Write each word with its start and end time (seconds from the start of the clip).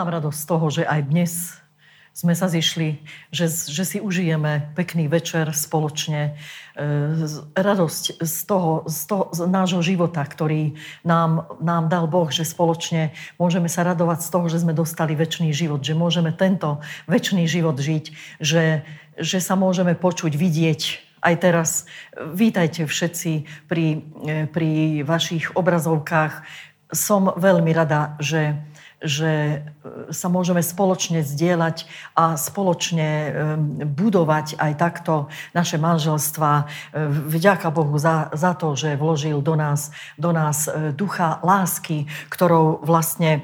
mám 0.00 0.16
radosť 0.16 0.40
z 0.40 0.48
toho, 0.48 0.66
že 0.72 0.82
aj 0.88 1.00
dnes 1.12 1.32
sme 2.16 2.32
sa 2.32 2.48
zišli, 2.48 3.04
že, 3.28 3.52
že 3.52 3.84
si 3.84 3.98
užijeme 4.00 4.72
pekný 4.72 5.12
večer 5.12 5.52
spoločne. 5.52 6.40
E, 6.72 6.88
radosť 7.52 8.24
z 8.24 8.38
toho, 8.48 8.88
z 8.88 8.98
toho 9.04 9.24
z 9.28 9.44
nášho 9.44 9.84
života, 9.84 10.24
ktorý 10.24 10.72
nám, 11.04 11.52
nám 11.60 11.92
dal 11.92 12.08
Boh, 12.08 12.32
že 12.32 12.48
spoločne 12.48 13.12
môžeme 13.36 13.68
sa 13.68 13.84
radovať 13.84 14.24
z 14.24 14.28
toho, 14.32 14.46
že 14.48 14.64
sme 14.64 14.72
dostali 14.72 15.12
väčší 15.12 15.52
život, 15.52 15.84
že 15.84 15.92
môžeme 15.92 16.32
tento 16.32 16.80
väčší 17.04 17.44
život 17.44 17.76
žiť, 17.76 18.04
že, 18.40 18.80
že 19.20 19.38
sa 19.38 19.52
môžeme 19.52 19.92
počuť, 19.92 20.32
vidieť 20.32 20.82
aj 21.20 21.34
teraz. 21.44 21.84
Vítajte 22.16 22.88
všetci 22.88 23.68
pri, 23.68 24.00
e, 24.24 24.48
pri 24.48 25.04
vašich 25.04 25.52
obrazovkách. 25.52 26.40
Som 26.88 27.36
veľmi 27.36 27.70
rada, 27.76 28.16
že 28.16 28.56
že 29.00 29.32
e, 29.32 29.58
sa 30.12 30.28
môžeme 30.28 30.60
spoločne 30.60 31.24
zdieľať 31.24 31.88
a 32.12 32.36
spoločne 32.36 33.08
e, 33.08 33.30
budovať 33.88 34.60
aj 34.60 34.72
takto 34.76 35.32
naše 35.56 35.80
manželstva. 35.80 36.50
E, 36.52 36.64
vďaka 37.08 37.72
Bohu 37.72 37.96
za, 37.96 38.28
za 38.36 38.52
to, 38.52 38.76
že 38.76 39.00
vložil 39.00 39.40
do 39.40 39.56
nás, 39.56 39.90
do 40.20 40.36
nás 40.36 40.68
ducha 40.92 41.40
lásky, 41.40 42.04
ktorou 42.28 42.84
vlastne 42.84 43.42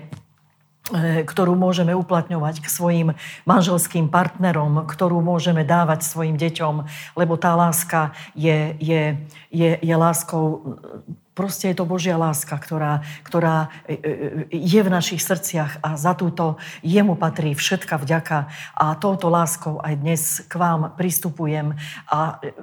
ktorú 1.26 1.58
môžeme 1.58 1.90
uplatňovať 1.98 2.62
k 2.62 2.66
svojim 2.70 3.08
manželským 3.42 4.06
partnerom, 4.06 4.86
ktorú 4.86 5.18
môžeme 5.18 5.66
dávať 5.66 6.06
svojim 6.06 6.38
deťom, 6.38 6.86
lebo 7.18 7.34
tá 7.34 7.58
láska 7.58 8.14
je, 8.38 8.78
je, 8.78 9.18
je, 9.50 9.70
je 9.82 9.94
láskou 9.98 10.78
Proste 11.36 11.68
je 11.68 11.76
to 11.76 11.84
Božia 11.84 12.16
láska, 12.16 12.56
ktorá, 12.56 13.04
ktorá 13.20 13.68
e, 13.84 13.92
e, 13.92 14.00
je 14.56 14.80
v 14.80 14.88
našich 14.88 15.20
srdciach 15.20 15.84
a 15.84 16.00
za 16.00 16.16
túto 16.16 16.56
jemu 16.80 17.12
patrí 17.12 17.52
všetka 17.52 18.00
vďaka. 18.00 18.48
A 18.72 18.96
touto 18.96 19.28
láskou 19.28 19.76
aj 19.84 20.00
dnes 20.00 20.40
k 20.48 20.56
vám 20.56 20.96
pristupujem 20.96 21.76
a 22.08 22.40
e, 22.40 22.56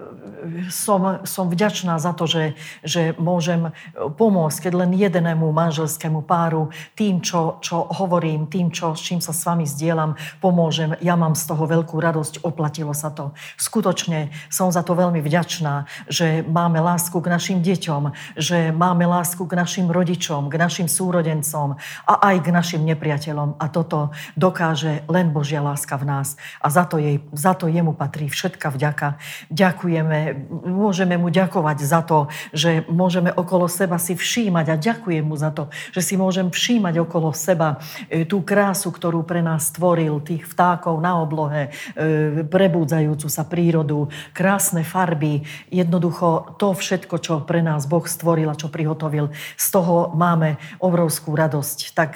som, 0.73 1.21
som 1.21 1.53
vďačná 1.53 2.01
za 2.01 2.17
to, 2.17 2.25
že, 2.25 2.57
že 2.81 3.13
môžem 3.21 3.69
pomôcť, 3.93 4.65
keď 4.65 4.73
len 4.73 4.97
jedenému 4.97 5.53
manželskému 5.53 6.25
páru 6.25 6.73
tým, 6.97 7.21
čo, 7.21 7.61
čo 7.61 7.85
hovorím, 7.93 8.49
tým, 8.49 8.73
čo, 8.73 8.97
s 8.97 9.05
čím 9.05 9.21
sa 9.21 9.37
s 9.37 9.45
vami 9.45 9.69
zdieľam, 9.69 10.17
pomôžem. 10.41 10.97
Ja 10.97 11.13
mám 11.13 11.37
z 11.37 11.45
toho 11.45 11.69
veľkú 11.69 12.01
radosť, 12.01 12.41
oplatilo 12.41 12.97
sa 12.97 13.13
to. 13.13 13.37
Skutočne 13.53 14.33
som 14.49 14.73
za 14.73 14.81
to 14.81 14.97
veľmi 14.97 15.21
vďačná, 15.21 15.85
že 16.09 16.41
máme 16.41 16.81
lásku 16.81 17.21
k 17.21 17.29
našim 17.29 17.61
deťom, 17.61 18.33
že 18.33 18.62
máme 18.71 19.09
lásku 19.09 19.43
k 19.43 19.57
našim 19.57 19.89
rodičom, 19.89 20.47
k 20.47 20.55
našim 20.55 20.87
súrodencom 20.87 21.75
a 22.07 22.13
aj 22.31 22.35
k 22.45 22.47
našim 22.53 22.81
nepriateľom. 22.87 23.59
A 23.59 23.65
toto 23.67 24.13
dokáže 24.39 25.03
len 25.11 25.33
Božia 25.33 25.59
láska 25.59 25.99
v 25.99 26.07
nás. 26.07 26.37
A 26.61 26.69
za 26.69 26.85
to, 26.85 27.01
jej, 27.01 27.19
za 27.33 27.57
to 27.57 27.67
jemu 27.67 27.91
patrí 27.97 28.29
všetka 28.29 28.71
vďaka. 28.71 29.17
Ďakujeme, 29.49 30.47
môžeme 30.69 31.17
mu 31.17 31.33
ďakovať 31.33 31.77
za 31.81 32.05
to, 32.05 32.29
že 32.53 32.85
môžeme 32.87 33.33
okolo 33.33 33.65
seba 33.65 33.97
si 33.97 34.13
všímať 34.13 34.65
a 34.69 34.75
ďakujem 34.77 35.25
mu 35.25 35.33
za 35.33 35.49
to, 35.49 35.73
že 35.89 36.05
si 36.05 36.13
môžem 36.15 36.53
všímať 36.53 37.01
okolo 37.01 37.33
seba 37.33 37.81
e, 38.07 38.29
tú 38.29 38.45
krásu, 38.45 38.93
ktorú 38.93 39.25
pre 39.25 39.41
nás 39.41 39.73
stvoril, 39.73 40.21
tých 40.21 40.45
vtákov 40.45 41.01
na 41.01 41.17
oblohe, 41.17 41.73
e, 41.97 42.45
prebúdzajúcu 42.45 43.25
sa 43.25 43.41
prírodu, 43.49 44.13
krásne 44.37 44.85
farby, 44.85 45.41
jednoducho 45.73 46.59
to 46.61 46.77
všetko, 46.77 47.15
čo 47.17 47.33
pre 47.41 47.65
nás 47.65 47.89
Boh 47.89 48.05
stvoril 48.05 48.52
a 48.53 48.59
čo 48.59 48.69
prihotovil. 48.69 49.33
Z 49.57 49.67
toho 49.73 50.13
máme 50.13 50.61
obrovskú 50.77 51.33
radosť. 51.33 51.97
Tak, 51.97 52.11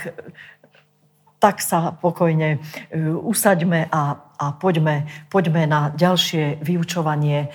tak 1.42 1.66
sa 1.66 1.98
pokojne 1.98 2.58
e, 2.58 2.58
usaďme 3.10 3.90
a, 3.90 4.22
a 4.38 4.46
poďme, 4.54 5.10
poďme 5.34 5.66
na 5.66 5.90
ďalšie 5.90 6.62
vyučovanie 6.62 7.46
e, 7.46 7.48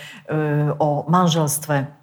o 0.75 1.07
manželstve 1.07 2.02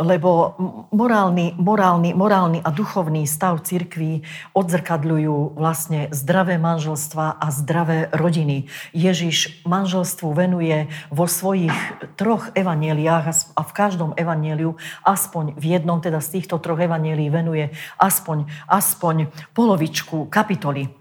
lebo 0.00 0.56
morálny, 0.92 1.54
morálny, 1.60 2.16
morálny 2.16 2.58
a 2.64 2.72
duchovný 2.72 3.28
stav 3.28 3.60
cirkví 3.60 4.24
odzrkadľujú 4.56 5.56
vlastne 5.56 6.08
zdravé 6.12 6.56
manželstva 6.56 7.36
a 7.36 7.46
zdravé 7.52 8.08
rodiny. 8.16 8.68
Ježiš 8.96 9.64
manželstvu 9.68 10.32
venuje 10.32 10.88
vo 11.12 11.28
svojich 11.28 11.76
troch 12.16 12.48
evaneliách 12.56 13.52
a 13.52 13.62
v 13.64 13.72
každom 13.76 14.16
evaneliu, 14.16 14.80
aspoň 15.04 15.56
v 15.60 15.64
jednom 15.76 16.00
teda 16.00 16.24
z 16.24 16.40
týchto 16.40 16.56
troch 16.60 16.80
evanelií 16.80 17.28
venuje 17.28 17.68
aspoň, 18.00 18.48
aspoň 18.72 19.28
polovičku 19.52 20.32
kapitoly 20.32 20.95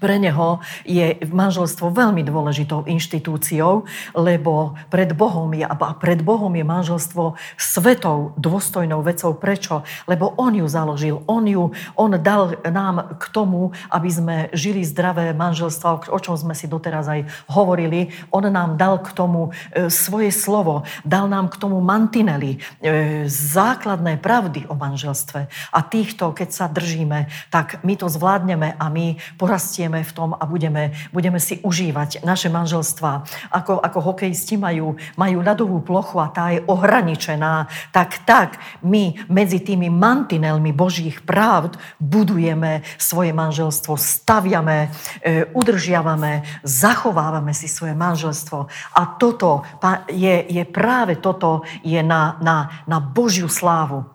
pre 0.00 0.16
neho 0.16 0.64
je 0.88 1.20
manželstvo 1.28 1.92
veľmi 1.92 2.24
dôležitou 2.24 2.88
inštitúciou, 2.88 3.84
lebo 4.16 4.80
pred 4.88 5.12
Bohom 5.12 5.52
je, 5.52 5.60
a 5.60 5.74
pred 5.92 6.24
Bohom 6.24 6.48
je 6.56 6.64
manželstvo 6.64 7.36
svetou, 7.60 8.32
dôstojnou 8.40 9.04
vecou. 9.04 9.36
Prečo? 9.36 9.84
Lebo 10.08 10.32
On 10.40 10.56
ju 10.56 10.64
založil. 10.64 11.20
On 11.28 11.44
ju, 11.44 11.76
On 12.00 12.08
dal 12.16 12.56
nám 12.64 13.20
k 13.20 13.24
tomu, 13.28 13.76
aby 13.92 14.08
sme 14.08 14.36
žili 14.56 14.80
zdravé 14.88 15.36
manželstvo, 15.36 16.08
o 16.08 16.18
čom 16.18 16.32
sme 16.40 16.56
si 16.56 16.64
doteraz 16.64 17.04
aj 17.04 17.28
hovorili. 17.52 18.08
On 18.32 18.40
nám 18.40 18.80
dal 18.80 19.04
k 19.04 19.12
tomu 19.12 19.52
e, 19.68 19.92
svoje 19.92 20.32
slovo, 20.32 20.88
dal 21.04 21.28
nám 21.28 21.52
k 21.52 21.60
tomu 21.60 21.84
mantinely, 21.84 22.56
e, 22.80 23.28
základné 23.28 24.16
pravdy 24.16 24.64
o 24.64 24.74
manželstve. 24.80 25.44
A 25.76 25.78
týchto, 25.84 26.32
keď 26.32 26.48
sa 26.48 26.66
držíme, 26.72 27.28
tak 27.52 27.84
my 27.84 28.00
to 28.00 28.08
zvládneme 28.08 28.80
a 28.80 28.86
my 28.88 29.20
porastíme 29.36 29.73
rastieme 29.74 30.06
v 30.06 30.14
tom 30.14 30.30
a 30.38 30.46
budeme, 30.46 30.94
budeme 31.10 31.42
si 31.42 31.58
užívať 31.58 32.22
naše 32.22 32.46
manželstva. 32.46 33.26
Ako, 33.50 33.82
ako 33.82 34.14
hokejisti 34.14 34.54
majú, 34.54 34.94
majú 35.18 35.42
ľadovú 35.42 35.82
plochu 35.82 36.22
a 36.22 36.30
tá 36.30 36.54
je 36.54 36.62
ohraničená, 36.62 37.66
tak 37.90 38.22
tak 38.22 38.62
my 38.86 39.26
medzi 39.26 39.58
tými 39.58 39.90
mantinelmi 39.90 40.70
Božích 40.70 41.26
právd 41.26 41.74
budujeme 41.98 42.86
svoje 43.02 43.34
manželstvo, 43.34 43.98
staviame, 43.98 44.94
e, 45.18 45.50
udržiavame, 45.50 46.62
zachovávame 46.62 47.50
si 47.50 47.66
svoje 47.66 47.98
manželstvo. 47.98 48.70
A 48.94 49.02
toto 49.18 49.66
je, 50.06 50.54
je 50.54 50.62
práve 50.70 51.18
toto 51.18 51.66
je 51.82 51.98
na, 51.98 52.38
na, 52.38 52.86
na 52.86 53.02
Božiu 53.02 53.50
slávu. 53.50 54.06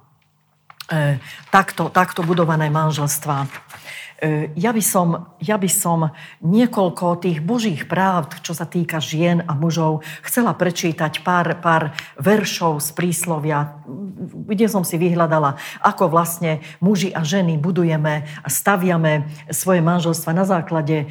E, 0.90 1.22
takto, 1.54 1.94
takto 1.94 2.26
budované 2.26 2.74
manželstva. 2.74 3.46
E, 4.20 4.52
ja 4.60 4.76
by, 4.76 4.84
som, 4.84 5.32
ja 5.40 5.56
by 5.56 5.70
som 5.72 6.12
niekoľko 6.44 7.24
tých 7.24 7.40
božích 7.40 7.88
práv, 7.88 8.36
čo 8.44 8.52
sa 8.52 8.68
týka 8.68 9.00
žien 9.00 9.48
a 9.48 9.56
mužov, 9.56 10.04
chcela 10.28 10.52
prečítať 10.52 11.24
pár, 11.24 11.56
pár 11.64 11.96
veršov 12.20 12.84
z 12.84 12.90
príslovia, 12.92 13.80
kde 14.50 14.68
som 14.68 14.84
si 14.84 15.00
vyhľadala, 15.00 15.56
ako 15.80 16.12
vlastne 16.12 16.60
muži 16.84 17.16
a 17.16 17.24
ženy 17.24 17.56
budujeme 17.56 18.28
a 18.44 18.48
staviame 18.52 19.24
svoje 19.56 19.80
manželstva 19.80 20.36
na 20.36 20.44
základe 20.44 21.06
e, 21.06 21.08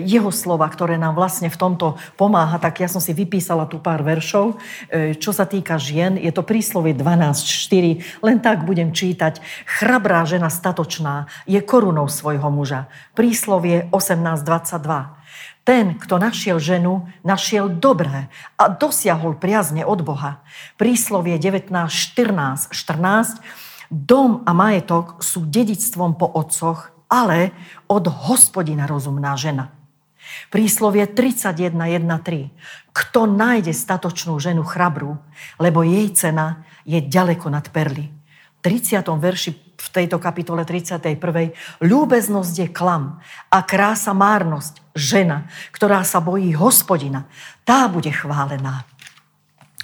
jeho 0.00 0.32
slova, 0.32 0.64
ktoré 0.72 0.96
nám 0.96 1.20
vlastne 1.20 1.52
v 1.52 1.60
tomto 1.60 2.00
pomáha. 2.16 2.56
Tak 2.56 2.80
ja 2.80 2.88
som 2.88 3.04
si 3.04 3.12
vypísala 3.12 3.68
tu 3.68 3.82
pár 3.82 4.00
veršov. 4.00 4.56
Čo 5.20 5.30
sa 5.36 5.44
týka 5.44 5.76
žien, 5.76 6.16
je 6.16 6.32
to 6.32 6.40
príslovie 6.40 6.96
12.4. 6.96 8.24
Len 8.24 8.36
tak 8.40 8.64
budem 8.64 8.96
čítať. 9.00 9.40
Chrabrá 9.64 10.28
žena 10.28 10.52
statočná 10.52 11.24
je 11.48 11.64
korunou 11.64 12.04
svojho 12.12 12.52
muža. 12.52 12.92
Príslovie 13.16 13.88
18.22. 13.88 15.16
Ten, 15.64 15.96
kto 15.96 16.20
našiel 16.20 16.60
ženu, 16.60 17.08
našiel 17.24 17.72
dobré 17.72 18.28
a 18.60 18.68
dosiahol 18.68 19.40
priazne 19.40 19.88
od 19.88 20.04
Boha. 20.04 20.44
Príslovie 20.76 21.40
19.14. 21.40 22.76
14. 22.76 23.40
Dom 23.90 24.44
a 24.44 24.52
majetok 24.52 25.18
sú 25.24 25.48
dedictvom 25.48 26.14
po 26.14 26.28
otcoch, 26.30 26.92
ale 27.10 27.50
od 27.90 28.06
hospodina 28.06 28.86
rozumná 28.86 29.34
žena. 29.34 29.74
Príslovie 30.50 31.10
31.1.3. 31.10 32.94
Kto 32.94 33.26
nájde 33.26 33.74
statočnú 33.74 34.38
ženu 34.38 34.62
chrabru, 34.62 35.18
lebo 35.58 35.82
jej 35.82 36.06
cena 36.14 36.62
je 36.86 37.02
ďaleko 37.02 37.50
nad 37.50 37.66
perly. 37.70 38.19
30. 38.60 39.00
verši 39.16 39.50
v 39.56 39.88
tejto 39.88 40.20
kapitole 40.20 40.68
31. 40.68 41.80
Ľúbeznosť 41.80 42.54
je 42.60 42.68
klam 42.68 43.24
a 43.48 43.58
krása 43.64 44.12
márnosť, 44.12 44.84
žena, 44.92 45.48
ktorá 45.72 46.04
sa 46.04 46.20
bojí 46.20 46.52
hospodina, 46.52 47.24
tá 47.64 47.88
bude 47.88 48.12
chválená. 48.12 48.84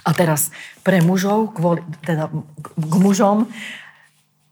A 0.05 0.13
teraz 0.13 0.53
pre 0.85 1.01
mužov, 1.03 1.57
kvôli, 1.57 1.83
teda 2.05 2.31
k 2.63 2.95
mužom, 2.95 3.49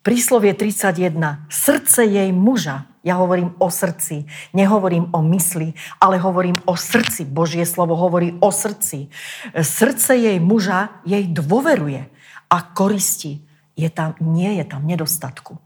príslovie 0.01 0.51
31. 0.51 1.48
Srdce 1.48 2.04
jej 2.04 2.30
muža, 2.33 2.89
ja 3.06 3.21
hovorím 3.21 3.54
o 3.62 3.69
srdci, 3.69 4.25
nehovorím 4.51 5.13
o 5.13 5.21
mysli, 5.21 5.78
ale 6.01 6.18
hovorím 6.18 6.57
o 6.66 6.74
srdci. 6.74 7.24
Božie 7.30 7.63
slovo 7.63 7.94
hovorí 7.94 8.33
o 8.42 8.50
srdci. 8.50 9.13
Srdce 9.54 10.18
jej 10.18 10.42
muža 10.42 11.06
jej 11.06 11.30
dôveruje 11.30 12.10
a 12.50 12.57
koristi 12.74 13.45
je 13.75 13.89
tam, 13.89 14.16
nie 14.19 14.56
je 14.56 14.66
tam 14.66 14.88
nedostatku. 14.88 15.60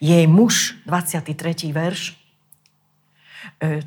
Jej 0.00 0.26
muž, 0.26 0.76
23. 0.86 1.72
verš, 1.72 2.16
e, 3.60 3.80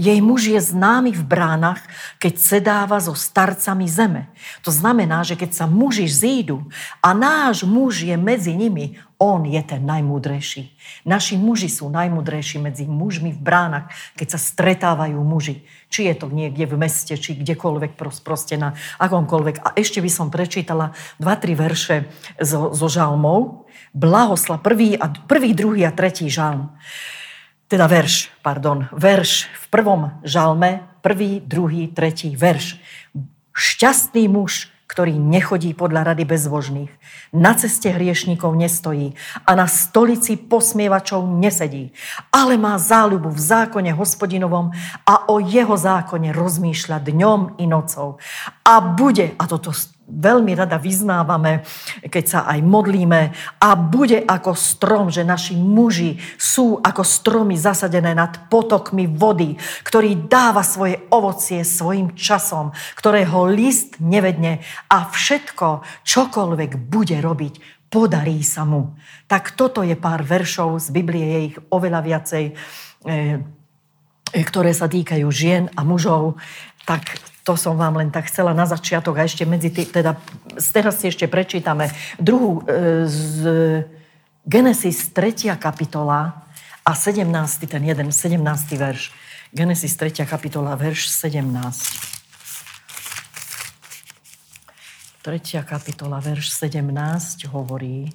jej 0.00 0.24
muž 0.24 0.48
je 0.48 0.56
známy 0.56 1.12
v 1.12 1.22
bránach, 1.22 1.84
keď 2.16 2.34
sedáva 2.40 2.96
so 2.96 3.12
starcami 3.12 3.84
zeme. 3.84 4.32
To 4.64 4.72
znamená, 4.72 5.20
že 5.20 5.36
keď 5.36 5.52
sa 5.52 5.66
muži 5.68 6.08
zídu 6.08 6.64
a 7.04 7.12
náš 7.12 7.68
muž 7.68 8.08
je 8.08 8.16
medzi 8.16 8.56
nimi, 8.56 8.96
on 9.20 9.46
je 9.46 9.60
ten 9.62 9.84
najmúdrejší. 9.84 10.74
Naši 11.06 11.38
muži 11.38 11.70
sú 11.70 11.86
najmúdrejší 11.92 12.58
medzi 12.58 12.88
mužmi 12.88 13.30
v 13.30 13.38
bránach, 13.38 13.86
keď 14.18 14.34
sa 14.34 14.40
stretávajú 14.42 15.20
muži. 15.22 15.62
Či 15.92 16.10
je 16.10 16.14
to 16.18 16.26
niekde 16.32 16.66
v 16.66 16.74
meste, 16.74 17.14
či 17.14 17.38
kdekoľvek 17.38 17.94
proste 18.00 18.58
na 18.58 18.74
akomkoľvek. 18.98 19.62
A 19.62 19.78
ešte 19.78 20.02
by 20.02 20.10
som 20.10 20.32
prečítala 20.32 20.96
dva, 21.22 21.38
tri 21.38 21.54
verše 21.54 22.10
zo, 22.40 22.74
zo 22.74 22.88
žalmov. 22.90 23.68
Blahosla 23.94 24.58
prvý, 24.58 24.98
a, 24.98 25.06
prvý, 25.06 25.54
druhý 25.54 25.86
a 25.86 25.94
tretí 25.94 26.26
žalm 26.26 26.72
teda 27.72 27.88
verš, 27.88 28.28
pardon, 28.44 28.84
verš 28.92 29.48
v 29.48 29.66
prvom 29.72 30.20
žalme, 30.20 30.84
prvý, 31.00 31.40
druhý, 31.40 31.88
tretí 31.88 32.36
verš. 32.36 32.76
Šťastný 33.56 34.28
muž, 34.28 34.68
ktorý 34.84 35.16
nechodí 35.16 35.72
podľa 35.72 36.12
rady 36.12 36.28
bezbožných, 36.28 36.92
na 37.32 37.56
ceste 37.56 37.88
hriešníkov 37.88 38.52
nestojí 38.52 39.16
a 39.48 39.56
na 39.56 39.64
stolici 39.64 40.36
posmievačov 40.36 41.24
nesedí, 41.24 41.96
ale 42.28 42.60
má 42.60 42.76
záľubu 42.76 43.32
v 43.32 43.40
zákone 43.40 43.96
hospodinovom 43.96 44.68
a 45.08 45.32
o 45.32 45.40
jeho 45.40 45.72
zákone 45.72 46.28
rozmýšľa 46.36 47.00
dňom 47.00 47.56
i 47.56 47.64
nocou. 47.64 48.20
A 48.68 48.84
bude, 48.84 49.32
a 49.40 49.48
toto 49.48 49.72
veľmi 50.12 50.52
rada 50.52 50.76
vyznávame, 50.76 51.64
keď 52.04 52.24
sa 52.28 52.40
aj 52.44 52.60
modlíme 52.60 53.32
a 53.58 53.68
bude 53.74 54.20
ako 54.20 54.52
strom, 54.52 55.08
že 55.08 55.24
naši 55.24 55.56
muži 55.56 56.20
sú 56.36 56.76
ako 56.84 57.00
stromy 57.00 57.56
zasadené 57.56 58.12
nad 58.12 58.52
potokmi 58.52 59.08
vody, 59.08 59.56
ktorý 59.82 60.28
dáva 60.28 60.60
svoje 60.60 61.00
ovocie 61.08 61.64
svojim 61.64 62.12
časom, 62.12 62.76
ktorého 63.00 63.48
list 63.48 63.98
nevedne 64.04 64.60
a 64.92 65.08
všetko, 65.08 65.82
čokoľvek 66.04 66.70
bude 66.92 67.16
robiť, 67.16 67.54
podarí 67.88 68.44
sa 68.44 68.68
mu. 68.68 68.96
Tak 69.28 69.56
toto 69.56 69.80
je 69.84 69.96
pár 69.96 70.24
veršov 70.24 70.80
z 70.80 70.88
Biblie, 70.92 71.24
je 71.24 71.40
ich 71.52 71.56
oveľa 71.72 72.00
viacej, 72.00 72.44
eh, 73.08 73.40
ktoré 74.32 74.72
sa 74.72 74.88
týkajú 74.88 75.28
žien 75.28 75.68
a 75.76 75.84
mužov. 75.84 76.40
Tak 76.88 77.31
to 77.42 77.58
som 77.58 77.74
vám 77.74 77.98
len 77.98 78.10
tak 78.14 78.30
chcela 78.30 78.54
na 78.54 78.66
začiatok 78.66 79.18
a 79.18 79.26
ešte 79.26 79.42
medzi 79.42 79.74
tým, 79.74 79.90
teda 79.90 80.14
teraz 80.70 81.02
si 81.02 81.10
ešte 81.10 81.26
prečítame 81.26 81.90
druhú 82.22 82.62
e, 82.62 83.06
z 83.10 83.38
Genesis 84.46 85.10
3. 85.10 85.58
kapitola 85.58 86.46
a 86.82 86.92
17. 86.94 87.26
ten 87.66 87.82
jeden, 87.82 88.10
17. 88.10 88.38
verš. 88.78 89.10
Genesis 89.54 89.94
3. 89.98 90.26
kapitola, 90.26 90.74
verš 90.78 91.10
17. 91.10 91.46
3. 95.22 95.62
kapitola, 95.62 96.18
verš 96.18 96.50
17 96.50 97.46
hovorí 97.50 98.10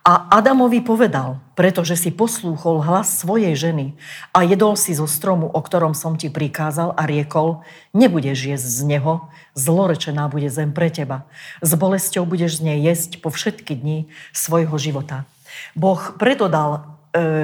a 0.00 0.32
Adamovi 0.32 0.80
povedal, 0.80 1.44
pretože 1.52 1.92
si 1.92 2.08
poslúchol 2.08 2.80
hlas 2.80 3.20
svojej 3.20 3.52
ženy 3.52 3.92
a 4.32 4.48
jedol 4.48 4.72
si 4.72 4.96
zo 4.96 5.04
stromu, 5.04 5.44
o 5.44 5.60
ktorom 5.60 5.92
som 5.92 6.16
ti 6.16 6.32
prikázal 6.32 6.96
a 6.96 7.04
riekol, 7.04 7.60
nebudeš 7.92 8.48
jesť 8.48 8.68
z 8.80 8.80
neho, 8.96 9.28
zlorečená 9.52 10.32
bude 10.32 10.48
zem 10.48 10.72
pre 10.72 10.88
teba. 10.88 11.28
S 11.60 11.76
bolesťou 11.76 12.24
budeš 12.24 12.64
z 12.64 12.72
nej 12.72 12.78
jesť 12.80 13.20
po 13.20 13.28
všetky 13.28 13.76
dni 13.76 14.08
svojho 14.32 14.72
života. 14.80 15.28
Boh 15.76 16.00
preto 16.16 16.48
dal 16.48 16.80
e, 16.80 16.80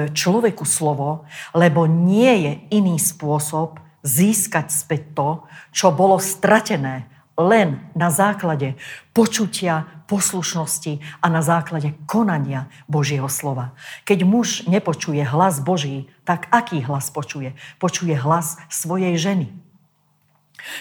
človeku 0.09 0.65
slovo, 0.65 1.29
lebo 1.53 1.85
nie 1.85 2.33
je 2.41 2.53
iný 2.73 2.97
spôsob 2.97 3.77
získať 4.01 4.73
späť 4.73 5.13
to, 5.13 5.29
čo 5.69 5.93
bolo 5.93 6.17
stratené 6.17 7.05
len 7.37 7.85
na 7.93 8.09
základe 8.09 8.73
počutia, 9.13 9.85
poslušnosti 10.09 10.99
a 11.21 11.25
na 11.29 11.45
základe 11.45 11.93
konania 12.09 12.65
Božieho 12.89 13.29
slova. 13.29 13.77
Keď 14.03 14.19
muž 14.25 14.65
nepočuje 14.65 15.21
hlas 15.21 15.61
Boží, 15.61 16.09
tak 16.25 16.49
aký 16.49 16.81
hlas 16.81 17.13
počuje? 17.13 17.53
Počuje 17.77 18.17
hlas 18.17 18.57
svojej 18.67 19.13
ženy. 19.15 19.53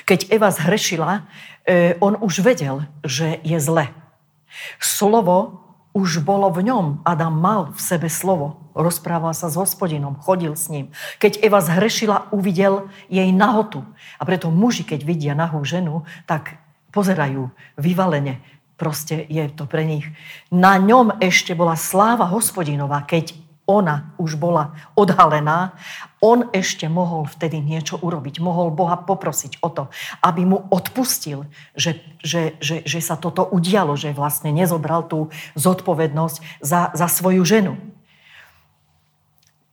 Keď 0.08 0.32
Eva 0.32 0.50
zhrešila, 0.50 1.29
e, 1.69 1.94
on 2.00 2.17
už 2.19 2.43
vedel, 2.43 2.88
že 3.05 3.38
je 3.44 3.61
zle. 3.61 3.93
Slovo 4.81 5.62
už 5.93 6.25
bolo 6.25 6.49
v 6.50 6.67
ňom. 6.67 7.05
Adam 7.05 7.37
mal 7.37 7.70
v 7.76 7.81
sebe 7.81 8.08
slovo. 8.08 8.66
Rozprával 8.76 9.32
sa 9.32 9.49
s 9.49 9.56
hospodinom, 9.56 10.20
chodil 10.20 10.52
s 10.52 10.69
ním. 10.69 10.93
Keď 11.17 11.40
Eva 11.40 11.64
zhrešila, 11.64 12.28
uvidel 12.28 12.93
jej 13.08 13.32
nahotu. 13.32 13.81
A 14.20 14.28
preto 14.28 14.52
muži, 14.52 14.84
keď 14.84 15.00
vidia 15.00 15.32
nahú 15.32 15.64
ženu, 15.64 16.05
tak 16.28 16.61
pozerajú 16.93 17.49
vyvalene. 17.81 18.44
Proste 18.76 19.25
je 19.32 19.49
to 19.49 19.64
pre 19.64 19.88
nich. 19.88 20.05
Na 20.52 20.76
ňom 20.76 21.17
ešte 21.25 21.56
bola 21.56 21.73
sláva 21.73 22.28
hospodinová, 22.28 23.08
keď 23.08 23.32
ona 23.67 24.14
už 24.14 24.38
bola 24.38 24.79
odhalená, 24.94 25.75
on 26.22 26.46
ešte 26.55 26.87
mohol 26.87 27.26
vtedy 27.26 27.58
niečo 27.58 27.99
urobiť. 27.99 28.38
Mohol 28.38 28.70
Boha 28.76 28.94
poprosiť 28.94 29.58
o 29.61 29.69
to, 29.72 29.90
aby 30.22 30.46
mu 30.46 30.69
odpustil, 30.70 31.50
že, 31.75 31.99
že, 32.22 32.55
že, 32.62 32.87
že 32.87 33.00
sa 33.02 33.19
toto 33.19 33.43
udialo, 33.43 33.99
že 33.99 34.14
vlastne 34.14 34.55
nezobral 34.55 35.08
tú 35.11 35.34
zodpovednosť 35.58 36.62
za, 36.62 36.94
za 36.94 37.06
svoju 37.11 37.43
ženu. 37.43 37.75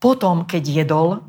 Potom, 0.03 0.43
keď 0.43 0.83
jedol, 0.83 1.23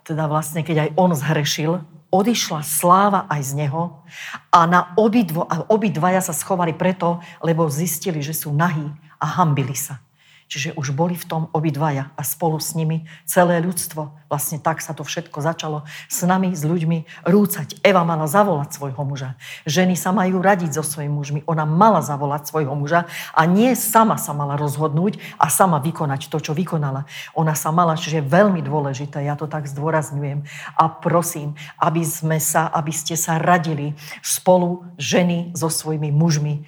teda 0.00 0.24
vlastne 0.32 0.64
keď 0.64 0.88
aj 0.88 0.90
on 0.96 1.12
zhrešil, 1.12 1.72
odišla 2.08 2.64
sláva 2.64 3.28
aj 3.28 3.52
z 3.52 3.52
neho 3.60 4.00
a 4.48 4.64
na 4.64 4.96
obidvo, 4.96 5.44
a 5.44 5.68
obidvaja 5.68 6.24
sa 6.24 6.32
schovali 6.32 6.72
preto, 6.72 7.20
lebo 7.44 7.68
zistili, 7.68 8.24
že 8.24 8.32
sú 8.32 8.48
nahí 8.56 8.88
a 9.20 9.26
hambili 9.28 9.76
sa. 9.76 10.00
Čiže 10.46 10.78
už 10.78 10.94
boli 10.94 11.18
v 11.18 11.26
tom 11.26 11.42
obidvaja 11.50 12.14
a 12.14 12.22
spolu 12.22 12.62
s 12.62 12.78
nimi 12.78 13.02
celé 13.26 13.58
ľudstvo. 13.58 14.14
Vlastne 14.30 14.62
tak 14.62 14.78
sa 14.78 14.94
to 14.94 15.02
všetko 15.02 15.42
začalo 15.42 15.82
s 16.06 16.22
nami, 16.22 16.54
s 16.54 16.62
ľuďmi 16.62 17.26
rúcať. 17.26 17.82
Eva 17.82 18.06
mala 18.06 18.30
zavolať 18.30 18.78
svojho 18.78 19.02
muža. 19.02 19.34
Ženy 19.66 19.98
sa 19.98 20.14
majú 20.14 20.38
radiť 20.38 20.78
so 20.78 20.86
svojimi 20.86 21.10
mužmi. 21.10 21.40
Ona 21.50 21.66
mala 21.66 21.98
zavolať 21.98 22.46
svojho 22.46 22.78
muža 22.78 23.10
a 23.34 23.42
nie 23.42 23.74
sama 23.74 24.14
sa 24.22 24.30
mala 24.38 24.54
rozhodnúť 24.54 25.18
a 25.34 25.50
sama 25.50 25.82
vykonať 25.82 26.30
to, 26.30 26.38
čo 26.38 26.54
vykonala. 26.54 27.10
Ona 27.34 27.58
sa 27.58 27.74
mala, 27.74 27.98
čiže 27.98 28.22
veľmi 28.22 28.62
dôležité, 28.62 29.26
ja 29.26 29.34
to 29.34 29.50
tak 29.50 29.66
zdôrazňujem 29.66 30.46
a 30.78 30.84
prosím, 30.86 31.58
aby 31.82 32.06
sme 32.06 32.38
sa, 32.38 32.70
aby 32.70 32.94
ste 32.94 33.18
sa 33.18 33.42
radili 33.42 33.98
spolu 34.22 34.86
ženy 34.94 35.50
so 35.58 35.66
svojimi 35.66 36.14
mužmi 36.14 36.62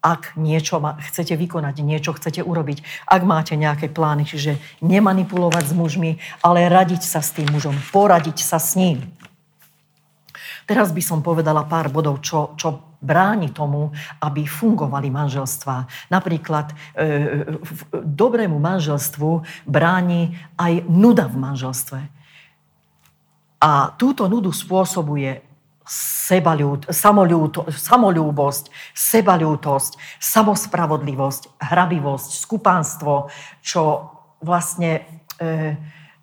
ak 0.00 0.36
niečo 0.40 0.80
ma, 0.80 0.96
chcete 0.96 1.36
vykonať, 1.36 1.84
niečo 1.84 2.16
chcete 2.16 2.40
urobiť, 2.40 3.06
ak 3.06 3.22
máte 3.24 3.54
nejaké 3.56 3.92
plány, 3.92 4.24
čiže 4.24 4.56
nemanipulovať 4.80 5.64
s 5.70 5.74
mužmi, 5.76 6.10
ale 6.40 6.72
radiť 6.72 7.04
sa 7.04 7.20
s 7.20 7.36
tým 7.36 7.48
mužom, 7.52 7.76
poradiť 7.92 8.40
sa 8.40 8.56
s 8.56 8.76
ním. 8.80 9.04
Teraz 10.64 10.94
by 10.94 11.02
som 11.02 11.18
povedala 11.18 11.66
pár 11.66 11.90
bodov, 11.90 12.22
čo, 12.22 12.54
čo 12.54 12.96
bráni 13.02 13.50
tomu, 13.50 13.90
aby 14.22 14.46
fungovali 14.46 15.10
manželstvá. 15.10 15.88
Napríklad 16.12 16.70
e, 16.70 16.74
e 16.94 17.06
v 17.58 17.80
dobrému 18.06 18.60
manželstvu 18.60 19.42
bráni 19.66 20.36
aj 20.54 20.84
nuda 20.86 21.26
v 21.26 21.36
manželstve. 21.42 22.00
A 23.60 23.92
túto 23.98 24.24
nudu 24.30 24.54
spôsobuje 24.54 25.49
samolúbosť, 27.66 28.64
sebaľútosť, 28.94 29.92
samospravodlivosť, 30.22 31.42
hrabivosť, 31.58 32.30
skupánstvo, 32.38 33.26
čo 33.58 33.82
vlastne 34.38 35.02
e, 35.34 35.74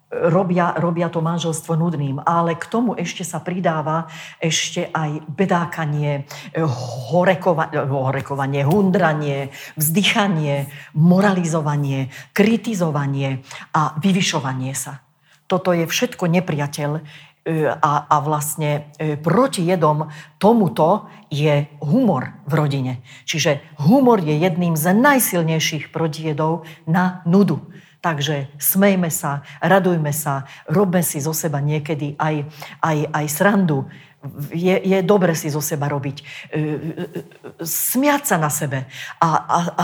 robia, 0.07 0.71
robia 0.79 1.11
to 1.11 1.19
manželstvo 1.19 1.75
nudným. 1.75 2.23
Ale 2.23 2.55
k 2.55 2.65
tomu 2.71 2.95
ešte 2.95 3.27
sa 3.27 3.43
pridáva 3.43 4.07
ešte 4.39 4.87
aj 4.87 5.27
bedákanie, 5.27 6.23
e, 6.55 6.63
horekovanie, 7.11 7.75
horekovanie 7.83 8.63
hundranie, 8.63 9.51
vzdychanie, 9.75 10.71
moralizovanie, 10.95 12.07
kritizovanie 12.31 13.43
a 13.75 13.99
vyvyšovanie 13.99 14.71
sa. 14.71 15.03
Toto 15.47 15.71
je 15.71 15.87
všetko 15.87 16.27
nepriateľ 16.27 16.99
a, 17.47 18.11
a 18.11 18.15
vlastne 18.19 18.91
e, 18.99 19.15
protijedom 19.15 20.11
tomuto 20.35 21.07
je 21.31 21.71
humor 21.79 22.43
v 22.43 22.53
rodine. 22.53 22.93
Čiže 23.23 23.79
humor 23.87 24.19
je 24.19 24.35
jedným 24.35 24.75
z 24.75 24.91
najsilnejších 24.91 25.89
protijedov 25.95 26.67
na 26.83 27.23
nudu. 27.23 27.63
Takže 27.97 28.53
smejme 28.61 29.09
sa, 29.09 29.41
radujme 29.57 30.13
sa, 30.13 30.45
robme 30.69 31.01
si 31.01 31.17
zo 31.17 31.33
seba 31.33 31.57
niekedy 31.57 32.13
aj, 32.15 32.45
aj, 32.79 32.97
aj 33.09 33.25
srandu. 33.25 33.89
Je, 34.49 34.75
je 34.81 34.97
dobre 35.05 35.37
si 35.37 35.53
zo 35.53 35.61
seba 35.61 35.85
robiť. 35.85 36.25
Smiať 37.61 38.23
sa 38.25 38.37
na 38.41 38.49
sebe 38.49 38.89
a, 39.21 39.29
a, 39.29 39.59
a 39.77 39.83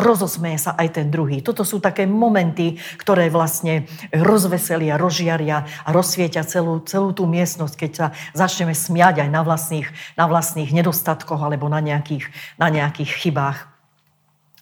rozosmeje 0.00 0.58
sa 0.68 0.72
aj 0.74 0.88
ten 1.00 1.12
druhý. 1.12 1.44
Toto 1.44 1.62
sú 1.68 1.84
také 1.84 2.08
momenty, 2.08 2.80
ktoré 2.96 3.28
vlastne 3.28 3.84
rozveselia, 4.10 4.96
rozžiaria 4.96 5.68
a 5.84 5.88
rozsvietia 5.92 6.48
celú, 6.48 6.80
celú 6.88 7.12
tú 7.12 7.28
miestnosť, 7.28 7.74
keď 7.76 7.90
sa 7.92 8.06
začneme 8.32 8.72
smiať 8.72 9.28
aj 9.28 9.28
na 9.28 9.44
vlastných, 9.44 9.88
na 10.16 10.24
vlastných 10.24 10.72
nedostatkoch 10.72 11.40
alebo 11.44 11.68
na 11.68 11.84
nejakých, 11.84 12.32
na 12.56 12.72
nejakých 12.72 13.12
chybách 13.20 13.74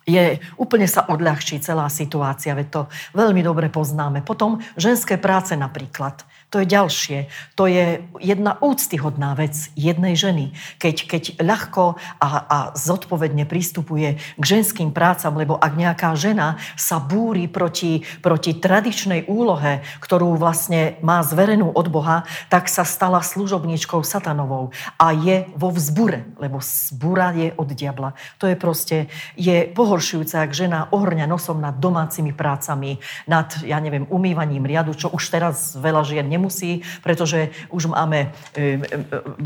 je, 0.03 0.43
úplne 0.59 0.91
sa 0.91 1.07
odľahčí 1.07 1.63
celá 1.63 1.87
situácia, 1.87 2.59
veď 2.59 2.67
to 2.75 2.81
veľmi 3.15 3.39
dobre 3.39 3.71
poznáme. 3.71 4.27
Potom 4.27 4.59
ženské 4.75 5.15
práce 5.15 5.55
napríklad. 5.55 6.27
To 6.53 6.61
je 6.61 6.69
ďalšie. 6.69 7.19
To 7.57 7.65
je 7.65 8.05
jedna 8.21 8.61
úctyhodná 8.61 9.33
vec 9.33 9.73
jednej 9.73 10.13
ženy. 10.13 10.53
Keď, 10.77 10.97
keď 11.09 11.23
ľahko 11.41 11.97
a, 12.21 12.29
a 12.45 12.59
zodpovedne 12.77 13.49
pristupuje 13.49 14.21
k 14.21 14.45
ženským 14.45 14.93
prácam, 14.93 15.33
lebo 15.33 15.57
ak 15.57 15.73
nejaká 15.73 16.13
žena 16.13 16.61
sa 16.77 17.01
búri 17.01 17.49
proti, 17.49 18.05
proti 18.21 18.53
tradičnej 18.53 19.33
úlohe, 19.33 19.81
ktorú 20.05 20.37
vlastne 20.37 21.01
má 21.01 21.25
zverenú 21.25 21.73
od 21.73 21.89
Boha, 21.89 22.29
tak 22.53 22.69
sa 22.69 22.85
stala 22.85 23.25
služobníčkou 23.25 24.05
satanovou 24.05 24.77
a 25.01 25.17
je 25.17 25.49
vo 25.57 25.73
vzbure, 25.73 26.37
lebo 26.37 26.61
zbúra 26.61 27.33
je 27.33 27.57
od 27.57 27.73
diabla. 27.73 28.13
To 28.37 28.45
je 28.45 28.61
proste, 28.61 29.09
je 29.41 29.73
pohoršujúce, 29.73 30.37
ak 30.37 30.53
žena 30.53 30.93
ohrňa 30.93 31.25
nosom 31.25 31.65
nad 31.65 31.81
domácimi 31.81 32.37
prácami, 32.37 33.01
nad, 33.25 33.57
ja 33.65 33.81
neviem, 33.81 34.05
umývaním 34.13 34.69
riadu, 34.69 34.93
čo 34.93 35.09
už 35.09 35.33
teraz 35.33 35.73
veľa 35.81 36.05
žien 36.05 36.29
nemusí, 36.43 36.83
pretože 37.07 37.55
už 37.71 37.95
máme 37.95 38.35
e, 38.51 38.59
e, 38.59 38.79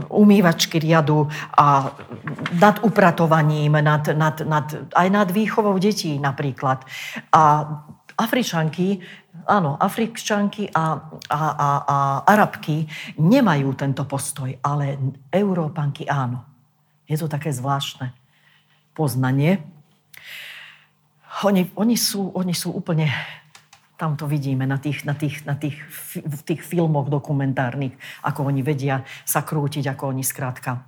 umývačky 0.08 0.80
riadu 0.80 1.28
a 1.52 1.92
nad 2.56 2.80
upratovaním, 2.80 3.76
nad, 3.84 4.08
nad, 4.16 4.40
nad, 4.40 4.66
aj 4.96 5.08
nad 5.12 5.28
výchovou 5.28 5.76
detí 5.76 6.16
napríklad. 6.16 6.80
A 7.36 7.68
Afričanky, 8.16 9.04
áno, 9.44 9.76
Afričanky 9.76 10.72
a, 10.72 11.04
a, 11.28 11.40
a, 11.52 11.68
a 11.84 11.96
Arabky 12.24 12.88
nemajú 13.20 13.76
tento 13.76 14.08
postoj, 14.08 14.48
ale 14.64 14.96
Európanky 15.28 16.08
áno. 16.08 16.40
Je 17.04 17.20
to 17.20 17.28
také 17.28 17.52
zvláštne 17.52 18.16
poznanie. 18.96 19.60
Oni, 21.44 21.68
oni, 21.76 22.00
sú, 22.00 22.32
oni 22.32 22.56
sú 22.56 22.72
úplne 22.72 23.12
tam 23.96 24.16
to 24.16 24.28
vidíme 24.28 24.68
na 24.68 24.76
tých, 24.76 25.08
na 25.08 25.16
tých, 25.16 25.44
na 25.48 25.56
tých, 25.56 25.76
v 26.20 26.40
tých 26.44 26.60
filmoch 26.60 27.08
dokumentárnych, 27.08 27.96
ako 28.22 28.52
oni 28.52 28.60
vedia 28.60 29.02
sa 29.24 29.40
krútiť, 29.40 29.88
ako 29.88 30.12
oni 30.12 30.20
skrátka 30.20 30.84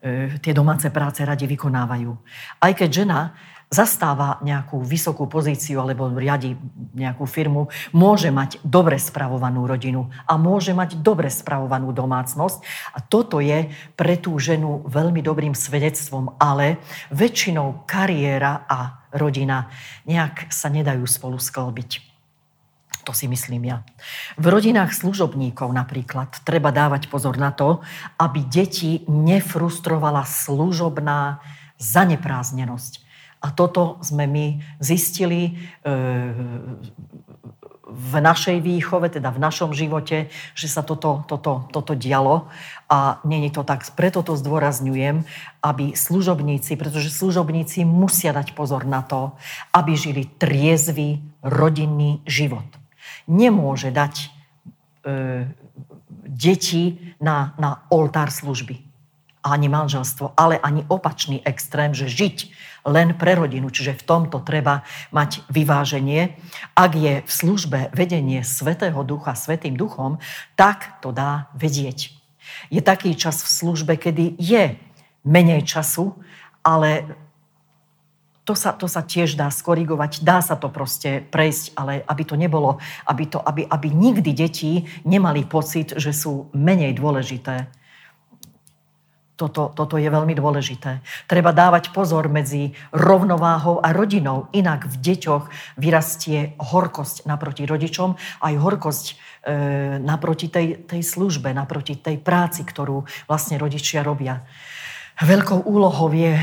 e, 0.00 0.40
tie 0.40 0.56
domáce 0.56 0.88
práce 0.88 1.20
radi 1.20 1.44
vykonávajú. 1.44 2.10
Aj 2.60 2.72
keď 2.72 2.90
žena 3.04 3.20
zastáva 3.66 4.38
nejakú 4.46 4.78
vysokú 4.78 5.26
pozíciu 5.26 5.82
alebo 5.82 6.06
riadi 6.14 6.54
nejakú 6.94 7.26
firmu, 7.26 7.66
môže 7.90 8.30
mať 8.30 8.62
dobre 8.62 8.94
spravovanú 8.94 9.66
rodinu 9.66 10.06
a 10.22 10.38
môže 10.38 10.70
mať 10.70 11.02
dobre 11.02 11.26
spravovanú 11.26 11.90
domácnosť. 11.90 12.62
A 12.94 13.02
toto 13.02 13.42
je 13.42 13.66
pre 13.98 14.14
tú 14.22 14.38
ženu 14.38 14.86
veľmi 14.86 15.18
dobrým 15.18 15.52
svedectvom, 15.52 16.38
ale 16.38 16.78
väčšinou 17.10 17.84
kariéra 17.90 18.64
a 18.70 19.10
rodina 19.10 19.66
nejak 20.06 20.46
sa 20.54 20.70
nedajú 20.70 21.02
spolu 21.04 21.42
sklbiť. 21.42 22.15
To 23.06 23.14
si 23.14 23.30
myslím 23.30 23.70
ja. 23.70 23.86
V 24.34 24.50
rodinách 24.50 24.90
služobníkov 24.90 25.70
napríklad 25.70 26.42
treba 26.42 26.74
dávať 26.74 27.06
pozor 27.06 27.38
na 27.38 27.54
to, 27.54 27.78
aby 28.18 28.42
deti 28.42 29.06
nefrustrovala 29.06 30.26
služobná 30.26 31.38
zanepráznenosť. 31.78 33.06
A 33.46 33.54
toto 33.54 34.02
sme 34.02 34.26
my 34.26 34.58
zistili 34.82 35.54
e, 35.54 35.90
v 37.86 38.12
našej 38.18 38.58
výchove, 38.58 39.06
teda 39.06 39.30
v 39.30 39.38
našom 39.38 39.70
živote, 39.70 40.26
že 40.58 40.66
sa 40.66 40.82
toto, 40.82 41.22
toto, 41.30 41.70
toto 41.70 41.94
dialo 41.94 42.50
a 42.90 43.22
není 43.22 43.54
to 43.54 43.62
tak. 43.62 43.86
Preto 43.94 44.26
to 44.26 44.34
zdôrazňujem, 44.34 45.22
aby 45.62 45.94
služobníci, 45.94 46.74
pretože 46.74 47.14
služobníci 47.14 47.86
musia 47.86 48.34
dať 48.34 48.58
pozor 48.58 48.82
na 48.82 49.06
to, 49.06 49.38
aby 49.70 49.94
žili 49.94 50.26
triezvý 50.26 51.22
rodinný 51.46 52.18
život 52.26 52.66
nemôže 53.26 53.90
dať 53.90 54.14
e, 54.22 54.26
deti 56.26 57.14
na, 57.22 57.54
na 57.58 57.86
oltár 57.90 58.30
služby. 58.30 58.82
Ani 59.46 59.70
manželstvo, 59.70 60.34
ale 60.34 60.58
ani 60.58 60.82
opačný 60.90 61.38
extrém, 61.46 61.94
že 61.94 62.10
žiť 62.10 62.50
len 62.86 63.14
pre 63.14 63.38
rodinu. 63.38 63.70
Čiže 63.70 64.02
v 64.02 64.06
tomto 64.06 64.42
treba 64.42 64.82
mať 65.14 65.46
vyváženie. 65.50 66.34
Ak 66.74 66.98
je 66.98 67.22
v 67.22 67.30
službe 67.30 67.94
vedenie 67.94 68.42
Svetého 68.42 68.98
Ducha 69.06 69.38
Svetým 69.38 69.78
Duchom, 69.78 70.18
tak 70.58 70.98
to 71.02 71.14
dá 71.14 71.50
vedieť. 71.54 72.14
Je 72.70 72.82
taký 72.82 73.14
čas 73.14 73.42
v 73.42 73.50
službe, 73.50 73.94
kedy 73.98 74.38
je 74.38 74.78
menej 75.26 75.66
času, 75.66 76.14
ale 76.62 77.18
to 78.46 78.54
sa, 78.54 78.70
to 78.70 78.86
sa 78.86 79.02
tiež 79.02 79.34
dá 79.34 79.50
skorigovať, 79.50 80.22
dá 80.22 80.38
sa 80.38 80.54
to 80.54 80.70
proste 80.70 81.26
prejsť, 81.34 81.74
ale 81.74 82.06
aby 82.06 82.22
to 82.22 82.38
nebolo, 82.38 82.78
aby, 83.10 83.26
to, 83.26 83.42
aby, 83.42 83.66
aby 83.66 83.90
nikdy 83.90 84.30
deti 84.30 84.86
nemali 85.02 85.42
pocit, 85.42 85.98
že 85.98 86.14
sú 86.14 86.46
menej 86.54 86.94
dôležité. 86.94 87.66
Toto, 89.36 89.68
toto 89.68 90.00
je 90.00 90.08
veľmi 90.08 90.32
dôležité. 90.32 91.04
Treba 91.28 91.52
dávať 91.52 91.92
pozor 91.92 92.32
medzi 92.32 92.72
rovnováhou 92.94 93.84
a 93.84 93.92
rodinou, 93.92 94.48
inak 94.56 94.88
v 94.88 94.96
deťoch 94.96 95.76
vyrastie 95.76 96.56
horkosť 96.56 97.28
naproti 97.28 97.68
rodičom, 97.68 98.16
aj 98.16 98.54
horkosť 98.56 99.06
e, 99.12 99.14
naproti 100.00 100.48
tej, 100.48 100.88
tej 100.88 101.02
službe, 101.04 101.52
naproti 101.52 102.00
tej 102.00 102.16
práci, 102.16 102.64
ktorú 102.64 103.04
vlastne 103.28 103.60
rodičia 103.60 104.00
robia. 104.00 104.40
Veľkou 105.16 105.64
úlohou 105.64 106.12
je, 106.12 106.36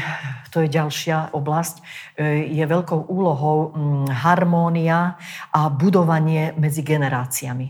to 0.49 0.65
je 0.65 0.69
ďalšia 0.69 1.37
oblasť, 1.37 1.75
e, 2.17 2.49
je 2.57 2.65
veľkou 2.65 3.05
úlohou 3.05 3.69
mm, 3.69 4.09
harmónia 4.09 5.13
a 5.53 5.69
budovanie 5.69 6.57
medzi 6.57 6.81
generáciami. 6.81 7.69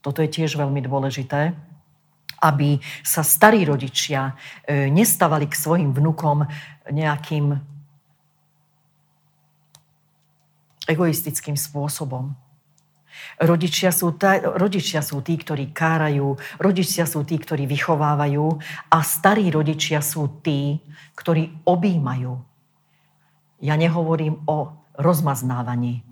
Toto 0.00 0.24
je 0.24 0.32
tiež 0.32 0.56
veľmi 0.56 0.80
dôležité, 0.80 1.52
aby 2.40 2.80
sa 3.04 3.20
starí 3.20 3.68
rodičia 3.68 4.32
e, 4.64 4.88
nestávali 4.88 5.44
k 5.44 5.60
svojim 5.60 5.92
vnukom 5.92 6.48
nejakým 6.88 7.60
egoistickým 10.88 11.54
spôsobom. 11.54 12.32
Rodičia 13.40 13.94
sú, 13.94 14.12
tá, 14.18 14.36
rodičia 14.42 15.00
sú 15.00 15.24
tí, 15.24 15.38
ktorí 15.38 15.72
kárajú, 15.72 16.36
rodičia 16.60 17.08
sú 17.08 17.24
tí, 17.24 17.40
ktorí 17.40 17.64
vychovávajú 17.64 18.46
a 18.92 18.98
starí 19.00 19.48
rodičia 19.48 20.04
sú 20.04 20.42
tí, 20.44 20.82
ktorí 21.16 21.64
objímajú. 21.64 22.32
Ja 23.60 23.76
nehovorím 23.76 24.44
o 24.48 24.72
rozmaznávaní 24.96 26.09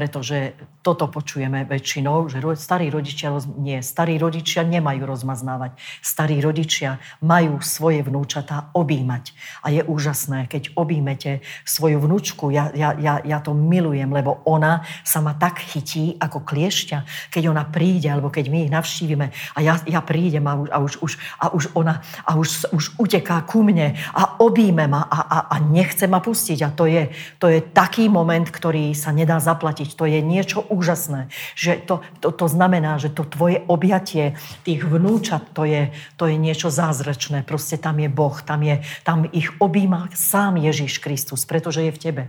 pretože 0.00 0.56
toto 0.80 1.12
počujeme 1.12 1.68
väčšinou, 1.68 2.32
že 2.32 2.40
starí 2.56 2.88
rodičia, 2.88 3.36
nie, 3.60 3.84
starí 3.84 4.16
rodičia 4.16 4.64
nemajú 4.64 5.04
rozmaznávať. 5.04 5.76
Starí 6.00 6.40
rodičia 6.40 6.96
majú 7.20 7.60
svoje 7.60 8.00
vnúčatá 8.00 8.72
objímať. 8.72 9.36
A 9.60 9.68
je 9.68 9.84
úžasné, 9.84 10.48
keď 10.48 10.72
objímete 10.72 11.44
svoju 11.68 12.00
vnúčku, 12.00 12.48
ja, 12.48 12.72
ja, 12.72 12.96
ja, 12.96 13.20
ja 13.20 13.44
to 13.44 13.52
milujem, 13.52 14.08
lebo 14.08 14.40
ona 14.48 14.88
sa 15.04 15.20
ma 15.20 15.36
tak 15.36 15.60
chytí 15.60 16.16
ako 16.16 16.48
kliešťa, 16.48 17.28
keď 17.28 17.52
ona 17.52 17.68
príde, 17.68 18.08
alebo 18.08 18.32
keď 18.32 18.48
my 18.48 18.58
ich 18.64 18.72
navštívime 18.72 19.36
a 19.52 19.58
ja, 19.60 19.76
ja 19.84 20.00
prídem 20.00 20.48
a 20.48 20.56
už, 20.56 20.68
a 20.72 20.78
už, 20.80 20.92
už, 21.04 21.12
a 21.44 21.46
už 21.52 21.64
ona 21.76 22.00
a 22.24 22.40
už, 22.40 22.72
už 22.72 22.96
uteká 22.96 23.44
ku 23.44 23.60
mne 23.60 24.00
a 24.16 24.40
objíme 24.40 24.88
ma 24.88 25.04
a, 25.04 25.18
a, 25.20 25.38
a 25.52 25.56
nechce 25.60 26.08
ma 26.08 26.24
pustiť. 26.24 26.64
A 26.64 26.72
to 26.72 26.88
je, 26.88 27.12
to 27.36 27.52
je 27.52 27.60
taký 27.60 28.08
moment, 28.08 28.48
ktorý 28.48 28.96
sa 28.96 29.12
nedá 29.12 29.36
zaplatiť 29.36 29.89
zaplatiť. 29.90 29.98
To 29.98 30.04
je 30.06 30.20
niečo 30.22 30.60
úžasné. 30.70 31.28
Že 31.56 31.72
to, 31.86 31.94
to, 32.20 32.28
to 32.30 32.46
znamená, 32.48 32.98
že 32.98 33.10
to 33.10 33.24
tvoje 33.24 33.62
objatie 33.66 34.36
tých 34.64 34.84
vnúčat, 34.86 35.50
to 35.52 35.64
je, 35.66 35.90
to 36.16 36.30
je 36.30 36.36
niečo 36.38 36.70
zázračné. 36.70 37.42
Proste 37.42 37.76
tam 37.76 37.98
je 37.98 38.08
Boh, 38.08 38.36
tam, 38.42 38.62
je, 38.62 38.82
tam 39.02 39.26
ich 39.32 39.50
objíma 39.58 40.10
sám 40.14 40.56
Ježíš 40.56 40.98
Kristus, 41.02 41.44
pretože 41.44 41.82
je 41.82 41.92
v 41.92 41.98
tebe. 41.98 42.24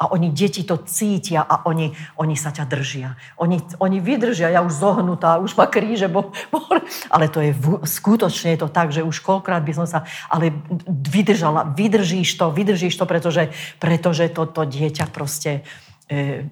A 0.00 0.08
oni, 0.16 0.32
deti 0.32 0.64
to 0.64 0.80
cítia 0.80 1.44
a 1.44 1.68
oni, 1.68 1.92
oni 2.16 2.32
sa 2.32 2.48
ťa 2.48 2.64
držia. 2.64 3.20
Oni, 3.36 3.60
oni 3.84 4.00
vydržia, 4.00 4.48
ja 4.48 4.64
už 4.64 4.72
zohnutá, 4.72 5.36
už 5.36 5.60
ma 5.60 5.68
kríže, 5.68 6.08
bo, 6.08 6.32
bo, 6.48 6.64
ale 7.12 7.28
to 7.28 7.44
je 7.44 7.52
skutočne 7.84 8.56
je 8.56 8.64
to 8.64 8.72
tak, 8.72 8.96
že 8.96 9.04
už 9.04 9.20
koľkrát 9.20 9.60
by 9.60 9.76
som 9.76 9.84
sa, 9.84 10.08
ale 10.32 10.56
vydržala, 10.88 11.76
vydržíš 11.76 12.32
to, 12.32 12.48
vydržíš 12.48 12.96
to, 12.96 13.04
pretože, 13.04 13.52
pretože 13.76 14.32
toto 14.32 14.64
to 14.64 14.72
dieťa 14.72 15.04
proste, 15.12 15.68
E, 15.68 15.89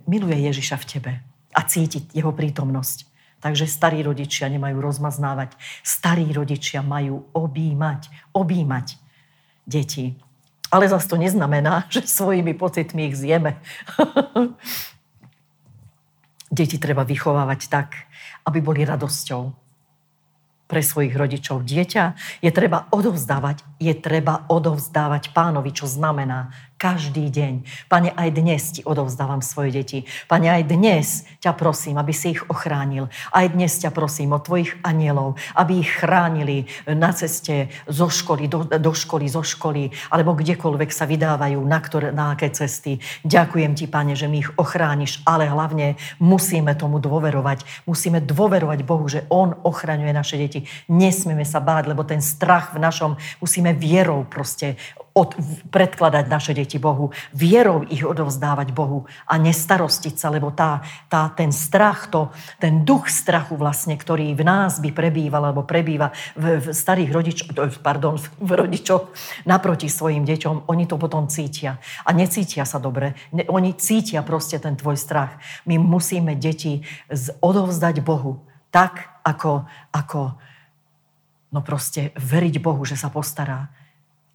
miluje 0.07 0.37
Ježiša 0.39 0.77
v 0.79 0.89
tebe 0.89 1.13
a 1.55 1.61
cítiť 1.67 2.15
jeho 2.15 2.31
prítomnosť. 2.31 3.09
Takže 3.39 3.71
starí 3.71 4.03
rodičia 4.03 4.51
nemajú 4.51 4.83
rozmaznávať. 4.83 5.55
Starí 5.87 6.31
rodičia 6.35 6.83
majú 6.83 7.27
objímať, 7.35 8.11
objímať 8.35 8.99
deti. 9.67 10.19
Ale 10.69 10.91
zase 10.91 11.07
to 11.07 11.17
neznamená, 11.17 11.87
že 11.95 12.07
svojimi 12.07 12.55
pocitmi 12.55 13.11
ich 13.11 13.19
zjeme. 13.19 13.59
deti 16.51 16.81
treba 16.81 17.05
vychovávať 17.05 17.61
tak, 17.69 18.09
aby 18.49 18.59
boli 18.65 18.83
radosťou 18.83 19.53
pre 20.69 20.85
svojich 20.85 21.17
rodičov. 21.17 21.65
Dieťa 21.65 22.05
je 22.45 22.51
treba 22.53 22.89
odovzdávať, 22.93 23.65
je 23.79 23.95
treba 23.95 24.47
odovzdávať 24.51 25.31
pánovi, 25.31 25.71
čo 25.71 25.87
znamená 25.87 26.51
každý 26.79 27.27
deň. 27.29 27.55
Pane, 27.91 28.15
aj 28.15 28.31
dnes 28.39 28.63
ti 28.71 28.87
odovzdávam 28.87 29.43
svoje 29.43 29.75
deti. 29.75 29.99
Pane, 30.31 30.47
aj 30.47 30.63
dnes 30.71 31.27
ťa 31.43 31.53
prosím, 31.59 31.99
aby 31.99 32.15
si 32.15 32.39
ich 32.39 32.43
ochránil. 32.47 33.11
Aj 33.35 33.51
dnes 33.51 33.75
ťa 33.83 33.91
prosím 33.91 34.39
o 34.39 34.39
tvojich 34.39 34.79
anielov, 34.87 35.35
aby 35.59 35.83
ich 35.83 35.91
chránili 35.91 36.71
na 36.87 37.11
ceste 37.11 37.67
zo 37.91 38.07
školy, 38.07 38.47
do, 38.47 38.63
do 38.71 38.93
školy, 38.95 39.27
zo 39.27 39.43
školy, 39.43 39.91
alebo 40.15 40.39
kdekoľvek 40.39 40.91
sa 40.95 41.11
vydávajú, 41.11 41.59
na, 41.67 41.79
ktoré, 41.83 42.15
na 42.15 42.39
aké 42.39 42.55
cesty. 42.55 43.03
Ďakujem 43.27 43.75
ti, 43.75 43.91
Pane, 43.91 44.15
že 44.15 44.31
mi 44.31 44.47
ich 44.47 44.51
ochrániš, 44.55 45.19
ale 45.27 45.51
hlavne 45.51 45.99
musíme 46.23 46.79
tomu 46.79 47.03
dôverovať. 47.03 47.91
Musíme 47.91 48.23
dôverovať 48.23 48.87
Bohu, 48.87 49.11
že 49.11 49.27
On 49.35 49.51
ochraňuje 49.51 50.15
naše 50.15 50.39
deti. 50.39 50.63
Nesmieme 50.87 51.43
sa 51.43 51.59
báť, 51.59 51.91
lebo 51.91 52.07
ten 52.07 52.23
strach 52.23 52.71
v 52.71 52.79
našom 52.79 53.19
musíme 53.43 53.68
vierou 53.73 54.25
proste 54.25 54.77
od, 55.19 55.35
predkladať 55.75 56.25
naše 56.31 56.53
deti 56.55 56.79
Bohu, 56.79 57.11
vierou 57.35 57.83
ich 57.91 58.07
odovzdávať 58.07 58.71
Bohu 58.71 59.03
a 59.27 59.35
nestarostiť 59.35 60.15
sa, 60.15 60.31
lebo 60.31 60.55
tá, 60.55 60.79
tá, 61.11 61.27
ten 61.35 61.51
strach, 61.51 62.07
to, 62.07 62.31
ten 62.63 62.87
duch 62.87 63.11
strachu 63.11 63.59
vlastne, 63.59 63.99
ktorý 63.99 64.39
v 64.39 64.43
nás 64.47 64.79
by 64.79 64.95
prebýval, 64.95 65.51
alebo 65.51 65.67
prebýva 65.67 66.15
v, 66.39 66.63
v 66.63 66.67
starých 66.71 67.11
rodičoch, 67.11 67.83
pardon, 67.83 68.15
v 68.39 68.51
rodičoch 68.55 69.11
naproti 69.43 69.91
svojim 69.91 70.23
deťom, 70.23 70.71
oni 70.71 70.85
to 70.87 70.95
potom 70.95 71.27
cítia. 71.27 71.83
A 72.07 72.15
necítia 72.15 72.63
sa 72.63 72.79
dobre. 72.79 73.19
Ne, 73.35 73.43
oni 73.51 73.75
cítia 73.75 74.23
proste 74.23 74.63
ten 74.63 74.79
tvoj 74.79 74.95
strach. 74.95 75.43
My 75.67 75.83
musíme 75.83 76.39
deti 76.39 76.87
odovzdať 77.43 78.07
Bohu 78.07 78.39
tak, 78.71 79.19
ako, 79.25 79.65
ako 79.91 80.37
no 81.53 81.61
proste 81.65 82.13
veriť 82.17 82.61
Bohu, 82.61 82.85
že 82.85 82.97
sa 82.97 83.09
postará 83.09 83.73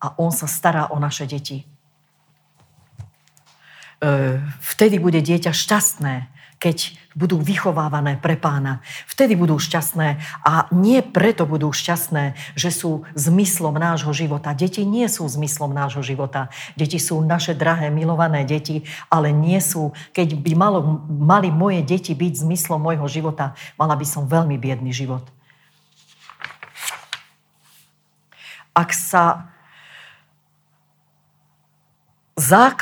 a 0.03 0.11
on 0.19 0.33
sa 0.33 0.49
stará 0.49 0.91
o 0.91 0.97
naše 0.99 1.23
deti. 1.29 1.63
E, 4.03 4.43
vtedy 4.59 4.99
bude 4.99 5.23
dieťa 5.23 5.55
šťastné, 5.55 6.33
keď 6.59 6.95
budú 7.13 7.43
vychovávané 7.43 8.15
pre 8.19 8.39
pána. 8.39 8.79
Vtedy 9.03 9.35
budú 9.35 9.59
šťastné 9.59 10.07
a 10.47 10.71
nie 10.71 11.03
preto 11.03 11.43
budú 11.43 11.75
šťastné, 11.75 12.55
že 12.55 12.71
sú 12.71 13.03
zmyslom 13.19 13.75
nášho 13.75 14.15
života. 14.15 14.55
Deti 14.55 14.87
nie 14.87 15.05
sú 15.11 15.27
zmyslom 15.27 15.75
nášho 15.75 15.99
života. 16.01 16.47
Deti 16.79 17.03
sú 17.03 17.19
naše 17.19 17.51
drahé, 17.51 17.91
milované 17.91 18.47
deti, 18.47 18.87
ale 19.11 19.35
nie 19.35 19.59
sú, 19.59 19.91
keď 20.15 20.39
by 20.39 20.51
malo, 20.55 21.03
mali 21.07 21.51
moje 21.51 21.83
deti 21.83 22.15
byť 22.15 22.47
zmyslom 22.47 22.79
môjho 22.79 23.07
života, 23.11 23.59
mala 23.75 23.99
by 23.99 24.07
som 24.07 24.25
veľmi 24.25 24.55
biedný 24.55 24.95
život. 24.95 25.27
Ak 28.73 28.93
sa 28.93 29.53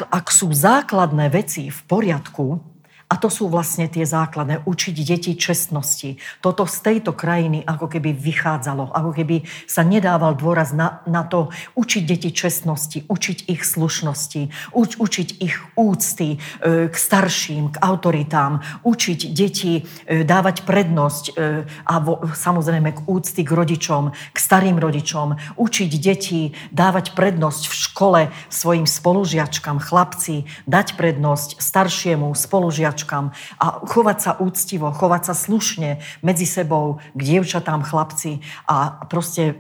ak 0.07 0.31
sú 0.31 0.55
základné 0.55 1.27
veci 1.27 1.67
v 1.67 1.79
poriadku, 1.85 2.63
a 3.11 3.19
to 3.19 3.27
sú 3.27 3.51
vlastne 3.51 3.91
tie 3.91 4.07
základné, 4.07 4.63
učiť 4.63 4.95
deti 5.03 5.35
čestnosti. 5.35 6.15
Toto 6.39 6.63
z 6.63 6.77
tejto 6.79 7.11
krajiny 7.11 7.59
ako 7.67 7.91
keby 7.91 8.15
vychádzalo, 8.15 8.95
ako 8.95 9.11
keby 9.11 9.43
sa 9.67 9.83
nedával 9.83 10.31
dôraz 10.39 10.71
na, 10.71 11.03
na 11.03 11.27
to 11.27 11.51
učiť 11.75 12.03
deti 12.07 12.31
čestnosti, 12.31 13.03
učiť 13.11 13.51
ich 13.51 13.67
slušnosti, 13.67 14.71
uč, 14.71 14.95
učiť 14.95 15.27
ich 15.43 15.59
úcty 15.75 16.39
e, 16.39 16.87
k 16.87 16.95
starším, 16.95 17.75
k 17.75 17.83
autoritám, 17.83 18.63
učiť 18.87 19.19
deti 19.35 19.83
e, 20.07 20.23
dávať 20.23 20.63
prednosť 20.63 21.23
e, 21.35 21.67
a 21.67 21.95
vo, 21.99 22.23
samozrejme 22.31 22.95
k 22.95 22.99
úcty 23.11 23.43
k 23.43 23.51
rodičom, 23.51 24.15
k 24.15 24.37
starým 24.39 24.79
rodičom, 24.79 25.59
učiť 25.59 25.91
deti 25.99 26.55
dávať 26.71 27.11
prednosť 27.11 27.63
v 27.67 27.75
škole 27.75 28.21
svojim 28.47 28.87
spolužiačkám, 28.87 29.83
chlapci, 29.83 30.47
dať 30.63 30.95
prednosť 30.95 31.59
staršiemu 31.59 32.31
spolužiačkám, 32.31 33.00
spolužiačkám 33.01 33.25
a 33.59 33.65
chovať 33.85 34.17
sa 34.21 34.31
úctivo, 34.37 34.93
chovať 34.93 35.21
sa 35.25 35.33
slušne 35.33 35.99
medzi 36.21 36.45
sebou 36.45 37.01
k 37.17 37.21
dievčatám, 37.21 37.81
chlapci. 37.81 38.41
A 38.69 39.05
proste 39.09 39.57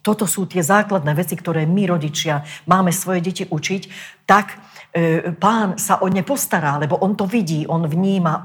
toto 0.00 0.24
sú 0.24 0.48
tie 0.48 0.64
základné 0.64 1.12
veci, 1.12 1.36
ktoré 1.36 1.68
my 1.68 1.84
rodičia 1.92 2.48
máme 2.64 2.94
svoje 2.94 3.20
deti 3.20 3.44
učiť, 3.44 3.82
tak 4.24 4.56
pán 5.36 5.76
sa 5.76 6.00
o 6.00 6.08
ne 6.08 6.24
postará, 6.24 6.80
lebo 6.80 6.96
on 6.96 7.12
to 7.12 7.28
vidí, 7.28 7.68
on 7.68 7.84
vníma, 7.84 8.40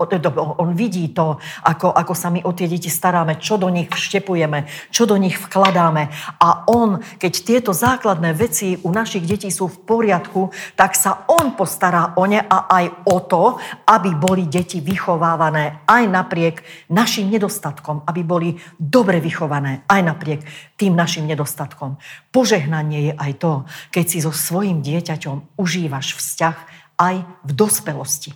on 0.60 0.76
vidí 0.76 1.16
to, 1.16 1.40
ako, 1.64 1.96
ako 1.96 2.14
sa 2.14 2.28
my 2.30 2.44
o 2.44 2.52
tie 2.52 2.68
deti 2.68 2.92
staráme, 2.92 3.40
čo 3.40 3.56
do 3.56 3.72
nich 3.72 3.88
vštepujeme, 3.88 4.92
čo 4.92 5.08
do 5.08 5.16
nich 5.16 5.40
vkladáme. 5.40 6.12
A 6.44 6.68
on, 6.68 7.00
keď 7.00 7.34
tieto 7.48 7.72
základné 7.72 8.36
veci 8.36 8.76
u 8.84 8.92
našich 8.92 9.24
detí 9.24 9.48
sú 9.50 9.72
v 9.72 9.82
poriadku, 9.88 10.52
tak 10.76 11.00
sa 11.00 11.24
on 11.32 11.56
postará 11.56 12.20
o 12.20 12.28
ne 12.28 12.44
a 12.44 12.68
aj 12.68 12.86
o 13.08 13.18
to, 13.24 13.44
aby 13.88 14.12
boli 14.14 14.52
deti 14.52 14.84
vychovávané 14.84 15.88
aj 15.88 16.04
napriek 16.12 16.56
našim 16.92 17.32
nedostatkom, 17.32 18.04
aby 18.04 18.22
boli 18.22 18.50
dobre 18.76 19.24
vychované 19.24 19.88
aj 19.88 20.02
napriek 20.04 20.42
tým 20.84 21.00
našim 21.00 21.24
nedostatkom. 21.24 21.96
Požehnanie 22.36 23.08
je 23.08 23.14
aj 23.16 23.32
to, 23.40 23.54
keď 23.96 24.06
si 24.12 24.20
so 24.20 24.36
svojim 24.36 24.84
dieťaťom 24.84 25.56
užívaš 25.56 26.20
vzťah 26.20 26.58
aj 27.00 27.16
v 27.24 27.52
dospelosti. 27.56 28.36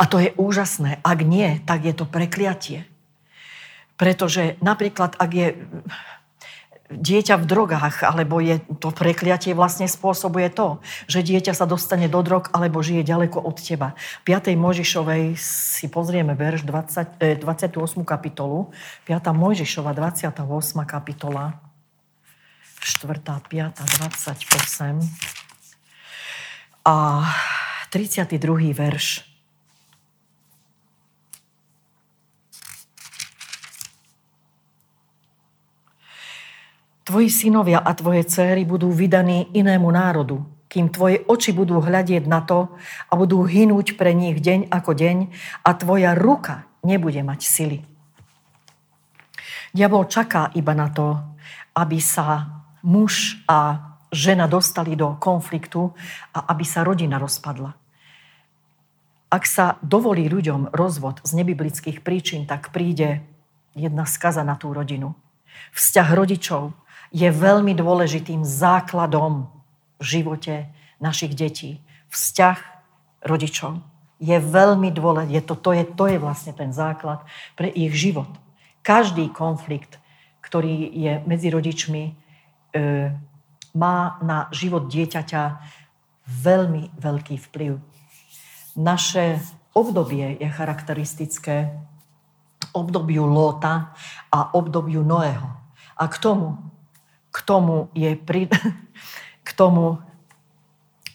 A 0.00 0.08
to 0.08 0.16
je 0.16 0.32
úžasné. 0.40 1.04
Ak 1.04 1.20
nie, 1.20 1.60
tak 1.68 1.84
je 1.84 1.92
to 1.92 2.08
prekliatie. 2.08 2.88
Pretože 4.00 4.56
napríklad, 4.64 5.20
ak 5.20 5.30
je 5.36 5.48
dieťa 6.92 7.40
v 7.40 7.44
drogách, 7.48 8.04
alebo 8.04 8.40
je 8.44 8.60
to 8.80 8.92
prekliatie 8.92 9.56
vlastne 9.56 9.88
spôsobuje 9.88 10.52
to, 10.52 10.84
že 11.08 11.24
dieťa 11.24 11.56
sa 11.56 11.64
dostane 11.64 12.12
do 12.12 12.20
drog, 12.20 12.52
alebo 12.52 12.84
žije 12.84 13.04
ďaleko 13.08 13.40
od 13.40 13.56
teba. 13.56 13.96
V 14.24 14.32
5. 14.32 14.52
Mojžišovej 14.54 15.36
si 15.40 15.86
pozrieme 15.88 16.36
verš 16.36 16.68
20, 16.68 17.40
28. 17.40 18.04
kapitolu. 18.04 18.70
5. 19.08 19.32
Mojžišova 19.32 19.96
28. 19.96 20.36
kapitola. 20.84 21.56
4. 22.84 23.24
5. 23.48 23.80
28 23.80 25.00
a 26.84 27.24
32. 27.88 28.76
verš. 28.76 29.33
Tvoji 37.04 37.28
synovia 37.28 37.84
a 37.84 37.92
tvoje 37.92 38.24
céry 38.24 38.64
budú 38.64 38.88
vydaní 38.88 39.52
inému 39.52 39.92
národu, 39.92 40.40
kým 40.72 40.88
tvoje 40.88 41.20
oči 41.28 41.52
budú 41.52 41.76
hľadieť 41.76 42.24
na 42.24 42.40
to 42.40 42.72
a 43.06 43.12
budú 43.12 43.44
hynúť 43.44 44.00
pre 44.00 44.16
nich 44.16 44.40
deň 44.40 44.72
ako 44.72 44.96
deň 44.96 45.16
a 45.68 45.70
tvoja 45.76 46.16
ruka 46.16 46.64
nebude 46.80 47.20
mať 47.20 47.40
sily. 47.44 47.78
Diabol 49.76 50.08
čaká 50.08 50.48
iba 50.56 50.72
na 50.72 50.88
to, 50.88 51.20
aby 51.76 52.00
sa 52.00 52.62
muž 52.80 53.36
a 53.44 53.92
žena 54.08 54.48
dostali 54.48 54.96
do 54.96 55.20
konfliktu 55.20 55.92
a 56.32 56.56
aby 56.56 56.64
sa 56.64 56.86
rodina 56.88 57.20
rozpadla. 57.20 57.74
Ak 59.28 59.44
sa 59.44 59.76
dovolí 59.84 60.30
ľuďom 60.30 60.72
rozvod 60.72 61.20
z 61.26 61.36
nebiblických 61.36 62.00
príčin, 62.00 62.46
tak 62.46 62.72
príde 62.72 63.26
jedna 63.76 64.06
skaza 64.06 64.46
na 64.46 64.54
tú 64.54 64.70
rodinu. 64.70 65.18
Vzťah 65.74 66.08
rodičov 66.14 66.83
je 67.14 67.30
veľmi 67.30 67.78
dôležitým 67.78 68.42
základom 68.42 69.46
v 70.02 70.04
živote 70.04 70.66
našich 70.98 71.38
detí. 71.38 71.78
Vzťah 72.10 72.58
rodičov 73.22 73.78
je 74.18 74.34
veľmi 74.34 74.90
dôležitý. 74.90 75.46
To, 75.46 75.54
to, 75.54 75.70
je, 75.78 75.84
to 75.94 76.04
je 76.10 76.18
vlastne 76.18 76.50
ten 76.58 76.74
základ 76.74 77.22
pre 77.54 77.70
ich 77.70 77.94
život. 77.94 78.28
Každý 78.82 79.30
konflikt, 79.30 80.02
ktorý 80.42 80.90
je 80.90 81.22
medzi 81.24 81.54
rodičmi, 81.54 82.02
e, 82.10 82.12
má 83.78 84.18
na 84.22 84.50
život 84.50 84.90
dieťaťa 84.90 85.42
veľmi 86.26 86.98
veľký 86.98 87.36
vplyv. 87.48 87.78
Naše 88.74 89.38
obdobie 89.70 90.34
je 90.42 90.48
charakteristické 90.50 91.78
obdobiu 92.74 93.22
Lóta 93.26 93.94
a 94.34 94.50
obdobiu 94.58 95.06
Noého. 95.06 95.46
A 95.94 96.10
k 96.10 96.18
tomu, 96.18 96.58
k 97.34 97.38
tomu 97.42 97.90
je 97.98 98.14
pri, 98.14 98.46
k 99.46 99.50
tomu 99.58 99.98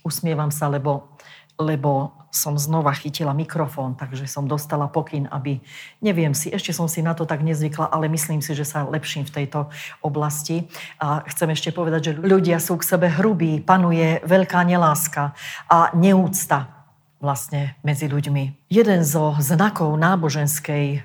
usmievam 0.04 0.52
sa, 0.52 0.68
lebo, 0.68 1.16
lebo 1.56 2.20
som 2.30 2.54
znova 2.62 2.94
chytila 2.94 3.34
mikrofón, 3.34 3.98
takže 3.98 4.30
som 4.30 4.46
dostala 4.46 4.86
pokyn, 4.86 5.26
aby, 5.34 5.58
neviem 5.98 6.38
si, 6.38 6.54
ešte 6.54 6.70
som 6.70 6.86
si 6.86 7.02
na 7.02 7.18
to 7.18 7.26
tak 7.26 7.42
nezvykla, 7.42 7.90
ale 7.90 8.06
myslím 8.12 8.44
si, 8.46 8.54
že 8.54 8.70
sa 8.70 8.86
lepším 8.86 9.26
v 9.26 9.34
tejto 9.34 9.60
oblasti. 10.06 10.70
A 11.02 11.26
chcem 11.26 11.50
ešte 11.50 11.74
povedať, 11.74 12.14
že 12.14 12.18
ľudia 12.22 12.62
sú 12.62 12.78
k 12.78 12.86
sebe 12.86 13.10
hrubí, 13.10 13.66
panuje 13.66 14.22
veľká 14.30 14.62
neláska 14.62 15.34
a 15.66 15.90
neúcta 15.98 16.86
vlastne 17.18 17.76
medzi 17.82 18.06
ľuďmi. 18.06 18.70
Jeden 18.70 19.02
zo 19.02 19.34
znakov 19.42 19.98
náboženskej 19.98 21.02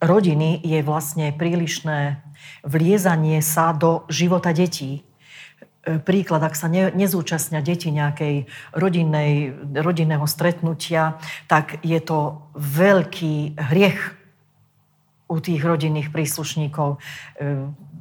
rodiny 0.00 0.62
je 0.62 0.78
vlastne 0.86 1.34
prílišné 1.34 2.22
vliezanie 2.62 3.42
sa 3.42 3.72
do 3.72 4.08
života 4.08 4.54
detí 4.54 5.04
E, 5.84 6.00
príklad, 6.00 6.40
ak 6.40 6.56
sa 6.56 6.72
ne, 6.72 6.88
nezúčastnia 6.96 7.60
deti 7.60 7.92
nejakej 7.92 8.48
rodinnej, 8.72 9.52
rodinného 9.76 10.24
stretnutia, 10.24 11.20
tak 11.44 11.76
je 11.84 12.00
to 12.00 12.40
veľký 12.56 13.60
hriech 13.60 14.00
u 15.28 15.36
tých 15.44 15.60
rodinných 15.60 16.08
príslušníkov 16.08 16.96
e, 16.96 16.98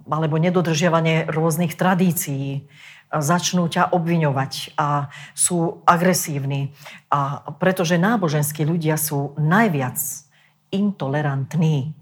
alebo 0.07 0.35
nedodržiavanie 0.39 1.27
rôznych 1.27 1.75
tradícií. 1.75 2.63
Začnú 3.13 3.67
ťa 3.67 3.91
obviňovať 3.93 4.79
a 4.79 5.11
sú 5.35 5.83
agresívni. 5.83 6.71
A 7.11 7.51
pretože 7.59 7.99
náboženskí 7.99 8.63
ľudia 8.63 8.95
sú 8.95 9.35
najviac 9.37 9.99
intolerantní 10.71 11.93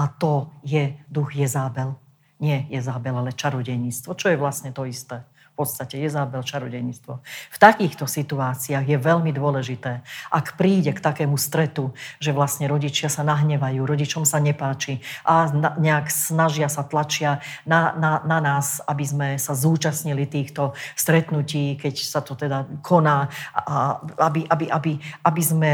a 0.00 0.08
to 0.08 0.48
je 0.64 0.96
duch 1.12 1.36
Jezábel. 1.36 1.92
Nie 2.40 2.64
Jezábel, 2.72 3.12
ale 3.12 3.36
čarodejníctvo, 3.36 4.16
čo 4.16 4.32
je 4.32 4.40
vlastne 4.40 4.72
to 4.72 4.88
isté 4.88 5.20
podstate 5.60 6.00
Jezábel 6.00 6.40
čarodejníctvo. 6.40 7.20
V 7.52 7.58
takýchto 7.60 8.08
situáciách 8.08 8.88
je 8.88 8.96
veľmi 8.96 9.28
dôležité, 9.36 10.00
ak 10.32 10.56
príde 10.56 10.96
k 10.96 11.04
takému 11.04 11.36
stretu, 11.36 11.92
že 12.16 12.32
vlastne 12.32 12.64
rodičia 12.64 13.12
sa 13.12 13.20
nahnevajú, 13.20 13.84
rodičom 13.84 14.24
sa 14.24 14.40
nepáči 14.40 15.04
a 15.28 15.52
nejak 15.76 16.08
snažia 16.08 16.72
sa 16.72 16.80
tlačia 16.88 17.44
na, 17.68 17.92
na, 17.92 18.24
na 18.24 18.40
nás, 18.40 18.80
aby 18.88 19.04
sme 19.04 19.28
sa 19.36 19.52
zúčastnili 19.52 20.24
týchto 20.24 20.72
stretnutí, 20.96 21.76
keď 21.76 21.94
sa 22.00 22.24
to 22.24 22.32
teda 22.32 22.64
koná, 22.80 23.28
a 23.52 24.00
aby, 24.32 24.48
aby, 24.48 24.64
aby, 24.72 24.92
aby 25.28 25.42
sme 25.44 25.70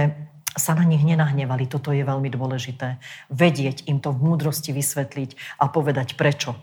sa 0.57 0.73
na 0.73 0.83
nich 0.89 1.05
nenahnevali. 1.05 1.69
Toto 1.69 1.93
je 1.93 2.03
veľmi 2.03 2.33
dôležité. 2.33 2.97
Vedieť 3.29 3.85
im 3.87 4.01
to 4.01 4.11
v 4.11 4.25
múdrosti 4.25 4.73
vysvetliť 4.73 5.61
a 5.61 5.69
povedať 5.69 6.17
prečo. 6.17 6.57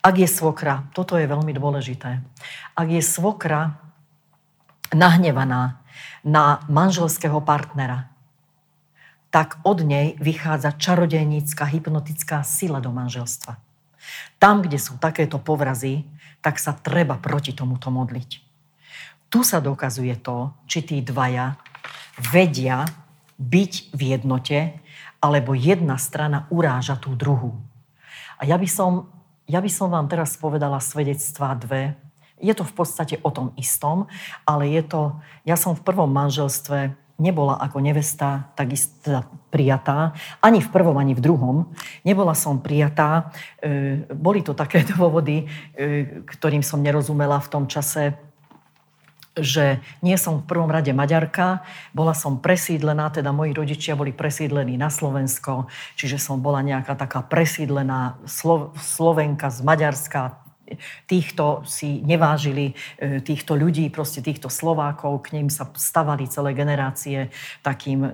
Ak 0.00 0.16
je 0.16 0.30
svokra, 0.30 0.86
toto 0.94 1.18
je 1.18 1.26
veľmi 1.26 1.50
dôležité, 1.52 2.22
ak 2.78 2.88
je 2.88 3.02
svokra 3.02 3.76
nahnevaná 4.94 5.82
na 6.24 6.62
manželského 6.70 7.42
partnera, 7.42 8.08
tak 9.28 9.60
od 9.60 9.84
nej 9.84 10.16
vychádza 10.16 10.80
čarodejnícka, 10.80 11.68
hypnotická 11.68 12.40
sila 12.40 12.80
do 12.80 12.88
manželstva. 12.88 13.60
Tam, 14.40 14.64
kde 14.64 14.80
sú 14.80 14.96
takéto 14.96 15.36
povrazy, 15.36 16.08
tak 16.40 16.56
sa 16.56 16.72
treba 16.72 17.20
proti 17.20 17.52
tomuto 17.52 17.92
modliť. 17.92 18.30
Tu 19.28 19.40
sa 19.44 19.60
dokazuje 19.60 20.16
to, 20.24 20.56
či 20.64 20.80
tí 20.80 20.96
dvaja 21.04 21.60
vedia 22.32 22.88
byť 23.38 23.94
v 23.94 24.00
jednote, 24.18 24.58
alebo 25.22 25.54
jedna 25.54 25.98
strana 25.98 26.50
uráža 26.50 26.98
tú 26.98 27.14
druhú. 27.14 27.54
A 28.38 28.46
ja 28.46 28.58
by 28.58 28.68
som 28.70 29.10
ja 29.48 29.64
by 29.64 29.70
som 29.72 29.88
vám 29.88 30.12
teraz 30.12 30.36
povedala 30.36 30.76
svedectvá 30.76 31.56
dve. 31.56 31.96
Je 32.36 32.52
to 32.52 32.68
v 32.68 32.74
podstate 32.76 33.16
o 33.24 33.32
tom 33.32 33.56
istom, 33.56 34.04
ale 34.44 34.68
je 34.68 34.84
to... 34.84 35.16
Ja 35.48 35.56
som 35.56 35.72
v 35.72 35.80
prvom 35.80 36.12
manželstve 36.12 36.92
nebola 37.16 37.56
ako 37.56 37.80
nevesta 37.80 38.52
takisto 38.54 39.24
prijatá, 39.48 40.12
ani 40.38 40.60
v 40.60 40.68
prvom, 40.68 41.00
ani 41.00 41.16
v 41.16 41.24
druhom. 41.24 41.72
Nebola 42.04 42.36
som 42.36 42.60
prijatá. 42.60 43.32
E, 43.58 44.04
boli 44.12 44.44
to 44.44 44.52
také 44.52 44.84
dôvody, 44.92 45.48
e, 45.72 46.22
ktorým 46.28 46.60
som 46.60 46.84
nerozumela 46.84 47.40
v 47.40 47.48
tom 47.48 47.64
čase 47.64 48.20
že 49.40 49.80
nie 50.02 50.14
som 50.18 50.42
v 50.42 50.48
prvom 50.48 50.70
rade 50.70 50.90
Maďarka, 50.92 51.62
bola 51.94 52.12
som 52.12 52.38
presídlená, 52.42 53.10
teda 53.10 53.30
moji 53.34 53.54
rodičia 53.54 53.98
boli 53.98 54.10
presídlení 54.12 54.76
na 54.76 54.90
Slovensko, 54.90 55.70
čiže 55.94 56.18
som 56.20 56.42
bola 56.42 56.62
nejaká 56.62 56.94
taká 56.98 57.24
presídlená 57.24 58.18
Slo- 58.26 58.74
Slovenka 58.78 59.50
z 59.50 59.62
Maďarska, 59.62 60.48
týchto 61.08 61.64
si 61.64 62.04
nevážili, 62.04 62.76
e, 63.00 63.24
týchto 63.24 63.56
ľudí, 63.56 63.88
proste 63.88 64.20
týchto 64.20 64.52
Slovákov, 64.52 65.24
k 65.24 65.40
ním 65.40 65.48
sa 65.48 65.64
stavali 65.64 66.28
celé 66.28 66.52
generácie 66.52 67.32
takým 67.64 68.04
e, 68.04 68.10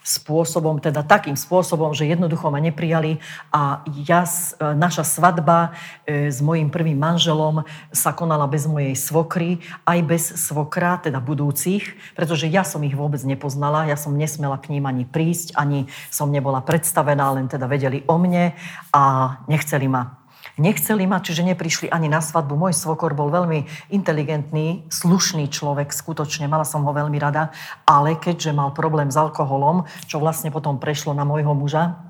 spôsobom, 0.00 0.80
teda 0.80 1.04
takým 1.04 1.36
spôsobom, 1.38 1.92
že 1.92 2.08
jednoducho 2.08 2.48
ma 2.48 2.58
neprijali 2.58 3.20
a 3.52 3.84
ja, 4.06 4.24
e, 4.24 4.74
naša 4.74 5.04
svadba 5.04 5.76
e, 6.04 6.32
s 6.32 6.40
mojim 6.40 6.72
prvým 6.72 6.98
manželom 6.98 7.62
sa 7.92 8.16
konala 8.16 8.48
bez 8.48 8.64
mojej 8.64 8.96
svokry, 8.96 9.60
aj 9.84 9.98
bez 10.02 10.22
svokra, 10.34 10.98
teda 10.98 11.20
budúcich, 11.20 11.96
pretože 12.16 12.48
ja 12.48 12.64
som 12.64 12.80
ich 12.82 12.96
vôbec 12.96 13.20
nepoznala, 13.22 13.86
ja 13.86 14.00
som 14.00 14.16
nesmela 14.16 14.56
k 14.56 14.72
ním 14.72 14.88
ani 14.88 15.04
prísť, 15.04 15.54
ani 15.54 15.86
som 16.08 16.32
nebola 16.32 16.64
predstavená, 16.64 17.36
len 17.36 17.46
teda 17.46 17.68
vedeli 17.68 18.02
o 18.08 18.16
mne 18.16 18.56
a 18.90 19.02
nechceli 19.46 19.86
ma 19.86 20.15
Nechceli 20.56 21.04
ma, 21.04 21.20
čiže 21.20 21.44
neprišli 21.44 21.92
ani 21.92 22.08
na 22.08 22.24
svadbu. 22.24 22.56
Môj 22.56 22.72
svokor 22.72 23.12
bol 23.12 23.28
veľmi 23.28 23.92
inteligentný, 23.92 24.88
slušný 24.88 25.52
človek, 25.52 25.92
skutočne, 25.92 26.48
mala 26.48 26.64
som 26.64 26.80
ho 26.88 26.96
veľmi 26.96 27.20
rada, 27.20 27.52
ale 27.84 28.16
keďže 28.16 28.56
mal 28.56 28.72
problém 28.72 29.12
s 29.12 29.20
alkoholom, 29.20 29.84
čo 30.08 30.16
vlastne 30.16 30.48
potom 30.48 30.80
prešlo 30.80 31.12
na 31.12 31.28
môjho 31.28 31.52
muža, 31.52 32.00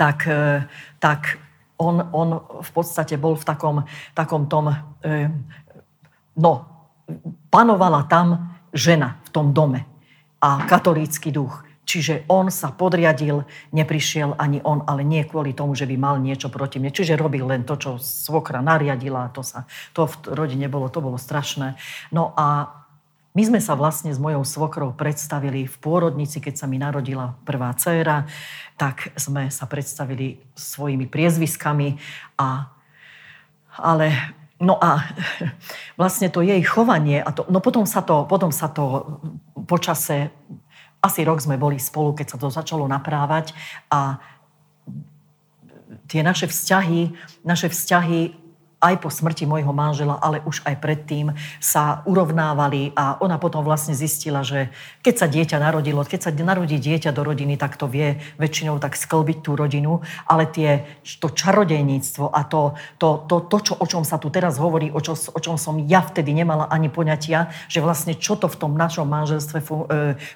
tak, 0.00 0.24
e, 0.24 0.64
tak 0.96 1.36
on, 1.76 2.08
on 2.16 2.40
v 2.64 2.70
podstate 2.72 3.20
bol 3.20 3.36
v 3.36 3.44
takom, 3.44 3.76
takom 4.16 4.48
tom, 4.48 4.72
e, 5.04 5.28
no, 6.40 6.52
panovala 7.52 8.08
tam 8.08 8.56
žena 8.72 9.20
v 9.24 9.28
tom 9.28 9.52
dome 9.52 9.84
a 10.40 10.64
katolícky 10.64 11.28
duch. 11.28 11.65
Čiže 11.86 12.26
on 12.26 12.50
sa 12.50 12.74
podriadil, 12.74 13.46
neprišiel 13.70 14.34
ani 14.42 14.58
on, 14.66 14.82
ale 14.90 15.06
nie 15.06 15.22
kvôli 15.22 15.54
tomu, 15.54 15.78
že 15.78 15.86
by 15.86 15.94
mal 15.94 16.16
niečo 16.18 16.50
proti 16.50 16.82
mne. 16.82 16.90
Čiže 16.90 17.14
robil 17.14 17.46
len 17.46 17.62
to, 17.62 17.78
čo 17.78 18.02
svokra 18.02 18.58
nariadila. 18.58 19.30
To, 19.30 19.46
sa, 19.46 19.70
to 19.94 20.10
v 20.10 20.34
rodine 20.34 20.66
bolo, 20.66 20.90
to 20.90 20.98
bolo 20.98 21.14
strašné. 21.14 21.78
No 22.10 22.34
a 22.34 22.74
my 23.38 23.42
sme 23.46 23.60
sa 23.62 23.78
vlastne 23.78 24.10
s 24.10 24.18
mojou 24.18 24.42
svokrou 24.42 24.98
predstavili 24.98 25.70
v 25.70 25.76
pôrodnici, 25.78 26.42
keď 26.42 26.54
sa 26.58 26.66
mi 26.66 26.82
narodila 26.82 27.38
prvá 27.46 27.70
dcéra, 27.78 28.26
tak 28.74 29.14
sme 29.14 29.46
sa 29.54 29.70
predstavili 29.70 30.42
svojimi 30.58 31.06
priezviskami 31.06 32.02
a 32.40 32.72
ale 33.76 34.08
No 34.56 34.80
a 34.80 35.04
vlastne 36.00 36.32
to 36.32 36.40
jej 36.40 36.64
chovanie, 36.64 37.20
a 37.20 37.28
to, 37.28 37.44
no 37.52 37.60
potom 37.60 37.84
sa 37.84 38.00
to, 38.00 38.24
potom 38.24 38.48
sa 38.48 38.72
to 38.72 39.04
počase 39.68 40.32
asi 41.06 41.22
rok 41.22 41.38
sme 41.38 41.54
boli 41.54 41.78
spolu, 41.78 42.12
keď 42.12 42.26
sa 42.34 42.38
to 42.42 42.50
začalo 42.50 42.84
naprávať 42.90 43.54
a 43.88 44.18
tie 46.10 46.22
naše 46.22 46.50
vzťahy, 46.50 47.14
naše 47.46 47.70
vzťahy 47.70 48.45
aj 48.76 49.00
po 49.00 49.08
smrti 49.08 49.48
môjho 49.48 49.72
manžela, 49.72 50.20
ale 50.20 50.44
už 50.44 50.60
aj 50.68 50.76
predtým 50.84 51.32
sa 51.64 52.04
urovnávali 52.04 52.92
a 52.92 53.16
ona 53.24 53.40
potom 53.40 53.64
vlastne 53.64 53.96
zistila, 53.96 54.44
že 54.44 54.68
keď 55.00 55.14
sa 55.16 55.26
dieťa 55.26 55.56
narodilo, 55.56 56.04
keď 56.04 56.28
sa 56.28 56.30
narodí 56.36 56.76
dieťa 56.76 57.10
do 57.16 57.24
rodiny, 57.24 57.56
tak 57.56 57.80
to 57.80 57.88
vie 57.88 58.20
väčšinou 58.36 58.76
tak 58.76 59.00
sklbiť 59.00 59.38
tú 59.40 59.56
rodinu, 59.56 60.04
ale 60.28 60.44
tie, 60.44 60.84
to 61.18 61.32
čarodejníctvo 61.32 62.28
a 62.28 62.40
to, 62.44 62.76
to, 63.00 63.24
to, 63.24 63.36
to 63.48 63.56
čo, 63.64 63.74
o 63.80 63.86
čom 63.88 64.04
sa 64.04 64.20
tu 64.20 64.28
teraz 64.28 64.60
hovorí, 64.60 64.92
o, 64.92 65.00
čo, 65.00 65.16
o 65.16 65.40
čom 65.40 65.56
som 65.56 65.80
ja 65.88 66.04
vtedy 66.04 66.36
nemala 66.36 66.68
ani 66.68 66.92
poňatia, 66.92 67.48
že 67.72 67.80
vlastne 67.80 68.12
čo 68.12 68.36
to 68.36 68.44
v 68.44 68.60
tom 68.60 68.76
našom 68.76 69.08
manželstve 69.08 69.58
e, 69.64 69.66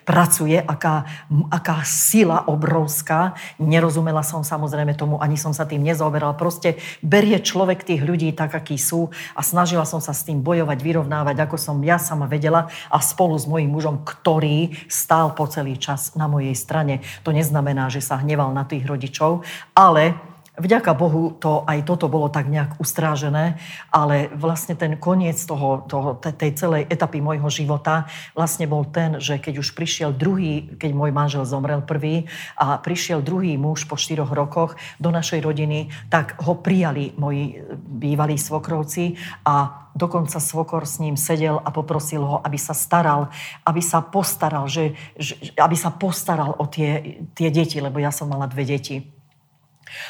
pracuje, 0.09 0.57
aká, 0.57 1.05
aká 1.53 1.85
sila 1.85 2.48
obrovská. 2.48 3.37
Nerozumela 3.61 4.24
som 4.24 4.40
samozrejme 4.40 4.96
tomu, 4.96 5.20
ani 5.20 5.37
som 5.37 5.53
sa 5.53 5.68
tým 5.68 5.85
nezaoberala. 5.85 6.40
Proste 6.40 6.81
berie 7.05 7.37
človek 7.37 7.85
tých 7.85 8.00
ľudí 8.00 8.30
tak, 8.33 8.55
akí 8.55 8.79
sú 8.79 9.11
a 9.35 9.40
snažila 9.43 9.83
som 9.83 9.99
sa 9.99 10.14
s 10.14 10.23
tým 10.23 10.40
bojovať, 10.40 10.79
vyrovnávať, 10.81 11.37
ako 11.43 11.57
som 11.59 11.77
ja 11.83 11.99
sama 11.99 12.31
vedela 12.31 12.71
a 12.88 12.99
spolu 13.03 13.35
s 13.37 13.45
mojím 13.45 13.75
mužom, 13.75 14.03
ktorý 14.07 14.73
stál 14.87 15.35
po 15.35 15.51
celý 15.51 15.77
čas 15.77 16.14
na 16.14 16.31
mojej 16.31 16.55
strane. 16.55 17.03
To 17.27 17.35
neznamená, 17.35 17.90
že 17.90 18.05
sa 18.05 18.23
hneval 18.23 18.55
na 18.55 18.62
tých 18.64 18.87
rodičov, 18.87 19.43
ale 19.75 20.30
vďaka 20.61 20.92
Bohu 20.92 21.33
to, 21.35 21.64
aj 21.64 21.88
toto 21.88 22.07
bolo 22.12 22.29
tak 22.29 22.46
nejak 22.46 22.77
ustrážené, 22.77 23.57
ale 23.88 24.29
vlastne 24.37 24.77
ten 24.77 25.01
koniec 25.01 25.40
toho, 25.40 25.83
toho, 25.88 26.20
tej 26.20 26.53
celej 26.55 26.87
etapy 26.92 27.25
môjho 27.25 27.49
života 27.49 28.07
vlastne 28.37 28.68
bol 28.68 28.85
ten, 28.85 29.16
že 29.16 29.40
keď 29.40 29.64
už 29.64 29.73
prišiel 29.73 30.12
druhý, 30.12 30.77
keď 30.77 30.90
môj 30.92 31.11
manžel 31.11 31.49
zomrel 31.49 31.81
prvý 31.81 32.29
a 32.61 32.77
prišiel 32.77 33.25
druhý 33.25 33.57
muž 33.57 33.88
po 33.88 33.96
štyroch 33.96 34.31
rokoch 34.31 34.77
do 35.01 35.09
našej 35.09 35.40
rodiny, 35.40 35.88
tak 36.12 36.37
ho 36.44 36.61
prijali 36.61 37.16
moji 37.16 37.64
bývalí 37.75 38.37
svokrovci 38.37 39.16
a 39.49 39.88
dokonca 39.94 40.38
svokor 40.38 40.87
s 40.87 41.03
ním 41.03 41.18
sedel 41.18 41.59
a 41.59 41.68
poprosil 41.75 42.23
ho, 42.23 42.37
aby 42.46 42.59
sa 42.59 42.75
staral, 42.77 43.29
aby 43.66 43.83
sa 43.83 44.01
postaral, 44.01 44.70
že, 44.70 44.94
že, 45.18 45.35
aby 45.59 45.75
sa 45.75 45.90
postaral 45.90 46.55
o 46.59 46.64
tie, 46.70 47.23
tie 47.35 47.51
deti, 47.51 47.83
lebo 47.83 47.99
ja 47.99 48.14
som 48.14 48.31
mala 48.31 48.46
dve 48.46 48.64
deti. 48.64 49.20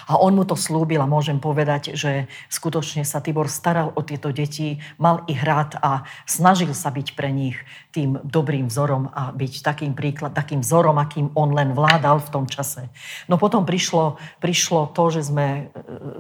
A 0.09 0.19
on 0.19 0.37
mu 0.37 0.45
to 0.45 0.59
slúbil 0.59 1.01
a 1.03 1.11
môžem 1.11 1.39
povedať, 1.39 1.95
že 1.97 2.27
skutočne 2.53 3.07
sa 3.07 3.23
Tibor 3.23 3.49
staral 3.51 3.93
o 3.95 4.01
tieto 4.05 4.35
deti, 4.35 4.83
mal 5.01 5.23
ich 5.27 5.41
rád 5.41 5.79
a 5.81 6.05
snažil 6.29 6.73
sa 6.77 6.93
byť 6.93 7.15
pre 7.15 7.31
nich 7.31 7.57
tým 7.91 8.23
dobrým 8.23 8.71
vzorom 8.71 9.11
a 9.11 9.35
byť 9.35 9.67
takým 9.67 9.93
príklad, 9.99 10.35
takým 10.35 10.63
vzorom, 10.63 10.99
akým 10.99 11.35
on 11.35 11.51
len 11.51 11.75
vládal 11.75 12.23
v 12.23 12.33
tom 12.33 12.45
čase. 12.47 12.87
No 13.27 13.39
potom 13.39 13.67
prišlo, 13.67 14.19
prišlo 14.39 14.95
to, 14.95 15.11
že 15.11 15.31
sme 15.31 15.47
e, 15.47 15.63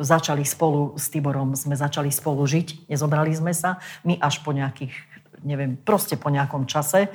začali 0.03 0.43
spolu 0.43 0.99
s 0.99 1.11
Tiborom, 1.11 1.55
sme 1.55 1.79
začali 1.79 2.11
spolu 2.11 2.43
žiť, 2.43 2.91
nezobrali 2.91 3.31
sme 3.31 3.55
sa, 3.55 3.79
my 4.03 4.19
až 4.19 4.43
po 4.43 4.51
nejakých 4.51 5.10
neviem, 5.45 5.77
proste 5.77 6.21
po 6.21 6.29
nejakom 6.29 6.69
čase 6.69 7.09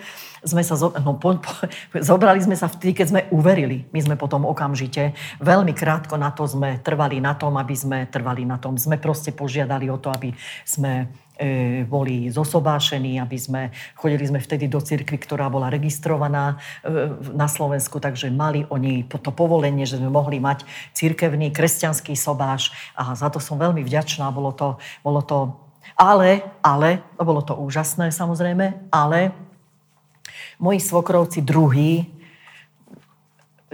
sme 0.46 0.62
sa, 0.62 0.78
no, 0.78 1.18
po, 1.18 1.38
po, 1.38 1.52
zobrali 1.98 2.42
sme 2.42 2.58
sa 2.58 2.70
vtedy, 2.70 2.94
keď 2.98 3.08
sme 3.10 3.22
uverili. 3.34 3.86
My 3.94 4.02
sme 4.02 4.16
potom 4.18 4.46
okamžite, 4.46 5.14
veľmi 5.42 5.74
krátko 5.74 6.18
na 6.18 6.34
to 6.34 6.46
sme 6.46 6.82
trvali 6.82 7.22
na 7.22 7.34
tom, 7.38 7.58
aby 7.58 7.76
sme 7.78 7.98
trvali 8.10 8.46
na 8.46 8.58
tom. 8.62 8.78
Sme 8.78 9.02
proste 9.02 9.34
požiadali 9.34 9.90
o 9.90 9.98
to, 9.98 10.14
aby 10.14 10.34
sme 10.66 11.10
e, 11.38 11.84
boli 11.86 12.30
zosobášení, 12.30 13.18
aby 13.22 13.38
sme, 13.38 13.62
chodili 13.98 14.26
sme 14.26 14.40
vtedy 14.42 14.70
do 14.70 14.82
cirkvi, 14.82 15.18
ktorá 15.18 15.50
bola 15.50 15.70
registrovaná 15.74 16.62
e, 16.82 17.10
na 17.34 17.50
Slovensku, 17.50 17.98
takže 17.98 18.30
mali 18.30 18.66
oni 18.70 19.06
to 19.10 19.32
povolenie, 19.34 19.86
že 19.86 19.98
sme 19.98 20.14
mohli 20.14 20.38
mať 20.38 20.66
cirkevný 20.94 21.50
kresťanský 21.54 22.14
sobáš 22.14 22.74
a 22.94 23.14
za 23.18 23.30
to 23.30 23.42
som 23.42 23.58
veľmi 23.58 23.82
vďačná. 23.82 24.30
Bolo 24.30 24.54
to, 24.54 24.78
bolo 25.02 25.22
to 25.26 25.65
ale, 25.96 26.44
ale, 26.60 27.04
no 27.16 27.24
bolo 27.24 27.42
to 27.42 27.56
úžasné 27.56 28.12
samozrejme, 28.12 28.92
ale 28.92 29.32
moji 30.60 30.80
svokrovci 30.80 31.42
druhí 31.42 32.16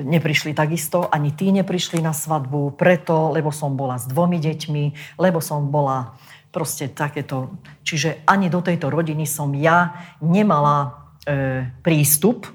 neprišli 0.01 0.53
takisto, 0.53 1.05
ani 1.09 1.33
tí 1.33 1.53
neprišli 1.53 2.01
na 2.01 2.13
svadbu, 2.13 2.73
preto, 2.73 3.29
lebo 3.33 3.53
som 3.53 3.77
bola 3.77 4.01
s 4.01 4.09
dvomi 4.09 4.41
deťmi, 4.41 5.17
lebo 5.21 5.43
som 5.43 5.69
bola 5.69 6.17
proste 6.49 6.89
takéto. 6.91 7.53
Čiže 7.85 8.25
ani 8.27 8.49
do 8.49 8.59
tejto 8.59 8.89
rodiny 8.89 9.29
som 9.29 9.53
ja 9.55 9.93
nemala 10.19 11.07
e, 11.23 11.69
prístup, 11.85 12.49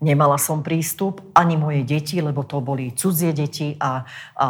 nemala 0.00 0.38
som 0.38 0.62
prístup, 0.62 1.22
ani 1.34 1.58
moje 1.58 1.82
deti, 1.82 2.22
lebo 2.22 2.46
to 2.46 2.62
boli 2.62 2.94
cudzie 2.94 3.34
deti 3.34 3.74
a, 3.78 4.06
a 4.38 4.48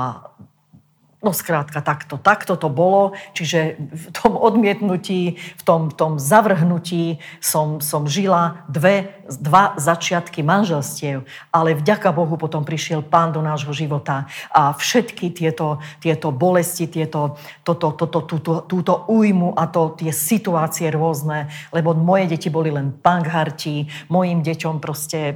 No 1.18 1.35
skrátka, 1.35 1.83
takto, 1.83 2.14
takto 2.14 2.54
to 2.54 2.70
bolo. 2.70 3.11
Čiže 3.35 3.74
v 3.74 4.07
tom 4.14 4.38
odmietnutí, 4.38 5.35
v 5.35 5.62
tom, 5.66 5.90
tom 5.90 6.14
zavrhnutí 6.14 7.18
som, 7.42 7.83
som 7.83 8.07
žila 8.07 8.62
dve, 8.70 9.18
dva 9.26 9.74
začiatky 9.74 10.46
manželstiev. 10.46 11.26
Ale 11.50 11.74
vďaka 11.74 12.14
Bohu 12.14 12.38
potom 12.38 12.62
prišiel 12.62 13.02
pán 13.02 13.35
do 13.35 13.42
nášho 13.42 13.74
života 13.74 14.31
a 14.54 14.70
všetky 14.70 15.35
tieto, 15.35 15.83
tieto 15.98 16.31
bolesti, 16.31 16.87
tieto, 16.87 17.35
toto, 17.66 17.98
toto, 17.98 18.22
túto, 18.22 18.62
túto 18.70 19.02
újmu 19.11 19.59
a 19.59 19.66
to, 19.66 19.98
tie 19.98 20.14
situácie 20.14 20.87
rôzne, 20.94 21.50
lebo 21.74 21.98
moje 21.98 22.31
deti 22.31 22.46
boli 22.46 22.70
len 22.70 22.94
pankharti, 22.94 23.90
mojim 24.07 24.46
deťom 24.46 24.78
proste 24.78 25.35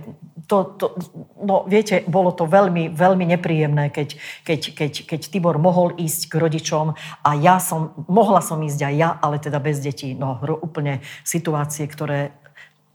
to, 0.53 0.77
to, 0.77 0.87
no 1.41 1.65
viete, 1.65 2.05
bolo 2.05 2.37
to 2.37 2.45
veľmi, 2.45 2.93
veľmi 2.93 3.25
nepríjemné, 3.33 3.89
keď, 3.89 4.21
keď, 4.45 4.61
keď, 4.77 4.93
keď 5.09 5.21
Tibor 5.33 5.57
mohol 5.57 5.97
ísť 5.97 6.29
k 6.29 6.35
rodičom 6.37 6.93
a 7.25 7.31
ja 7.41 7.57
som, 7.57 7.97
mohla 8.05 8.45
som 8.45 8.61
ísť 8.61 8.81
aj 8.85 8.95
ja, 9.01 9.11
ale 9.17 9.41
teda 9.41 9.57
bez 9.57 9.81
detí. 9.81 10.13
No 10.13 10.37
úplne 10.61 11.01
situácie, 11.25 11.89
ktoré 11.89 12.37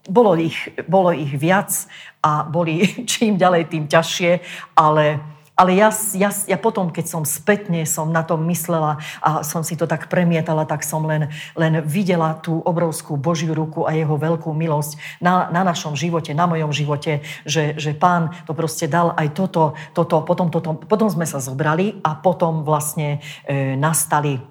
bolo 0.06 0.38
ich, 0.38 0.70
bolo 0.86 1.10
ich 1.10 1.34
viac 1.34 1.74
a 2.22 2.46
boli 2.46 2.86
čím 3.10 3.41
ďalej, 3.41 3.74
tým 3.74 3.89
ťažšie, 3.89 4.32
ale 4.78 5.17
ale 5.58 5.74
ja, 5.74 5.89
ja, 6.13 6.30
ja 6.30 6.58
potom, 6.62 6.93
keď 6.93 7.06
som 7.10 7.24
spätne 7.26 7.82
som 7.89 8.13
na 8.13 8.22
tom 8.22 8.46
myslela 8.46 9.02
a 9.26 9.41
som 9.41 9.65
si 9.65 9.74
to 9.74 9.89
tak 9.89 10.06
premietala, 10.06 10.70
tak 10.70 10.86
som 10.86 11.02
len, 11.02 11.34
len 11.58 11.82
videla 11.82 12.38
tú 12.38 12.62
obrovskú 12.62 13.17
Božiu 13.17 13.58
ruku 13.58 13.89
a 13.89 13.98
jeho 13.98 14.13
veľkú 14.22 14.54
milosť 14.54 15.17
na, 15.17 15.50
na 15.50 15.65
našom 15.65 15.98
živote, 15.98 16.38
na 16.38 16.46
mojom 16.46 16.70
živote, 16.70 17.26
že, 17.41 17.74
že 17.74 17.98
pán 17.98 18.30
to 18.46 18.54
proste 18.54 18.86
dal 18.86 19.17
aj 19.17 19.34
toto, 19.34 19.74
toto 19.98 20.22
potom, 20.22 20.54
toto, 20.54 20.78
potom 20.78 21.10
sme 21.10 21.26
sa 21.26 21.41
zobrali 21.41 22.06
a 22.06 22.13
potom 22.13 22.62
vlastne 22.62 23.17
e, 23.50 23.74
nastali 23.74 24.38
e, 24.38 24.41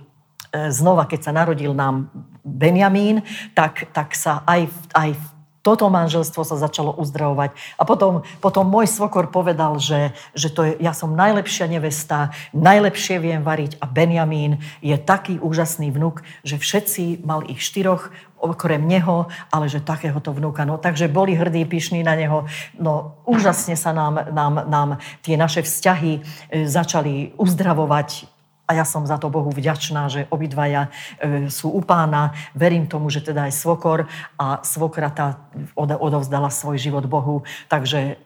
znova, 0.74 1.06
keď 1.06 1.20
sa 1.22 1.30
narodil 1.30 1.70
nám 1.70 2.10
Benjamín, 2.42 3.22
tak, 3.54 3.94
tak 3.94 4.18
sa 4.18 4.42
aj, 4.42 4.66
aj 4.90 5.35
toto 5.66 5.90
manželstvo 5.90 6.46
sa 6.46 6.54
začalo 6.54 6.94
uzdravovať. 6.94 7.50
A 7.74 7.82
potom, 7.82 8.22
potom 8.38 8.70
môj 8.70 8.86
svokor 8.86 9.34
povedal, 9.34 9.82
že, 9.82 10.14
že 10.30 10.54
to 10.54 10.62
je, 10.62 10.78
ja 10.78 10.94
som 10.94 11.18
najlepšia 11.18 11.66
nevesta, 11.66 12.30
najlepšie 12.54 13.18
viem 13.18 13.42
variť 13.42 13.74
a 13.82 13.90
Benjamín 13.90 14.62
je 14.78 14.94
taký 14.94 15.42
úžasný 15.42 15.90
vnuk, 15.90 16.22
že 16.46 16.62
všetci, 16.62 17.26
mal 17.26 17.42
ich 17.50 17.58
štyroch, 17.58 18.14
okrem 18.38 18.86
neho, 18.86 19.26
ale 19.50 19.66
že 19.66 19.82
takéhoto 19.82 20.30
vnúka. 20.30 20.62
No, 20.62 20.78
takže 20.78 21.10
boli 21.10 21.34
hrdí, 21.34 21.66
pyšní 21.66 22.06
na 22.06 22.14
neho. 22.14 22.46
No, 22.78 23.18
úžasne 23.26 23.74
sa 23.74 23.90
nám, 23.90 24.30
nám, 24.30 24.54
nám 24.70 24.88
tie 25.26 25.34
naše 25.34 25.66
vzťahy 25.66 26.12
e, 26.14 26.20
začali 26.68 27.34
uzdravovať 27.40 28.35
a 28.66 28.70
ja 28.74 28.84
som 28.84 29.06
za 29.06 29.14
to 29.16 29.30
Bohu 29.30 29.48
vďačná, 29.54 30.10
že 30.10 30.26
obidvaja 30.26 30.90
e, 31.22 31.46
sú 31.46 31.70
u 31.70 31.80
pána. 31.80 32.34
Verím 32.50 32.90
tomu, 32.90 33.10
že 33.14 33.22
teda 33.22 33.46
aj 33.46 33.54
svokor 33.54 34.10
a 34.34 34.60
svokra 34.66 35.08
tá 35.14 35.38
odovzdala 35.78 36.50
svoj 36.50 36.74
život 36.82 37.06
Bohu. 37.06 37.46
Takže 37.70 38.18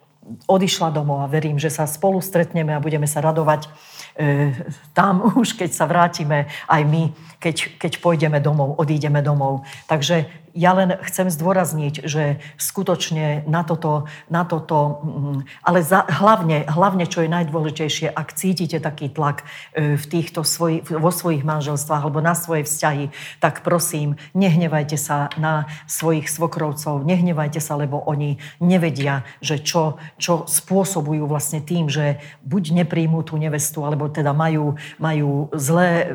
odišla 0.46 0.92
domov 0.92 1.24
a 1.24 1.30
verím, 1.30 1.56
že 1.56 1.72
sa 1.72 1.88
spolu 1.88 2.20
stretneme 2.20 2.76
a 2.76 2.82
budeme 2.82 3.08
sa 3.08 3.24
radovať 3.24 3.66
e, 3.66 4.52
tam 4.92 5.28
už, 5.40 5.56
keď 5.56 5.70
sa 5.72 5.84
vrátime 5.84 6.48
aj 6.68 6.82
my, 6.88 7.12
keď, 7.40 7.80
keď 7.80 7.92
pôjdeme 8.00 8.38
domov, 8.40 8.76
odídeme 8.80 9.24
domov. 9.24 9.64
Takže 9.88 10.28
ja 10.54 10.74
len 10.74 10.98
chcem 11.06 11.30
zdôrazniť, 11.30 12.06
že 12.06 12.42
skutočne 12.58 13.46
na 13.46 13.62
toto, 13.62 14.10
na 14.26 14.42
toto 14.42 15.02
mm, 15.02 15.38
ale 15.62 15.84
za, 15.84 16.02
hlavne, 16.08 16.66
hlavne, 16.66 17.04
čo 17.06 17.22
je 17.22 17.30
najdôležitejšie, 17.30 18.10
ak 18.10 18.34
cítite 18.34 18.82
taký 18.82 19.12
tlak 19.12 19.46
e, 19.74 19.94
v 19.94 20.04
týchto 20.04 20.42
svoj, 20.42 20.82
vo 20.86 21.10
svojich 21.14 21.46
manželstvách 21.46 22.02
alebo 22.02 22.24
na 22.24 22.34
svoje 22.34 22.66
vzťahy, 22.66 23.14
tak 23.38 23.62
prosím, 23.62 24.18
nehnevajte 24.34 24.98
sa 24.98 25.30
na 25.38 25.70
svojich 25.86 26.26
svokrovcov, 26.26 27.06
nehnevajte 27.06 27.62
sa, 27.62 27.78
lebo 27.78 28.02
oni 28.02 28.40
nevedia, 28.58 29.22
že 29.38 29.62
čo, 29.62 30.00
čo 30.18 30.48
spôsobujú 30.48 31.26
vlastne 31.30 31.62
tým, 31.62 31.86
že 31.86 32.18
buď 32.42 32.84
nepríjmú 32.84 33.22
tú 33.22 33.38
nevestu, 33.38 33.86
alebo 33.86 34.10
teda 34.10 34.34
majú, 34.34 34.74
majú 34.98 35.52
zlé 35.54 35.90
e, 35.90 36.04
e, 36.04 36.14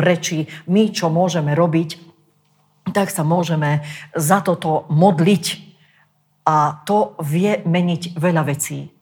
reči. 0.00 0.38
My, 0.70 0.88
čo 0.88 1.12
môžeme 1.12 1.52
robiť, 1.52 2.13
tak 2.92 3.08
sa 3.08 3.24
môžeme 3.24 3.80
za 4.12 4.44
toto 4.44 4.84
modliť. 4.92 5.62
A 6.44 6.84
to 6.84 7.16
vie 7.24 7.64
meniť 7.64 8.20
veľa 8.20 8.44
vecí. 8.44 8.92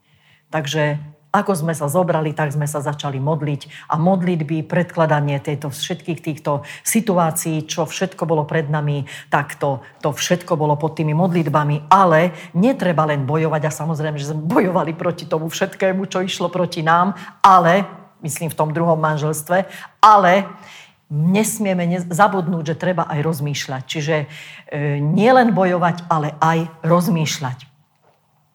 Takže 0.47 1.13
ako 1.33 1.65
sme 1.65 1.73
sa 1.73 1.89
zobrali, 1.89 2.29
tak 2.29 2.53
sme 2.53 2.69
sa 2.69 2.77
začali 2.77 3.17
modliť. 3.17 3.89
A 3.89 3.97
modlitby, 3.97 4.69
predkladanie 4.69 5.41
tejto, 5.41 5.73
všetkých 5.73 6.21
týchto 6.21 6.61
situácií, 6.85 7.65
čo 7.65 7.89
všetko 7.89 8.29
bolo 8.29 8.45
pred 8.45 8.69
nami, 8.69 9.09
tak 9.33 9.57
to, 9.57 9.81
to 10.05 10.13
všetko 10.13 10.53
bolo 10.53 10.77
pod 10.77 10.93
tými 10.93 11.17
modlitbami, 11.17 11.89
ale 11.89 12.37
netreba 12.53 13.09
len 13.09 13.25
bojovať. 13.25 13.61
A 13.65 13.73
samozrejme, 13.73 14.21
že 14.21 14.29
sme 14.29 14.45
bojovali 14.61 14.93
proti 14.93 15.25
tomu 15.25 15.49
všetkému, 15.49 16.05
čo 16.05 16.21
išlo 16.21 16.53
proti 16.53 16.85
nám, 16.85 17.17
ale, 17.41 17.89
myslím 18.21 18.53
v 18.53 18.59
tom 18.61 18.69
druhom 18.69 19.01
manželstve, 19.01 19.65
ale 20.05 20.45
nesmieme 21.13 21.85
zabudnúť, 22.09 22.73
že 22.73 22.81
treba 22.81 23.05
aj 23.05 23.21
rozmýšľať. 23.21 23.83
Čiže 23.85 24.15
e, 24.17 24.25
nielen 24.97 25.53
bojovať, 25.53 26.09
ale 26.09 26.33
aj 26.41 26.81
rozmýšľať. 26.81 27.72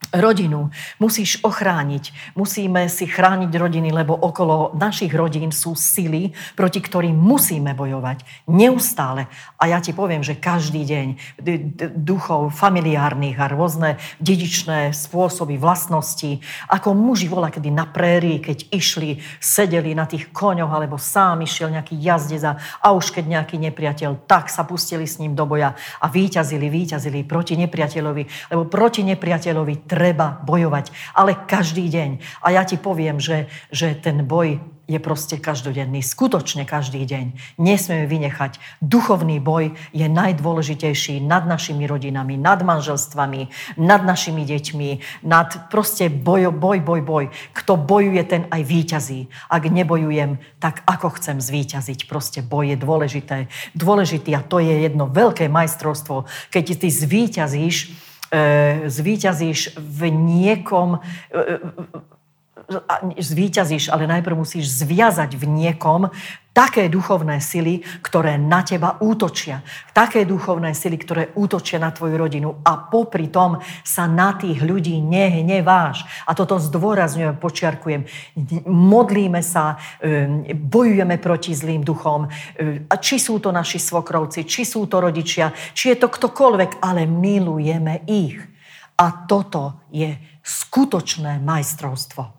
Rodinu 0.09 0.73
musíš 0.97 1.37
ochrániť. 1.45 2.33
Musíme 2.33 2.89
si 2.89 3.05
chrániť 3.05 3.53
rodiny, 3.53 3.93
lebo 3.93 4.17
okolo 4.17 4.73
našich 4.73 5.13
rodín 5.13 5.53
sú 5.53 5.77
sily, 5.77 6.33
proti 6.57 6.81
ktorým 6.81 7.13
musíme 7.13 7.77
bojovať. 7.77 8.49
Neustále. 8.49 9.29
A 9.61 9.69
ja 9.69 9.85
ti 9.85 9.93
poviem, 9.93 10.25
že 10.25 10.41
každý 10.41 10.85
deň 10.89 11.07
duchov 11.93 12.57
familiárnych 12.57 13.37
a 13.37 13.53
rôzne 13.53 14.01
dedičné 14.23 14.97
spôsoby, 14.97 15.61
vlastnosti, 15.61 16.41
ako 16.73 16.97
muži 16.97 17.29
vola, 17.29 17.53
kedy 17.53 17.69
na 17.69 17.85
prérii, 17.85 18.41
keď 18.41 18.73
išli, 18.73 19.21
sedeli 19.43 19.93
na 19.93 20.09
tých 20.09 20.33
koňoch, 20.33 20.73
alebo 20.73 20.97
sám 20.97 21.45
išiel 21.45 21.69
nejaký 21.69 22.01
jazdec 22.01 22.45
a, 22.49 22.89
už 22.93 23.13
keď 23.13 23.25
nejaký 23.29 23.57
nepriateľ, 23.61 24.25
tak 24.25 24.49
sa 24.49 24.65
pustili 24.65 25.05
s 25.05 25.21
ním 25.21 25.37
do 25.37 25.45
boja 25.45 25.77
a 26.01 26.07
výťazili, 26.09 26.71
výťazili 26.71 27.29
proti 27.29 27.59
nepriateľovi, 27.61 28.55
lebo 28.55 28.63
proti 28.65 29.05
nepriateľovi 29.05 29.88
treba 29.89 30.45
bojovať, 30.45 30.93
ale 31.17 31.33
každý 31.49 31.89
deň. 31.89 32.11
A 32.45 32.53
ja 32.53 32.63
ti 32.69 32.77
poviem, 32.77 33.17
že, 33.17 33.49
že 33.73 33.97
ten 33.97 34.23
boj 34.29 34.61
je 34.89 34.97
proste 34.97 35.37
každodenný, 35.37 36.01
skutočne 36.01 36.65
každý 36.65 37.05
deň. 37.05 37.37
Nesmieme 37.61 38.09
vynechať. 38.09 38.57
Duchovný 38.81 39.37
boj 39.37 39.77
je 39.93 40.09
najdôležitejší 40.09 41.21
nad 41.21 41.45
našimi 41.45 41.85
rodinami, 41.85 42.41
nad 42.41 42.65
manželstvami, 42.65 43.53
nad 43.77 44.01
našimi 44.01 44.49
deťmi, 44.49 44.91
nad 45.29 45.69
proste 45.69 46.09
boj, 46.09 46.49
boj, 46.57 46.81
boj, 46.81 47.01
boj. 47.05 47.25
Kto 47.53 47.77
bojuje, 47.77 48.25
ten 48.25 48.43
aj 48.49 48.65
výťazí. 48.65 49.29
Ak 49.53 49.69
nebojujem, 49.69 50.41
tak 50.57 50.81
ako 50.89 51.21
chcem 51.21 51.37
zvíťaziť? 51.37 52.09
Proste 52.09 52.41
boj 52.41 52.73
je 52.73 52.77
dôležité. 52.81 53.39
Dôležitý 53.77 54.33
a 54.33 54.41
to 54.41 54.57
je 54.57 54.89
jedno 54.89 55.05
veľké 55.05 55.53
majstrovstvo. 55.53 56.25
Keď 56.49 56.65
ty 56.81 56.89
zvíťazíš, 56.89 57.77
E, 57.77 58.08
zvíťazíš 58.87 59.79
v 59.81 60.01
niekom, 60.13 60.99
e, 60.99 61.39
e, 61.39 61.55
zvíťazíš, 63.17 63.89
ale 63.89 64.05
najprv 64.05 64.37
musíš 64.37 64.69
zviazať 64.85 65.41
v 65.41 65.45
niekom 65.49 66.13
také 66.53 66.91
duchovné 66.91 67.39
sily, 67.39 67.87
ktoré 68.03 68.35
na 68.35 68.67
teba 68.67 68.99
útočia. 68.99 69.63
Také 69.95 70.27
duchovné 70.27 70.75
sily, 70.75 70.99
ktoré 70.99 71.23
útočia 71.39 71.79
na 71.79 71.95
tvoju 71.95 72.19
rodinu 72.19 72.51
a 72.67 72.91
popri 72.91 73.31
tom 73.31 73.63
sa 73.87 74.11
na 74.11 74.35
tých 74.35 74.59
ľudí 74.67 74.99
nehneváš. 74.99 76.03
A 76.27 76.35
toto 76.35 76.59
zdôrazňujem, 76.59 77.39
počiarkujem. 77.39 78.03
Modlíme 78.67 79.39
sa, 79.39 79.79
bojujeme 80.51 81.17
proti 81.23 81.55
zlým 81.55 81.87
duchom. 81.87 82.27
Um, 82.27 82.91
či 82.99 83.23
sú 83.23 83.39
to 83.39 83.55
naši 83.55 83.79
svokrovci, 83.79 84.43
či 84.43 84.67
sú 84.67 84.91
to 84.91 84.99
rodičia, 84.99 85.55
či 85.55 85.95
je 85.95 85.97
to 86.03 86.11
ktokoľvek, 86.11 86.83
ale 86.83 87.07
milujeme 87.07 88.03
ich. 88.11 88.43
A 88.99 89.31
toto 89.31 89.87
je 89.95 90.11
skutočné 90.43 91.39
majstrovstvo. 91.39 92.38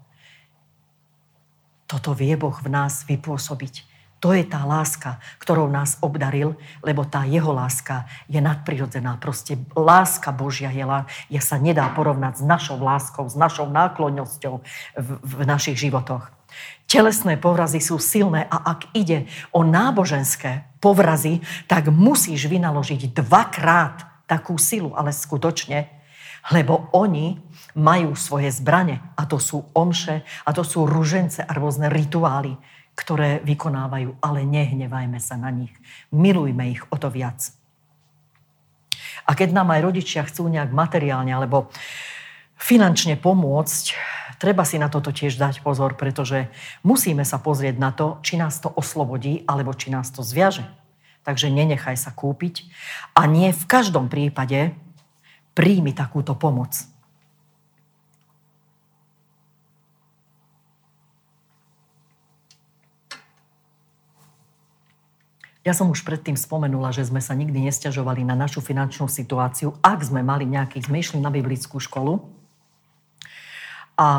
Toto 1.90 2.14
vie 2.14 2.38
Boh 2.38 2.54
v 2.54 2.70
nás 2.70 3.02
vypôsobiť. 3.10 3.90
To 4.20 4.36
je 4.36 4.44
tá 4.44 4.68
láska, 4.68 5.18
ktorou 5.40 5.72
nás 5.72 5.96
obdaril, 6.04 6.60
lebo 6.84 7.08
tá 7.08 7.24
jeho 7.24 7.56
láska 7.56 8.04
je 8.28 8.38
nadprirodzená. 8.44 9.16
Proste 9.18 9.56
láska 9.74 10.36
Božia 10.36 10.70
je, 10.76 10.84
je 11.32 11.42
sa 11.42 11.56
nedá 11.56 11.88
porovnať 11.96 12.44
s 12.44 12.44
našou 12.44 12.78
láskou, 12.84 13.26
s 13.32 13.40
našou 13.40 13.72
náklonnosťou 13.72 14.60
v, 15.00 15.10
v 15.24 15.34
našich 15.48 15.80
životoch. 15.80 16.30
Telesné 16.86 17.40
povrazy 17.40 17.80
sú 17.80 17.96
silné 17.96 18.44
a 18.52 18.76
ak 18.76 18.92
ide 18.92 19.26
o 19.56 19.64
náboženské 19.64 20.68
povrazy, 20.84 21.40
tak 21.72 21.88
musíš 21.88 22.52
vynaložiť 22.52 23.16
dvakrát 23.16 24.28
takú 24.28 24.60
silu, 24.60 24.92
ale 25.00 25.16
skutočne, 25.16 25.88
lebo 26.52 26.92
oni 26.92 27.40
majú 27.78 28.18
svoje 28.18 28.50
zbrane 28.54 29.02
a 29.14 29.26
to 29.30 29.38
sú 29.38 29.70
omše 29.74 30.26
a 30.46 30.50
to 30.56 30.66
sú 30.66 30.86
ružence 30.90 31.42
a 31.42 31.52
rôzne 31.54 31.90
rituály 31.90 32.58
ktoré 33.00 33.40
vykonávajú, 33.48 34.20
ale 34.20 34.44
nehnevajme 34.44 35.24
sa 35.24 35.40
na 35.40 35.48
nich. 35.48 35.72
Milujme 36.12 36.68
ich 36.76 36.84
o 36.92 37.00
to 37.00 37.08
viac. 37.08 37.56
A 39.24 39.32
keď 39.40 39.56
nám 39.56 39.72
aj 39.72 39.88
rodičia 39.88 40.28
chcú 40.28 40.52
nejak 40.52 40.76
materiálne 40.76 41.32
alebo 41.32 41.72
finančne 42.60 43.16
pomôcť, 43.16 43.96
treba 44.36 44.68
si 44.68 44.76
na 44.76 44.92
toto 44.92 45.16
tiež 45.16 45.40
dať 45.40 45.64
pozor, 45.64 45.96
pretože 45.96 46.52
musíme 46.84 47.24
sa 47.24 47.40
pozrieť 47.40 47.76
na 47.80 47.96
to, 47.96 48.20
či 48.20 48.36
nás 48.36 48.60
to 48.60 48.68
oslobodí, 48.68 49.48
alebo 49.48 49.72
či 49.72 49.96
nás 49.96 50.12
to 50.12 50.20
zviaže. 50.20 50.68
Takže 51.24 51.48
nenechaj 51.48 51.96
sa 51.96 52.12
kúpiť 52.12 52.68
a 53.16 53.24
nie 53.32 53.56
v 53.56 53.64
každom 53.64 54.12
prípade 54.12 54.76
príjmi 55.56 55.96
takúto 55.96 56.36
pomoc. 56.36 56.76
Ja 65.70 65.78
som 65.78 65.94
už 65.94 66.02
predtým 66.02 66.34
spomenula, 66.34 66.90
že 66.90 67.06
sme 67.06 67.22
sa 67.22 67.38
nikdy 67.38 67.70
nestiažovali 67.70 68.26
na 68.26 68.34
našu 68.34 68.58
finančnú 68.58 69.06
situáciu, 69.06 69.78
ak 69.86 70.02
sme 70.02 70.26
mali 70.26 70.50
nejakých, 70.50 70.90
sme 70.90 70.98
išli 70.98 71.22
na 71.22 71.30
biblickú 71.30 71.78
školu 71.78 72.26
a 73.94 74.10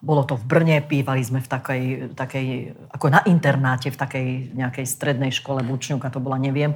bolo 0.00 0.24
to 0.24 0.40
v 0.40 0.48
Brne, 0.48 0.80
pívali 0.80 1.20
sme 1.20 1.44
v 1.44 1.48
takej, 1.52 1.82
takej, 2.16 2.46
ako 2.88 3.06
na 3.12 3.20
internáte, 3.28 3.92
v 3.92 4.00
takej 4.00 4.56
nejakej 4.56 4.86
strednej 4.88 5.28
škole, 5.28 5.60
Bučňuka 5.60 6.08
to 6.08 6.24
bola, 6.24 6.40
neviem. 6.40 6.72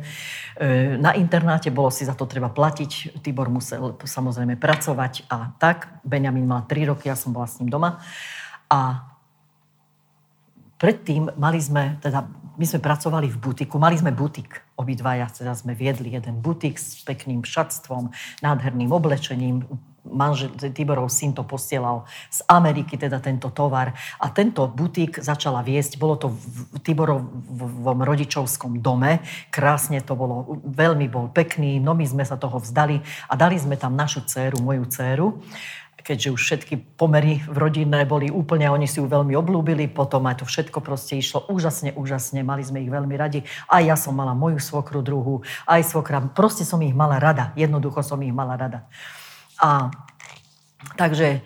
E, 0.60 1.00
na 1.00 1.16
internáte 1.16 1.72
bolo 1.72 1.88
si 1.88 2.04
za 2.04 2.12
to 2.12 2.28
treba 2.28 2.52
platiť, 2.52 3.24
Tibor 3.24 3.48
musel 3.48 3.96
samozrejme 3.96 4.60
pracovať 4.60 5.24
a 5.32 5.56
tak. 5.56 6.04
Benjamin 6.04 6.44
mal 6.44 6.68
3 6.68 6.92
roky, 6.92 7.08
ja 7.08 7.16
som 7.16 7.32
bola 7.32 7.48
s 7.48 7.56
ním 7.64 7.72
doma. 7.72 7.96
A 8.68 9.08
predtým 10.76 11.32
mali 11.40 11.64
sme, 11.64 11.96
teda 12.04 12.28
my 12.58 12.64
sme 12.66 12.82
pracovali 12.82 13.30
v 13.30 13.38
butiku, 13.38 13.78
mali 13.78 13.94
sme 13.94 14.10
butik, 14.10 14.66
obidvaja, 14.74 15.30
teda 15.30 15.54
sme 15.54 15.78
viedli 15.78 16.10
jeden 16.10 16.42
butik 16.42 16.74
s 16.74 17.06
pekným 17.06 17.46
šatstvom, 17.46 18.10
nádherným 18.42 18.90
oblečením, 18.90 19.62
manžel, 20.08 20.50
Tiborov 20.72 21.12
syn 21.12 21.36
to 21.36 21.44
posielal 21.44 22.08
z 22.32 22.42
Ameriky, 22.48 22.96
teda 22.96 23.20
tento 23.20 23.52
tovar. 23.52 23.92
A 24.18 24.32
tento 24.32 24.66
butik 24.66 25.20
začala 25.20 25.60
viesť, 25.60 26.00
bolo 26.00 26.16
to 26.16 26.32
v 26.32 26.80
Tiborovom 26.82 28.00
rodičovskom 28.02 28.80
dome, 28.80 29.20
krásne 29.52 30.00
to 30.00 30.16
bolo, 30.16 30.58
veľmi 30.64 31.06
bol 31.06 31.28
pekný, 31.30 31.78
no 31.78 31.92
my 31.92 32.04
sme 32.08 32.24
sa 32.24 32.40
toho 32.40 32.58
vzdali 32.58 32.98
a 33.28 33.34
dali 33.36 33.56
sme 33.60 33.76
tam 33.76 33.94
našu 33.94 34.24
dceru, 34.24 34.58
moju 34.64 34.84
dceru 34.88 35.28
keďže 36.02 36.28
už 36.32 36.40
všetky 36.40 36.74
pomery 36.96 37.42
v 37.44 37.56
rodinné 37.58 38.06
boli 38.08 38.30
úplne, 38.32 38.70
oni 38.70 38.88
si 38.88 39.02
ju 39.02 39.06
veľmi 39.11 39.34
oblúbili, 39.34 39.90
potom 39.90 40.24
aj 40.30 40.40
to 40.40 40.44
všetko 40.48 40.80
proste 40.80 41.18
išlo 41.18 41.44
úžasne, 41.50 41.92
úžasne, 41.92 42.40
mali 42.40 42.62
sme 42.64 42.80
ich 42.80 42.90
veľmi 42.90 43.14
radi. 43.18 43.44
Aj 43.68 43.82
ja 43.82 43.98
som 43.98 44.16
mala 44.16 44.32
moju 44.32 44.62
svokru 44.62 45.04
druhú, 45.04 45.44
aj 45.66 45.84
svokra, 45.84 46.22
proste 46.32 46.62
som 46.64 46.80
ich 46.80 46.94
mala 46.94 47.20
rada, 47.20 47.52
jednoducho 47.58 48.00
som 48.00 48.22
ich 48.22 48.32
mala 48.32 48.56
rada. 48.56 48.87
A 49.58 49.92
takže 50.94 51.44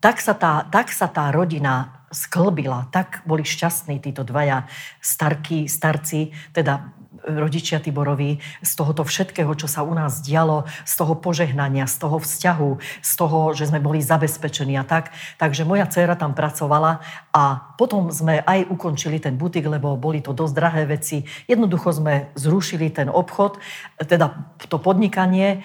tak 0.00 0.22
sa 0.22 0.32
tá, 0.32 0.64
tak 0.70 0.88
sa 0.94 1.10
tá 1.10 1.28
rodina 1.28 2.06
sklbila, 2.10 2.90
tak 2.90 3.22
boli 3.22 3.46
šťastní 3.46 4.02
títo 4.02 4.26
dvaja 4.26 4.66
starky, 4.98 5.70
starci, 5.70 6.34
teda 6.50 6.99
rodičia 7.24 7.80
Tiborovi, 7.80 8.40
z 8.64 8.72
tohoto 8.76 9.04
všetkého, 9.04 9.52
čo 9.56 9.68
sa 9.68 9.84
u 9.84 9.92
nás 9.92 10.24
dialo, 10.24 10.64
z 10.88 10.94
toho 10.96 11.14
požehnania, 11.16 11.84
z 11.84 11.96
toho 12.00 12.16
vzťahu, 12.20 12.70
z 13.02 13.12
toho, 13.16 13.38
že 13.52 13.68
sme 13.68 13.80
boli 13.82 14.00
zabezpečení 14.00 14.76
a 14.80 14.84
tak. 14.84 15.12
Takže 15.36 15.68
moja 15.68 15.84
dcéra 15.84 16.16
tam 16.16 16.32
pracovala 16.32 17.04
a 17.32 17.74
potom 17.76 18.08
sme 18.12 18.40
aj 18.44 18.68
ukončili 18.68 19.20
ten 19.20 19.36
butik, 19.36 19.66
lebo 19.68 19.96
boli 19.96 20.20
to 20.24 20.32
dosť 20.32 20.54
drahé 20.54 20.82
veci. 20.88 21.24
Jednoducho 21.48 21.92
sme 21.92 22.32
zrušili 22.36 22.92
ten 22.92 23.08
obchod, 23.12 23.60
teda 24.00 24.56
to 24.68 24.80
podnikanie 24.80 25.62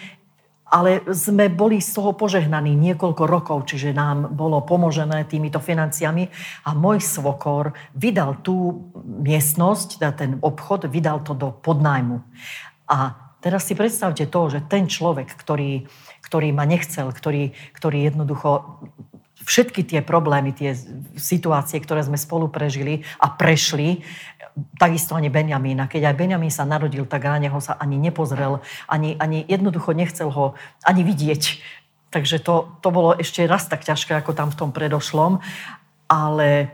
ale 0.66 1.06
sme 1.14 1.46
boli 1.54 1.78
z 1.78 1.94
toho 1.94 2.18
požehnaní 2.18 2.74
niekoľko 2.74 3.24
rokov, 3.30 3.70
čiže 3.70 3.94
nám 3.94 4.34
bolo 4.34 4.66
pomožené 4.66 5.30
týmito 5.30 5.62
financiami 5.62 6.26
a 6.66 6.74
môj 6.74 7.06
svokor 7.06 7.78
vydal 7.94 8.42
tú 8.42 8.90
miestnosť, 9.06 10.02
teda 10.02 10.12
ten 10.18 10.32
obchod, 10.42 10.90
vydal 10.90 11.22
to 11.22 11.38
do 11.38 11.54
podnájmu. 11.54 12.18
A 12.90 13.14
teraz 13.46 13.70
si 13.70 13.78
predstavte 13.78 14.26
to, 14.26 14.42
že 14.50 14.66
ten 14.66 14.90
človek, 14.90 15.30
ktorý, 15.38 15.86
ktorý 16.26 16.50
ma 16.50 16.66
nechcel, 16.66 17.14
ktorý, 17.14 17.54
ktorý 17.78 18.10
jednoducho 18.10 18.82
všetky 19.46 19.86
tie 19.86 20.02
problémy, 20.02 20.50
tie 20.50 20.74
situácie, 21.18 21.80
ktoré 21.80 22.04
sme 22.04 22.20
spolu 22.20 22.52
prežili 22.52 23.02
a 23.20 23.32
prešli, 23.32 24.04
takisto 24.80 25.16
ani 25.16 25.28
Benjamín. 25.28 25.80
A 25.84 25.90
keď 25.92 26.12
aj 26.12 26.20
Benjamín 26.20 26.54
sa 26.54 26.64
narodil, 26.64 27.04
tak 27.08 27.28
na 27.28 27.40
neho 27.40 27.60
sa 27.60 27.76
ani 27.76 28.00
nepozrel, 28.00 28.64
ani, 28.88 29.20
ani 29.20 29.44
jednoducho 29.48 29.92
nechcel 29.92 30.32
ho 30.32 30.56
ani 30.84 31.04
vidieť. 31.04 31.44
Takže 32.12 32.40
to, 32.40 32.80
to 32.80 32.90
bolo 32.96 33.12
ešte 33.20 33.44
raz 33.44 33.68
tak 33.68 33.84
ťažké, 33.84 34.16
ako 34.16 34.32
tam 34.32 34.48
v 34.48 34.60
tom 34.60 34.72
predošlom. 34.72 35.44
Ale 36.08 36.72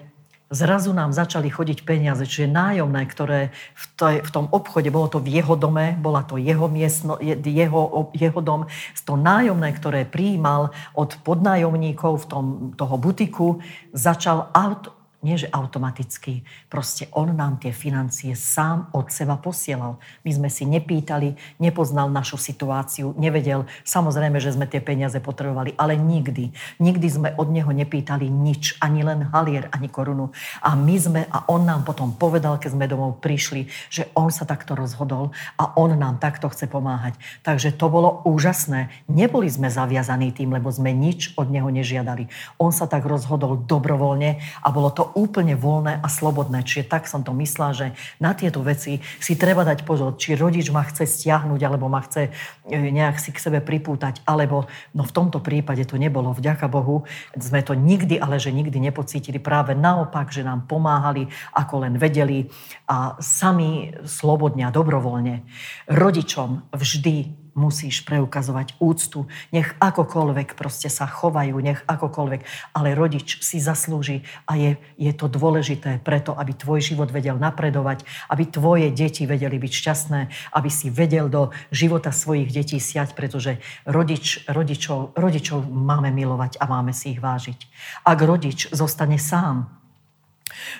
zrazu 0.51 0.91
nám 0.91 1.15
začali 1.15 1.47
chodiť 1.49 1.87
peniaze, 1.87 2.27
čiže 2.27 2.51
nájomné, 2.51 3.01
ktoré 3.07 3.55
v, 3.73 3.85
tej, 3.95 4.15
v 4.21 4.29
tom 4.29 4.45
obchode, 4.51 4.91
bolo 4.91 5.07
to 5.07 5.23
v 5.23 5.41
jeho 5.41 5.55
dome, 5.57 5.97
bola 5.97 6.21
to 6.27 6.35
jeho, 6.37 6.67
miestno, 6.67 7.17
jeho, 7.23 8.11
jeho 8.13 8.41
dom, 8.43 8.67
to 9.01 9.17
nájomné, 9.17 9.71
ktoré 9.73 10.05
prijímal 10.05 10.75
od 10.93 11.17
podnájomníkov 11.25 12.21
v 12.21 12.25
tom, 12.29 12.45
toho 12.77 12.95
butiku, 12.99 13.63
začal 13.95 14.51
auto, 14.53 15.00
nie 15.21 15.37
že 15.37 15.49
automaticky, 15.53 16.41
proste 16.65 17.05
on 17.13 17.37
nám 17.37 17.61
tie 17.61 17.69
financie 17.69 18.33
sám 18.33 18.89
od 18.93 19.13
seba 19.13 19.37
posielal. 19.37 20.01
My 20.25 20.31
sme 20.33 20.49
si 20.49 20.65
nepýtali, 20.65 21.37
nepoznal 21.61 22.09
našu 22.09 22.41
situáciu, 22.41 23.13
nevedel, 23.21 23.69
samozrejme, 23.85 24.41
že 24.41 24.57
sme 24.57 24.65
tie 24.65 24.81
peniaze 24.81 25.21
potrebovali, 25.21 25.77
ale 25.77 25.93
nikdy, 25.93 26.49
nikdy 26.81 27.07
sme 27.07 27.29
od 27.37 27.53
neho 27.53 27.69
nepýtali 27.69 28.25
nič, 28.27 28.81
ani 28.81 29.05
len 29.05 29.29
halier, 29.29 29.69
ani 29.69 29.87
korunu. 29.87 30.33
A 30.65 30.73
my 30.73 30.95
sme, 30.97 31.21
a 31.29 31.45
on 31.45 31.69
nám 31.69 31.85
potom 31.85 32.17
povedal, 32.17 32.57
keď 32.57 32.73
sme 32.73 32.89
domov 32.89 33.21
prišli, 33.21 33.69
že 33.93 34.09
on 34.17 34.33
sa 34.33 34.49
takto 34.49 34.73
rozhodol 34.73 35.29
a 35.61 35.77
on 35.77 35.93
nám 35.93 36.17
takto 36.17 36.49
chce 36.49 36.65
pomáhať. 36.65 37.13
Takže 37.45 37.77
to 37.77 37.93
bolo 37.93 38.25
úžasné. 38.25 38.89
Neboli 39.05 39.47
sme 39.53 39.69
zaviazaní 39.69 40.33
tým, 40.33 40.57
lebo 40.57 40.73
sme 40.73 40.89
nič 40.91 41.37
od 41.37 41.53
neho 41.53 41.69
nežiadali. 41.69 42.25
On 42.57 42.73
sa 42.73 42.89
tak 42.89 43.05
rozhodol 43.05 43.61
dobrovoľne 43.61 44.41
a 44.65 44.67
bolo 44.73 44.89
to 44.89 45.10
úplne 45.13 45.57
voľné 45.57 45.99
a 45.99 46.07
slobodné. 46.07 46.63
Čiže 46.63 46.87
tak 46.87 47.07
som 47.07 47.25
to 47.25 47.35
myslela, 47.35 47.73
že 47.75 47.87
na 48.21 48.31
tieto 48.37 48.63
veci 48.63 49.03
si 49.19 49.33
treba 49.35 49.65
dať 49.67 49.83
pozor, 49.83 50.15
či 50.15 50.37
rodič 50.37 50.69
ma 50.69 50.85
chce 50.85 51.03
stiahnuť, 51.03 51.61
alebo 51.63 51.91
ma 51.91 51.99
chce 52.05 52.31
e, 52.67 52.77
nejak 52.77 53.17
si 53.17 53.35
k 53.35 53.41
sebe 53.41 53.59
pripútať, 53.59 54.23
alebo 54.23 54.69
no 54.95 55.03
v 55.03 55.11
tomto 55.11 55.43
prípade 55.43 55.83
to 55.89 55.99
nebolo. 55.99 56.31
Vďaka 56.31 56.71
Bohu 56.71 57.03
sme 57.35 57.65
to 57.65 57.75
nikdy, 57.75 58.21
ale 58.21 58.37
že 58.37 58.53
nikdy 58.55 58.77
nepocítili. 58.79 59.41
Práve 59.41 59.73
naopak, 59.73 60.29
že 60.29 60.45
nám 60.45 60.69
pomáhali, 60.69 61.27
ako 61.55 61.87
len 61.87 61.97
vedeli 61.97 62.47
a 62.87 63.17
sami 63.19 63.91
slobodne 64.05 64.67
a 64.67 64.71
dobrovoľne. 64.71 65.43
Rodičom 65.89 66.71
vždy 66.75 67.40
musíš 67.57 68.05
preukazovať 68.07 68.79
úctu. 68.79 69.27
Nech 69.51 69.75
akokoľvek 69.81 70.55
proste 70.55 70.87
sa 70.87 71.09
chovajú, 71.09 71.57
nech 71.59 71.83
akokoľvek. 71.89 72.41
Ale 72.71 72.95
rodič 72.95 73.41
si 73.43 73.59
zaslúži 73.59 74.23
a 74.47 74.55
je, 74.55 74.79
je 74.95 75.11
to 75.11 75.27
dôležité 75.27 75.99
preto, 75.99 76.31
aby 76.37 76.55
tvoj 76.55 76.79
život 76.79 77.11
vedel 77.11 77.35
napredovať, 77.35 78.07
aby 78.31 78.43
tvoje 78.47 78.87
deti 78.93 79.27
vedeli 79.27 79.59
byť 79.59 79.73
šťastné, 79.73 80.19
aby 80.55 80.69
si 80.69 80.87
vedel 80.87 81.27
do 81.27 81.51
života 81.73 82.13
svojich 82.13 82.53
detí 82.53 82.79
siať, 82.79 83.17
pretože 83.17 83.59
rodič, 83.83 84.47
rodičov, 84.47 85.17
rodičov 85.17 85.67
máme 85.67 86.13
milovať 86.13 86.61
a 86.61 86.69
máme 86.69 86.95
si 86.95 87.17
ich 87.17 87.19
vážiť. 87.19 87.59
Ak 88.07 88.19
rodič 88.23 88.71
zostane 88.71 89.19
sám, 89.19 89.80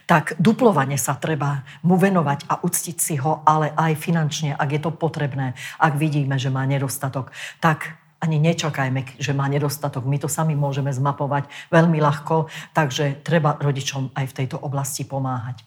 tak 0.06 0.36
duplovane 0.38 0.98
sa 0.98 1.16
treba 1.16 1.64
mu 1.82 1.98
venovať 1.98 2.46
a 2.48 2.60
uctiť 2.62 2.98
si 2.98 3.16
ho, 3.20 3.42
ale 3.46 3.74
aj 3.76 3.98
finančne, 3.98 4.56
ak 4.56 4.70
je 4.72 4.82
to 4.82 4.92
potrebné, 4.92 5.54
ak 5.80 5.94
vidíme, 5.98 6.36
že 6.40 6.54
má 6.54 6.66
nedostatok, 6.68 7.34
tak 7.64 8.02
ani 8.22 8.38
nečakajme, 8.38 9.18
že 9.18 9.34
má 9.34 9.50
nedostatok. 9.50 10.06
My 10.06 10.22
to 10.22 10.30
sami 10.30 10.54
môžeme 10.54 10.94
zmapovať 10.94 11.50
veľmi 11.74 11.98
ľahko, 11.98 12.54
takže 12.78 13.26
treba 13.26 13.58
rodičom 13.58 14.14
aj 14.14 14.26
v 14.30 14.36
tejto 14.38 14.62
oblasti 14.62 15.02
pomáhať. 15.02 15.66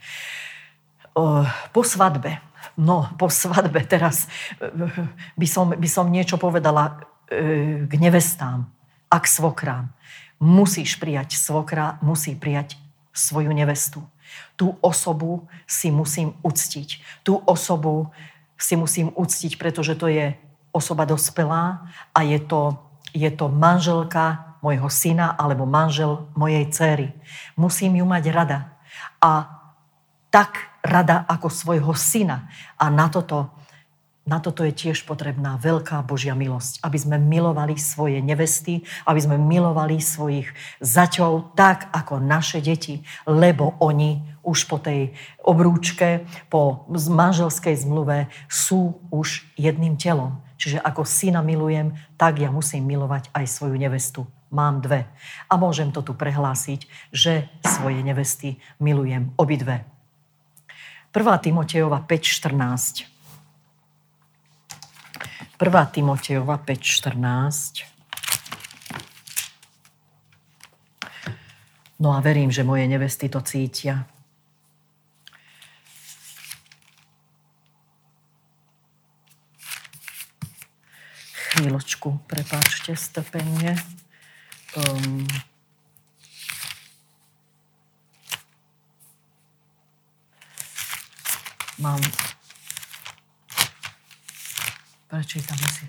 Po 1.75 1.83
svadbe, 1.83 2.39
no 2.79 3.11
po 3.19 3.27
svadbe 3.27 3.83
teraz 3.83 4.31
by 5.35 5.47
som, 5.51 5.75
by 5.75 5.89
som 5.91 6.07
niečo 6.11 6.39
povedala 6.39 7.03
e, 7.27 7.87
k 7.87 7.93
nevestám 7.99 8.71
a 9.11 9.17
k 9.19 9.27
svokrám. 9.27 9.91
Musíš 10.39 10.99
prijať 10.99 11.39
svokra, 11.39 11.99
musí 12.03 12.39
prijať 12.39 12.79
svoju 13.15 13.51
nevestu. 13.51 14.03
Tú 14.55 14.79
osobu 14.81 15.47
si 15.67 15.91
musím 15.91 16.35
uctiť. 16.43 17.23
Tú 17.27 17.41
osobu 17.45 18.11
si 18.55 18.79
musím 18.79 19.11
uctiť, 19.15 19.59
pretože 19.59 19.99
to 19.99 20.07
je 20.07 20.35
osoba 20.71 21.07
dospelá 21.07 21.87
a 22.15 22.19
je 22.23 22.39
to, 22.43 22.79
je 23.15 23.31
to 23.31 23.47
manželka 23.51 24.57
mojho 24.65 24.89
syna 24.89 25.37
alebo 25.37 25.69
manžel 25.69 26.27
mojej 26.33 26.65
céry. 26.73 27.09
Musím 27.55 28.01
ju 28.01 28.07
mať 28.09 28.25
rada. 28.33 28.59
A 29.21 29.61
tak 30.33 30.81
rada 30.81 31.23
ako 31.29 31.49
svojho 31.53 31.93
syna. 31.93 32.49
A 32.81 32.89
na 32.91 33.13
toto 33.13 33.55
na 34.25 34.41
toto 34.41 34.65
je 34.65 34.73
tiež 34.73 35.05
potrebná 35.05 35.61
veľká 35.61 36.01
Božia 36.01 36.33
milosť, 36.33 36.81
aby 36.81 36.97
sme 36.97 37.21
milovali 37.21 37.77
svoje 37.77 38.25
nevesty, 38.25 38.81
aby 39.05 39.21
sme 39.21 39.37
milovali 39.37 40.01
svojich 40.01 40.49
zaťov 40.81 41.53
tak, 41.53 41.93
ako 41.93 42.25
naše 42.25 42.65
deti, 42.65 43.05
lebo 43.29 43.77
oni 43.85 44.25
už 44.41 44.65
po 44.65 44.81
tej 44.81 45.13
obrúčke, 45.45 46.25
po 46.49 46.89
manželskej 46.89 47.77
zmluve 47.85 48.33
sú 48.49 48.97
už 49.13 49.45
jedným 49.61 50.01
telom. 50.01 50.41
Čiže 50.57 50.81
ako 50.81 51.05
syna 51.05 51.45
milujem, 51.45 51.93
tak 52.17 52.41
ja 52.41 52.49
musím 52.49 52.89
milovať 52.89 53.29
aj 53.37 53.45
svoju 53.45 53.77
nevestu. 53.77 54.25
Mám 54.49 54.81
dve. 54.87 55.05
A 55.53 55.61
môžem 55.61 55.93
to 55.93 56.01
tu 56.01 56.17
prehlásiť, 56.17 56.89
že 57.13 57.53
svoje 57.61 58.01
nevesty 58.01 58.57
milujem 58.81 59.37
obidve. 59.37 59.85
1. 61.13 61.45
Timotejova 61.45 62.01
5.14 62.09 63.14
1. 65.61 65.87
Timotejova 65.87 66.59
5.14. 66.59 67.95
No 72.01 72.13
a 72.13 72.21
verím, 72.21 72.51
že 72.51 72.67
moje 72.67 72.89
nevesty 72.89 73.29
to 73.29 73.41
cítia. 73.41 74.07
Chvíľočku, 81.55 82.19
prepáčte, 82.27 82.99
stepenie. 82.99 83.79
Um, 84.75 85.23
mám 91.79 92.03
Prečítame 95.15 95.63
si. 95.71 95.87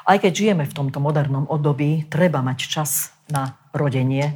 Aj 0.03 0.17
keď 0.19 0.31
žijeme 0.35 0.67
v 0.67 0.75
tomto 0.75 0.99
modernom 0.99 1.47
období, 1.47 2.11
treba 2.11 2.43
mať 2.43 2.59
čas 2.67 3.15
na 3.31 3.55
rodenie, 3.71 4.35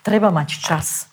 treba 0.00 0.32
mať 0.32 0.48
čas 0.56 1.12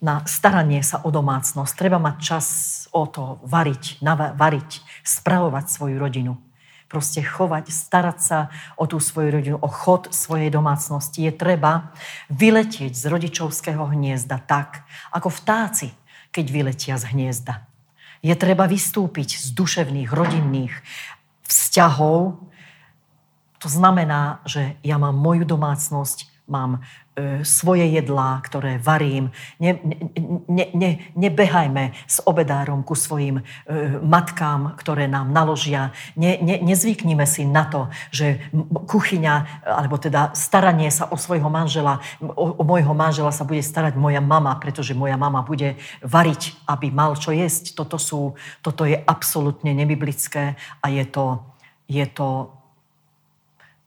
na 0.00 0.24
staranie 0.28 0.84
sa 0.84 1.00
o 1.02 1.08
domácnosť. 1.08 1.72
Treba 1.72 1.96
mať 1.96 2.16
čas 2.20 2.46
o 2.92 3.08
to 3.08 3.40
variť, 3.44 4.04
variť, 4.36 4.84
spravovať 5.02 5.64
svoju 5.72 5.96
rodinu. 5.96 6.36
Proste 6.86 7.18
chovať, 7.18 7.72
starať 7.74 8.18
sa 8.22 8.38
o 8.78 8.86
tú 8.86 9.02
svoju 9.02 9.34
rodinu, 9.34 9.56
o 9.58 9.66
chod 9.66 10.14
svojej 10.14 10.54
domácnosti. 10.54 11.26
Je 11.26 11.34
treba 11.34 11.90
vyletieť 12.30 12.94
z 12.94 13.04
rodičovského 13.10 13.82
hniezda 13.90 14.38
tak, 14.38 14.86
ako 15.10 15.26
vtáci, 15.32 15.90
keď 16.30 16.44
vyletia 16.52 16.94
z 16.94 17.10
hniezda. 17.10 17.66
Je 18.22 18.34
treba 18.38 18.70
vystúpiť 18.70 19.34
z 19.34 19.50
duševných, 19.50 20.14
rodinných 20.14 20.74
vzťahov. 21.42 22.38
To 23.58 23.68
znamená, 23.68 24.44
že 24.46 24.78
ja 24.86 25.00
mám 25.00 25.18
moju 25.18 25.42
domácnosť, 25.42 26.35
mám 26.46 26.78
e, 26.78 27.42
svoje 27.42 27.86
jedlá, 27.90 28.38
ktoré 28.42 28.78
varím. 28.78 29.34
Ne, 29.58 29.78
ne, 30.46 30.66
ne, 30.74 30.90
nebehajme 31.18 31.92
s 32.06 32.22
obedárom 32.22 32.86
ku 32.86 32.94
svojim 32.94 33.42
e, 33.42 33.42
matkám, 34.02 34.78
ktoré 34.78 35.10
nám 35.10 35.34
naložia. 35.34 35.90
Ne, 36.14 36.38
ne, 36.38 36.62
nezvyknime 36.62 37.26
si 37.26 37.42
na 37.42 37.66
to, 37.66 37.90
že 38.14 38.40
kuchyňa, 38.86 39.66
alebo 39.66 39.98
teda 39.98 40.32
staranie 40.38 40.88
sa 40.94 41.10
o 41.10 41.18
svojho 41.18 41.50
manžela, 41.50 41.98
o, 42.22 42.56
o 42.58 42.62
môjho 42.62 42.94
manžela 42.94 43.34
sa 43.34 43.42
bude 43.42 43.60
starať 43.60 43.98
moja 43.98 44.22
mama, 44.22 44.54
pretože 44.62 44.94
moja 44.94 45.18
mama 45.18 45.42
bude 45.42 45.74
variť, 46.02 46.54
aby 46.70 46.94
mal 46.94 47.18
čo 47.18 47.34
jesť. 47.34 47.74
Toto, 47.74 47.98
sú, 47.98 48.38
toto 48.62 48.86
je 48.86 48.94
absolútne 48.94 49.74
nebiblické 49.74 50.54
a 50.80 50.86
je 50.88 51.04
to, 51.10 51.42
je 51.90 52.06
to 52.06 52.55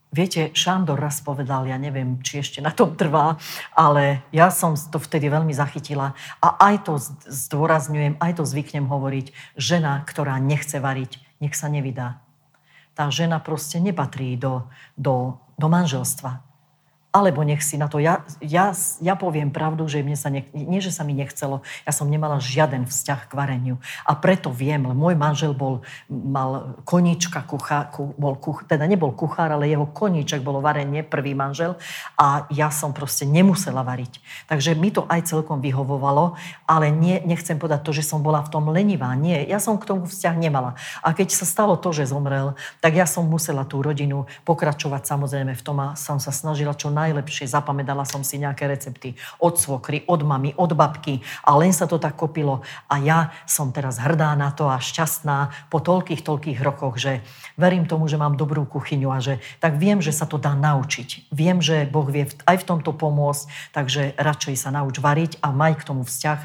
Viete, 0.09 0.49
Šándor 0.57 0.97
raz 0.97 1.21
povedal, 1.21 1.69
ja 1.69 1.77
neviem, 1.77 2.17
či 2.25 2.41
ešte 2.41 2.65
na 2.65 2.73
tom 2.73 2.97
trvá, 2.97 3.37
ale 3.77 4.25
ja 4.33 4.49
som 4.49 4.73
to 4.73 4.97
vtedy 4.97 5.29
veľmi 5.29 5.53
zachytila 5.53 6.17
a 6.41 6.47
aj 6.65 6.75
to 6.89 6.97
zdôrazňujem, 7.29 8.17
aj 8.17 8.41
to 8.41 8.43
zvyknem 8.43 8.89
hovoriť, 8.89 9.29
žena, 9.53 10.01
ktorá 10.09 10.41
nechce 10.41 10.81
variť, 10.81 11.21
nech 11.37 11.53
sa 11.53 11.69
nevydá. 11.69 12.17
Tá 12.97 13.13
žena 13.13 13.37
proste 13.37 13.77
nepatrí 13.77 14.33
do, 14.33 14.65
do, 14.97 15.37
do 15.61 15.67
manželstva. 15.69 16.48
Alebo 17.09 17.41
nech 17.41 17.65
si 17.65 17.73
na 17.73 17.89
to... 17.89 17.97
Ja, 17.97 18.21
ja, 18.37 18.69
ja 19.01 19.17
poviem 19.17 19.49
pravdu, 19.49 19.89
že 19.89 20.05
mne 20.05 20.13
sa 20.13 20.29
ne, 20.29 20.45
nie, 20.53 20.77
že 20.77 20.93
sa 20.93 21.01
mi 21.01 21.17
nechcelo, 21.17 21.65
ja 21.81 21.89
som 21.89 22.05
nemala 22.05 22.37
žiaden 22.37 22.85
vzťah 22.85 23.21
k 23.25 23.31
vareniu. 23.33 23.81
A 24.05 24.13
preto 24.13 24.53
viem, 24.53 24.85
môj 24.85 25.17
manžel 25.17 25.57
bol, 25.57 25.81
mal 26.05 26.77
koníčka, 26.85 27.41
kuchá, 27.49 27.89
ku, 27.89 28.13
bol 28.13 28.37
kuch, 28.37 28.69
teda 28.69 28.85
nebol 28.85 29.09
kuchár, 29.17 29.49
ale 29.49 29.65
jeho 29.73 29.89
koníček 29.89 30.45
bolo 30.45 30.61
varenie, 30.61 31.01
prvý 31.01 31.33
manžel. 31.33 31.81
A 32.13 32.45
ja 32.53 32.69
som 32.69 32.93
proste 32.93 33.25
nemusela 33.25 33.81
variť. 33.81 34.21
Takže 34.45 34.77
mi 34.77 34.93
to 34.93 35.09
aj 35.09 35.33
celkom 35.33 35.65
vyhovovalo, 35.65 36.37
ale 36.69 36.93
nie, 36.93 37.17
nechcem 37.25 37.57
povedať 37.57 37.89
to, 37.89 37.91
že 37.91 38.05
som 38.05 38.21
bola 38.21 38.45
v 38.45 38.53
tom 38.53 38.69
lenivá. 38.69 39.09
Nie, 39.17 39.49
ja 39.49 39.57
som 39.57 39.81
k 39.81 39.89
tomu 39.89 40.05
vzťah 40.05 40.35
nemala. 40.37 40.77
A 41.01 41.17
keď 41.17 41.33
sa 41.33 41.49
stalo 41.49 41.73
to, 41.73 41.89
že 41.89 42.13
zomrel, 42.13 42.53
tak 42.85 42.93
ja 42.93 43.09
som 43.09 43.25
musela 43.25 43.65
tú 43.65 43.81
rodinu 43.81 44.29
pokračovať 44.45 45.09
samozrejme 45.09 45.57
v 45.57 45.65
tom 45.65 45.81
a 45.81 45.97
som 45.97 46.21
sa 46.21 46.29
snažila 46.29 46.77
čo 46.77 46.93
najlepšie. 47.09 47.49
Zapamätala 47.49 48.05
som 48.05 48.21
si 48.21 48.37
nejaké 48.37 48.69
recepty 48.69 49.17
od 49.41 49.57
svokry, 49.57 50.05
od 50.05 50.21
mamy, 50.21 50.53
od 50.53 50.77
babky 50.77 51.25
a 51.41 51.57
len 51.57 51.73
sa 51.73 51.89
to 51.89 51.97
tak 51.97 52.13
kopilo. 52.13 52.61
A 52.85 53.01
ja 53.01 53.33
som 53.49 53.73
teraz 53.73 53.97
hrdá 53.97 54.37
na 54.37 54.53
to 54.53 54.69
a 54.69 54.77
šťastná 54.77 55.69
po 55.73 55.81
toľkých, 55.81 56.21
toľkých 56.21 56.59
rokoch, 56.61 57.01
že 57.01 57.25
verím 57.57 57.89
tomu, 57.89 58.05
že 58.05 58.21
mám 58.21 58.37
dobrú 58.37 58.69
kuchyňu 58.69 59.09
a 59.09 59.17
že 59.17 59.41
tak 59.57 59.81
viem, 59.81 59.99
že 59.99 60.13
sa 60.13 60.29
to 60.29 60.37
dá 60.37 60.53
naučiť. 60.53 61.33
Viem, 61.33 61.59
že 61.59 61.89
Boh 61.89 62.05
vie 62.05 62.29
aj 62.45 62.57
v 62.61 62.67
tomto 62.69 62.93
pomôcť, 62.93 63.73
takže 63.73 64.13
radšej 64.15 64.55
sa 64.55 64.69
nauč 64.69 65.01
variť 65.01 65.41
a 65.41 65.49
maj 65.49 65.81
k 65.81 65.87
tomu 65.89 66.05
vzťah. 66.05 66.39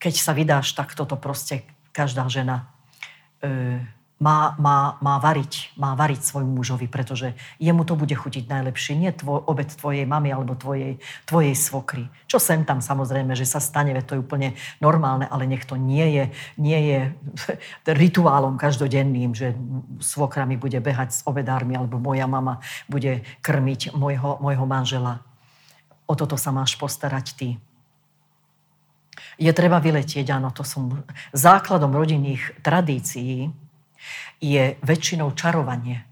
Keď 0.00 0.14
sa 0.16 0.32
vydáš, 0.36 0.76
tak 0.76 0.92
toto 0.92 1.16
proste 1.16 1.64
každá 1.92 2.28
žena 2.28 2.70
e, 3.44 3.80
má, 4.20 4.52
má, 4.60 5.00
má, 5.00 5.16
variť, 5.16 5.72
má 5.80 5.96
variť 5.96 6.28
svojmu 6.28 6.60
mužovi, 6.60 6.92
pretože 6.92 7.32
jemu 7.56 7.88
to 7.88 7.96
bude 7.96 8.12
chutiť 8.12 8.52
najlepšie. 8.52 8.92
Nie 8.92 9.16
tvoj, 9.16 9.48
obed 9.48 9.72
tvojej 9.72 10.04
mamy 10.04 10.28
alebo 10.28 10.52
tvojej, 10.52 11.00
tvojej 11.24 11.56
svokry. 11.56 12.04
Čo 12.28 12.36
sem 12.36 12.68
tam 12.68 12.84
samozrejme, 12.84 13.32
že 13.32 13.48
sa 13.48 13.64
stane, 13.64 13.96
to 14.04 14.20
je 14.20 14.20
úplne 14.20 14.60
normálne, 14.76 15.24
ale 15.24 15.48
nech 15.48 15.64
to 15.64 15.80
nie 15.80 16.20
je, 16.20 16.24
nie 16.60 16.80
je 16.92 17.00
rituálom 18.04 18.60
každodenným, 18.60 19.32
že 19.32 19.56
svokra 20.04 20.44
mi 20.44 20.60
bude 20.60 20.76
behať 20.84 21.08
s 21.16 21.20
obedármi 21.24 21.72
alebo 21.72 21.96
moja 21.96 22.28
mama 22.28 22.60
bude 22.92 23.24
krmiť 23.40 23.96
môjho, 23.96 24.36
môjho 24.44 24.68
manžela. 24.68 25.24
O 26.04 26.12
toto 26.12 26.36
sa 26.36 26.52
máš 26.52 26.76
postarať 26.76 27.26
ty. 27.40 27.48
Je 29.40 29.48
treba 29.56 29.80
vyletieť, 29.80 30.28
áno, 30.36 30.52
to 30.52 30.60
som 30.60 31.00
základom 31.32 31.96
rodinných 31.96 32.60
tradícií, 32.60 33.48
je 34.40 34.76
väčšinou 34.80 35.32
čarovanie. 35.36 36.04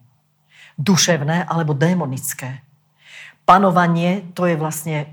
Duševné 0.79 1.49
alebo 1.49 1.75
démonické. 1.75 2.63
Panovanie 3.49 4.29
to 4.37 4.45
je 4.45 4.55
vlastne, 4.61 5.09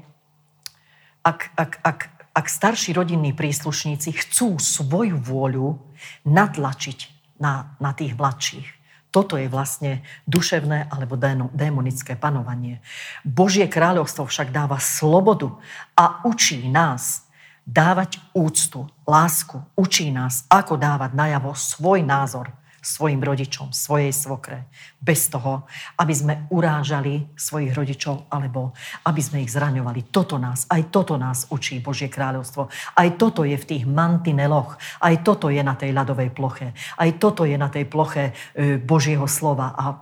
ak, 1.23 1.55
ak, 1.55 1.71
ak, 1.81 1.99
ak 2.35 2.45
starší 2.45 2.91
rodinní 2.93 3.31
príslušníci 3.31 4.11
chcú 4.11 4.59
svoju 4.59 5.17
vôľu 5.17 5.79
natlačiť 6.27 6.99
na, 7.39 7.75
na 7.79 7.95
tých 7.95 8.13
mladších. 8.13 8.67
Toto 9.15 9.39
je 9.39 9.47
vlastne 9.47 10.03
duševné 10.27 10.91
alebo 10.91 11.15
démonické 11.55 12.19
panovanie. 12.19 12.83
Božie 13.23 13.63
kráľovstvo 13.71 14.27
však 14.27 14.51
dáva 14.51 14.75
slobodu 14.83 15.55
a 15.95 16.19
učí 16.27 16.67
nás 16.67 17.23
dávať 17.63 18.19
úctu, 18.35 18.91
lásku. 19.07 19.63
Učí 19.79 20.11
nás, 20.11 20.43
ako 20.51 20.75
dávať 20.75 21.15
najavo 21.15 21.55
svoj 21.55 22.03
názor, 22.03 22.51
svojim 22.85 23.17
rodičom, 23.17 23.73
svojej 23.73 24.13
svokre. 24.13 24.69
Bez 25.01 25.25
toho, 25.33 25.65
aby 25.97 26.13
sme 26.13 26.33
urážali 26.53 27.25
svojich 27.33 27.73
rodičov 27.73 28.29
alebo 28.29 28.77
aby 29.09 29.21
sme 29.21 29.41
ich 29.41 29.49
zraňovali. 29.49 30.13
Toto 30.13 30.37
nás, 30.37 30.69
aj 30.69 30.93
toto 30.93 31.17
nás 31.17 31.49
učí 31.49 31.81
Božie 31.81 32.13
kráľovstvo. 32.13 32.69
Aj 32.93 33.09
toto 33.17 33.41
je 33.41 33.57
v 33.57 33.65
tých 33.65 33.83
mantineloch. 33.89 34.77
Aj 35.01 35.15
toto 35.25 35.49
je 35.49 35.65
na 35.65 35.73
tej 35.73 35.97
ľadovej 35.97 36.29
ploche. 36.29 36.77
Aj 36.93 37.09
toto 37.17 37.49
je 37.49 37.57
na 37.57 37.73
tej 37.73 37.89
ploche 37.89 38.29
e, 38.53 38.77
Božieho 38.77 39.25
slova 39.25 39.73
a 39.73 39.97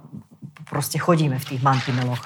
proste 0.68 1.00
chodíme 1.00 1.40
v 1.40 1.48
tých 1.56 1.62
mantineloch 1.64 2.20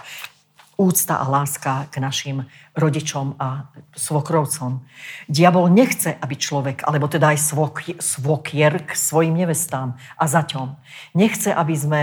úcta 0.78 1.18
a 1.18 1.26
láska 1.26 1.90
k 1.90 1.98
našim 1.98 2.46
rodičom 2.78 3.34
a 3.42 3.74
svokrovcom. 3.98 4.86
Diabol 5.26 5.74
nechce, 5.74 6.14
aby 6.14 6.38
človek, 6.38 6.86
alebo 6.86 7.10
teda 7.10 7.34
aj 7.34 7.58
svokier 7.98 8.86
k 8.86 8.92
svojim 8.94 9.34
nevestám 9.34 9.98
a 9.98 10.24
zaťom. 10.30 10.78
Nechce, 11.18 11.50
aby, 11.50 11.76
sme, 11.76 12.02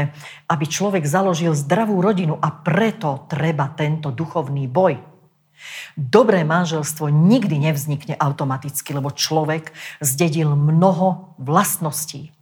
aby 0.50 0.64
človek 0.66 1.06
založil 1.06 1.54
zdravú 1.54 2.02
rodinu 2.02 2.34
a 2.34 2.50
preto 2.50 3.30
treba 3.30 3.70
tento 3.70 4.10
duchovný 4.10 4.66
boj. 4.66 4.98
Dobré 5.94 6.42
manželstvo 6.42 7.08
nikdy 7.08 7.70
nevznikne 7.70 8.18
automaticky, 8.18 8.90
lebo 8.90 9.14
človek 9.14 9.70
zdedil 10.02 10.58
mnoho 10.58 11.38
vlastností. 11.38 12.33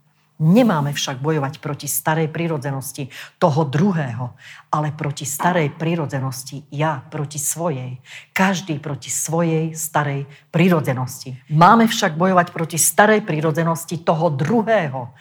Nemáme 0.42 0.90
však 0.90 1.22
bojovať 1.22 1.62
proti 1.62 1.86
starej 1.86 2.26
prírodzenosti 2.34 3.06
toho 3.38 3.62
druhého, 3.62 4.34
ale 4.74 4.90
proti 4.90 5.22
starej 5.22 5.70
prírodzenosti 5.78 6.66
ja 6.74 6.98
proti 6.98 7.38
svojej. 7.38 8.02
Každý 8.34 8.82
proti 8.82 9.06
svojej 9.06 9.78
starej 9.78 10.26
prírodzenosti. 10.50 11.38
Máme 11.54 11.86
však 11.86 12.18
bojovať 12.18 12.50
proti 12.50 12.74
starej 12.74 13.22
prírodzenosti 13.22 14.02
toho 14.02 14.34
druhého, 14.34 15.14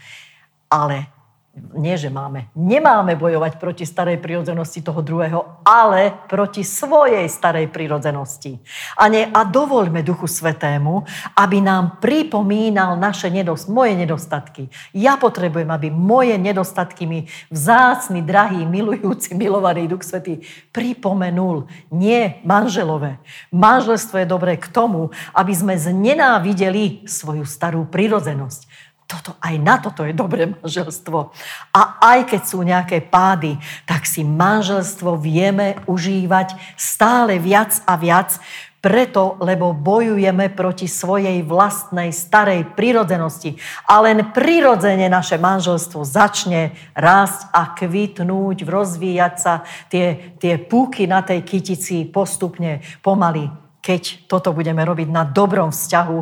ale 0.73 1.20
nie, 1.51 1.99
že 1.99 2.07
máme. 2.07 2.47
Nemáme 2.55 3.19
bojovať 3.19 3.59
proti 3.59 3.83
starej 3.83 4.23
prírodzenosti 4.23 4.79
toho 4.79 5.03
druhého, 5.03 5.59
ale 5.67 6.15
proti 6.31 6.63
svojej 6.63 7.27
starej 7.27 7.67
prírodzenosti. 7.67 8.55
A, 8.95 9.11
ne, 9.11 9.27
a 9.27 9.43
dovoľme 9.43 9.99
Duchu 9.99 10.31
Svetému, 10.31 11.03
aby 11.35 11.59
nám 11.59 11.99
pripomínal 11.99 12.95
naše 12.95 13.27
nedost, 13.27 13.67
moje 13.67 13.99
nedostatky. 13.99 14.71
Ja 14.95 15.19
potrebujem, 15.19 15.67
aby 15.67 15.91
moje 15.91 16.39
nedostatky 16.39 17.03
mi 17.03 17.27
vzácny, 17.51 18.23
drahý, 18.23 18.63
milujúci, 18.63 19.35
milovaný 19.35 19.91
Duch 19.91 20.07
Svetý 20.07 20.39
pripomenul. 20.71 21.67
Nie 21.91 22.39
manželové. 22.47 23.19
Manželstvo 23.51 24.23
je 24.23 24.27
dobré 24.27 24.55
k 24.55 24.71
tomu, 24.71 25.11
aby 25.35 25.51
sme 25.51 25.75
znenávideli 25.75 27.03
svoju 27.03 27.43
starú 27.43 27.83
prírodzenosť 27.91 28.90
toto, 29.11 29.35
aj 29.43 29.55
na 29.59 29.75
toto 29.83 30.07
je 30.07 30.15
dobré 30.15 30.47
manželstvo. 30.47 31.35
A 31.75 31.81
aj 31.99 32.31
keď 32.31 32.41
sú 32.47 32.63
nejaké 32.63 33.03
pády, 33.03 33.59
tak 33.83 34.07
si 34.07 34.23
manželstvo 34.23 35.19
vieme 35.19 35.83
užívať 35.83 36.55
stále 36.79 37.35
viac 37.35 37.83
a 37.83 37.99
viac, 37.99 38.39
preto, 38.81 39.37
lebo 39.37 39.77
bojujeme 39.77 40.49
proti 40.49 40.89
svojej 40.89 41.45
vlastnej 41.45 42.09
starej 42.09 42.73
prírodzenosti. 42.73 43.53
A 43.85 44.01
len 44.01 44.33
prirodzene 44.33 45.05
naše 45.05 45.37
manželstvo 45.37 46.01
začne 46.01 46.73
rásť 46.97 47.53
a 47.53 47.77
kvitnúť, 47.77 48.65
rozvíjať 48.65 49.35
sa 49.37 49.61
tie, 49.85 50.33
tie 50.41 50.57
púky 50.57 51.05
na 51.05 51.21
tej 51.21 51.45
kytici 51.45 52.09
postupne, 52.09 52.81
pomaly. 53.05 53.70
Keď 53.81 54.29
toto 54.29 54.53
budeme 54.53 54.85
robiť 54.85 55.09
na 55.09 55.25
dobrom 55.25 55.73
vzťahu, 55.73 56.17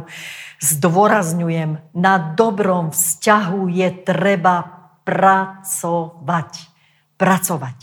zdôrazňujem, 0.63 1.91
na 1.95 2.15
dobrom 2.35 2.95
vzťahu 2.95 3.67
je 3.67 3.89
treba 4.07 4.55
pracovať. 5.03 6.51
Pracovať. 7.19 7.77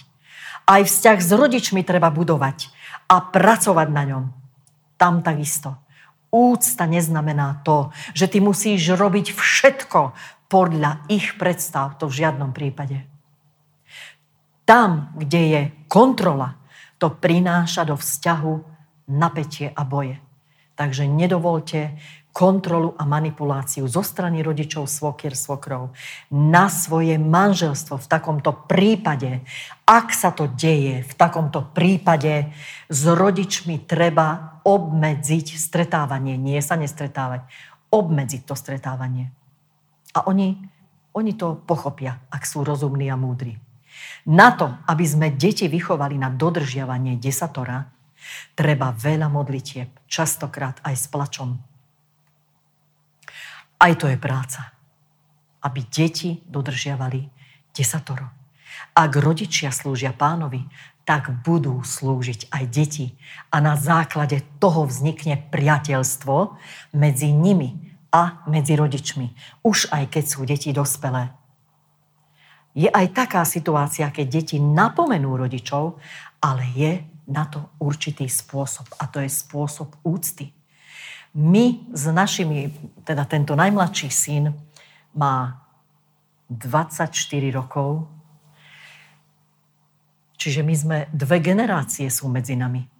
Aj 0.66 0.82
vzťah 0.82 1.18
s 1.20 1.30
rodičmi 1.30 1.84
treba 1.84 2.08
budovať 2.08 2.72
a 3.06 3.20
pracovať 3.20 3.88
na 3.92 4.02
ňom. 4.08 4.24
Tam 4.96 5.20
takisto. 5.20 5.76
Úcta 6.32 6.88
neznamená 6.88 7.62
to, 7.62 7.92
že 8.16 8.32
ty 8.32 8.40
musíš 8.40 8.96
robiť 8.96 9.36
všetko 9.36 10.00
podľa 10.50 11.06
ich 11.12 11.36
predstav. 11.36 12.00
To 12.00 12.10
v 12.10 12.16
žiadnom 12.24 12.50
prípade. 12.50 13.04
Tam, 14.66 15.14
kde 15.14 15.42
je 15.46 15.62
kontrola, 15.86 16.58
to 16.98 17.12
prináša 17.12 17.86
do 17.86 17.94
vzťahu 17.94 18.75
napätie 19.08 19.72
a 19.72 19.82
boje. 19.82 20.20
Takže 20.76 21.08
nedovolte, 21.08 21.96
kontrolu 22.36 22.92
a 23.00 23.08
manipuláciu 23.08 23.88
zo 23.88 24.04
strany 24.04 24.44
rodičov, 24.44 24.84
svokier, 24.84 25.32
svokrov 25.32 25.96
na 26.28 26.68
svoje 26.68 27.16
manželstvo 27.16 27.96
v 27.96 28.10
takomto 28.12 28.52
prípade. 28.68 29.40
Ak 29.88 30.12
sa 30.12 30.36
to 30.36 30.44
deje 30.44 31.00
v 31.00 31.12
takomto 31.16 31.64
prípade, 31.72 32.52
s 32.92 33.02
rodičmi 33.08 33.88
treba 33.88 34.60
obmedziť 34.68 35.56
stretávanie, 35.56 36.36
nie 36.36 36.60
sa 36.60 36.76
nestretávať, 36.76 37.48
obmedziť 37.88 38.44
to 38.44 38.52
stretávanie. 38.52 39.32
A 40.12 40.28
oni, 40.28 40.60
oni 41.16 41.32
to 41.40 41.56
pochopia, 41.56 42.20
ak 42.28 42.44
sú 42.44 42.68
rozumní 42.68 43.08
a 43.08 43.16
múdri. 43.16 43.56
Na 44.28 44.52
to, 44.52 44.76
aby 44.84 45.08
sme 45.08 45.32
deti 45.32 45.72
vychovali 45.72 46.20
na 46.20 46.28
dodržiavanie 46.28 47.16
desatora, 47.16 47.95
treba 48.54 48.92
veľa 48.92 49.28
modlitieb, 49.28 49.90
častokrát 50.06 50.80
aj 50.82 50.94
s 50.94 51.06
plačom. 51.10 51.58
Aj 53.76 53.92
to 53.96 54.08
je 54.08 54.16
práca. 54.16 54.72
Aby 55.60 55.84
deti 55.88 56.40
dodržiavali 56.48 57.28
desatoro. 57.76 58.32
Ak 58.96 59.12
rodičia 59.16 59.68
slúžia 59.72 60.16
pánovi, 60.16 60.64
tak 61.06 61.30
budú 61.46 61.86
slúžiť 61.86 62.50
aj 62.50 62.64
deti. 62.66 63.06
A 63.54 63.62
na 63.62 63.78
základe 63.78 64.42
toho 64.58 64.90
vznikne 64.90 65.38
priateľstvo 65.38 66.58
medzi 66.96 67.30
nimi 67.30 67.94
a 68.10 68.42
medzi 68.50 68.74
rodičmi. 68.74 69.30
Už 69.62 69.92
aj 69.94 70.10
keď 70.10 70.24
sú 70.24 70.40
deti 70.42 70.74
dospelé. 70.74 71.30
Je 72.76 72.90
aj 72.92 73.16
taká 73.16 73.46
situácia, 73.48 74.10
keď 74.12 74.26
deti 74.42 74.56
napomenú 74.60 75.32
rodičov, 75.38 75.96
ale 76.42 76.64
je 76.76 76.92
na 77.26 77.44
to 77.46 77.66
určitý 77.82 78.30
spôsob. 78.30 78.86
A 79.02 79.10
to 79.10 79.18
je 79.22 79.30
spôsob 79.30 79.94
úcty. 80.06 80.54
My 81.36 81.84
s 81.92 82.08
našimi, 82.08 82.72
teda 83.04 83.28
tento 83.28 83.52
najmladší 83.52 84.08
syn 84.08 84.56
má 85.12 85.60
24 86.48 87.12
rokov, 87.52 88.08
čiže 90.38 90.62
my 90.62 90.74
sme, 90.74 90.98
dve 91.12 91.42
generácie 91.42 92.08
sú 92.08 92.30
medzi 92.30 92.54
nami. 92.56 92.95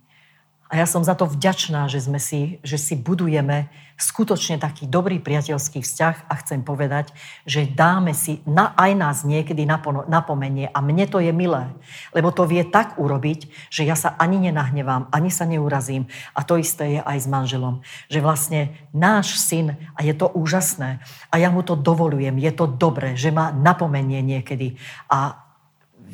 A 0.67 0.83
ja 0.83 0.87
som 0.87 1.07
za 1.07 1.15
to 1.15 1.31
vďačná, 1.31 1.87
že, 1.87 2.03
sme 2.03 2.19
si, 2.19 2.59
že 2.67 2.75
si 2.75 2.99
budujeme 2.99 3.71
skutočne 3.97 4.59
taký 4.59 4.91
dobrý 4.91 5.23
priateľský 5.23 5.79
vzťah 5.79 6.27
a 6.27 6.35
chcem 6.43 6.67
povedať, 6.67 7.15
že 7.47 7.71
dáme 7.71 8.11
si 8.13 8.43
na, 8.45 8.75
aj 8.75 8.93
nás 8.99 9.17
niekedy 9.23 9.63
napomenie 10.11 10.67
a 10.69 10.79
mne 10.83 11.07
to 11.07 11.23
je 11.23 11.31
milé, 11.31 11.71
lebo 12.13 12.35
to 12.35 12.45
vie 12.51 12.67
tak 12.67 12.99
urobiť, 12.99 13.71
že 13.71 13.87
ja 13.87 13.95
sa 13.95 14.19
ani 14.19 14.43
nenahnevám, 14.51 15.09
ani 15.15 15.31
sa 15.31 15.47
neurazím. 15.47 16.11
A 16.35 16.43
to 16.43 16.59
isté 16.59 16.99
je 16.99 17.01
aj 17.01 17.19
s 17.25 17.31
manželom, 17.31 17.81
že 18.11 18.19
vlastne 18.19 18.75
náš 18.91 19.39
syn, 19.39 19.79
a 19.95 20.03
je 20.03 20.13
to 20.19 20.29
úžasné, 20.29 20.99
a 21.31 21.35
ja 21.39 21.49
mu 21.49 21.63
to 21.63 21.79
dovolujem, 21.79 22.43
je 22.43 22.53
to 22.53 22.67
dobré, 22.67 23.15
že 23.15 23.31
ma 23.31 23.55
napomenie 23.55 24.19
niekedy. 24.19 24.77
A 25.09 25.46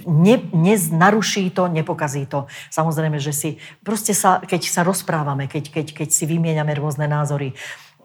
ne, 0.07 0.37
naruší 0.93 1.51
to, 1.51 1.69
nepokazí 1.69 2.27
to. 2.27 2.47
Samozrejme, 2.71 3.19
že 3.21 3.33
si, 3.33 3.51
proste 3.85 4.13
sa, 4.17 4.41
keď 4.43 4.63
sa 4.69 4.83
rozprávame, 4.83 5.47
keď, 5.47 5.71
keď, 5.71 5.87
keď 6.05 6.09
si 6.11 6.25
vymieňame 6.27 6.73
rôzne 6.75 7.07
názory, 7.07 7.55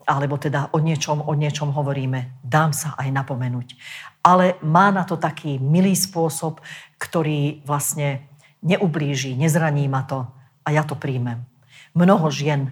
alebo 0.08 0.40
teda 0.40 0.72
o 0.72 0.80
niečom, 0.80 1.20
o 1.20 1.34
niečom 1.36 1.76
hovoríme, 1.76 2.40
dám 2.40 2.72
sa 2.72 2.96
aj 2.96 3.12
napomenúť. 3.12 3.76
Ale 4.24 4.56
má 4.64 4.88
na 4.88 5.04
to 5.04 5.20
taký 5.20 5.60
milý 5.60 6.00
spôsob, 6.00 6.64
ktorý 6.96 7.60
vlastne 7.68 8.32
neublíži, 8.64 9.36
nezraní 9.36 9.92
ma 9.92 10.08
to 10.08 10.24
a 10.64 10.72
ja 10.72 10.88
to 10.88 10.96
príjmem. 10.96 11.44
Mnoho 11.92 12.32
žien 12.32 12.72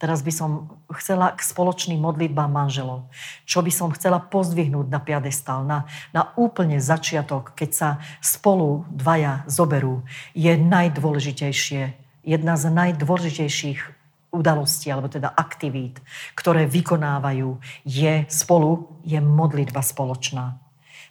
Teraz 0.00 0.24
by 0.24 0.32
som 0.32 0.80
chcela 0.96 1.36
k 1.36 1.44
spoločným 1.44 2.00
modlitbám 2.00 2.48
manželov. 2.48 3.12
Čo 3.44 3.60
by 3.60 3.68
som 3.68 3.92
chcela 3.92 4.16
pozdvihnúť 4.16 4.88
na 4.88 4.96
piadestal, 4.96 5.60
na, 5.68 5.84
na 6.16 6.32
úplne 6.40 6.80
začiatok, 6.80 7.52
keď 7.52 7.70
sa 7.70 7.88
spolu 8.24 8.88
dvaja 8.88 9.44
zoberú, 9.44 10.00
je 10.32 10.56
najdôležitejšie, 10.56 11.82
jedna 12.24 12.56
z 12.56 12.64
najdôležitejších 12.72 14.00
udalostí, 14.32 14.88
alebo 14.88 15.12
teda 15.12 15.28
aktivít, 15.36 16.00
ktoré 16.32 16.64
vykonávajú, 16.64 17.60
je 17.84 18.24
spolu, 18.32 18.88
je 19.04 19.20
modlitba 19.20 19.84
spoločná. 19.84 20.56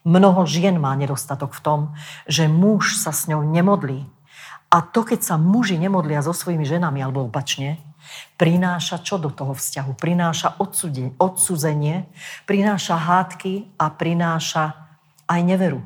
Mnoho 0.02 0.50
žien 0.50 0.82
má 0.82 0.98
nedostatok 0.98 1.54
v 1.54 1.62
tom, 1.62 1.80
že 2.26 2.50
muž 2.50 2.98
sa 2.98 3.14
s 3.14 3.30
ňou 3.30 3.46
nemodlí. 3.46 4.08
A 4.74 4.82
to, 4.82 5.06
keď 5.06 5.22
sa 5.22 5.36
muži 5.38 5.78
nemodlia 5.78 6.26
so 6.26 6.34
svojimi 6.34 6.66
ženami, 6.66 7.04
alebo 7.04 7.28
opačne, 7.28 7.78
prináša 8.40 9.04
čo 9.04 9.20
do 9.20 9.30
toho 9.30 9.54
vzťahu? 9.54 9.96
Prináša 10.00 10.58
odsúdenie, 11.20 12.08
prináša 12.48 12.96
hádky 12.96 13.76
a 13.78 13.92
prináša 13.92 14.74
aj 15.30 15.42
neveru. 15.46 15.82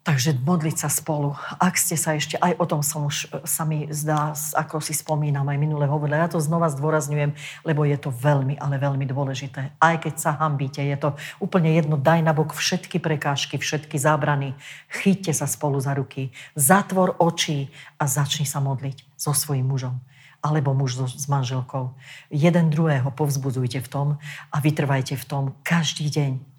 Takže 0.00 0.32
modliť 0.48 0.76
sa 0.80 0.88
spolu. 0.88 1.36
Ak 1.60 1.76
ste 1.76 1.92
sa 1.92 2.16
ešte, 2.16 2.40
aj 2.40 2.56
o 2.56 2.64
tom 2.64 2.80
som 2.80 3.04
už 3.04 3.28
e, 3.28 3.44
sa 3.44 3.68
mi 3.68 3.84
zdá, 3.92 4.32
ako 4.56 4.80
si 4.80 4.96
spomínam, 4.96 5.44
aj 5.44 5.60
minule 5.60 5.84
hovorila, 5.84 6.24
ja 6.24 6.32
to 6.32 6.40
znova 6.40 6.72
zdôrazňujem, 6.72 7.36
lebo 7.68 7.84
je 7.84 8.00
to 8.00 8.08
veľmi, 8.08 8.56
ale 8.56 8.80
veľmi 8.80 9.04
dôležité. 9.04 9.76
Aj 9.76 10.00
keď 10.00 10.14
sa 10.16 10.40
hambíte, 10.40 10.80
je 10.80 10.96
to 10.96 11.12
úplne 11.36 11.76
jedno, 11.76 12.00
daj 12.00 12.24
na 12.24 12.32
bok 12.32 12.56
všetky 12.56 12.96
prekážky, 12.96 13.60
všetky 13.60 14.00
zábrany, 14.00 14.56
chyťte 14.88 15.36
sa 15.36 15.44
spolu 15.44 15.76
za 15.84 15.92
ruky, 15.92 16.32
zatvor 16.56 17.20
očí 17.20 17.68
a 18.00 18.08
začni 18.08 18.48
sa 18.48 18.64
modliť 18.64 19.04
so 19.20 19.36
svojím 19.36 19.68
mužom 19.68 20.00
alebo 20.40 20.72
muž 20.72 20.96
so, 20.96 21.04
s 21.04 21.28
manželkou. 21.28 21.92
Jeden 22.32 22.72
druhého 22.72 23.12
povzbudzujte 23.12 23.84
v 23.84 23.88
tom 23.92 24.08
a 24.48 24.56
vytrvajte 24.56 25.12
v 25.20 25.24
tom 25.28 25.44
každý 25.60 26.08
deň 26.08 26.49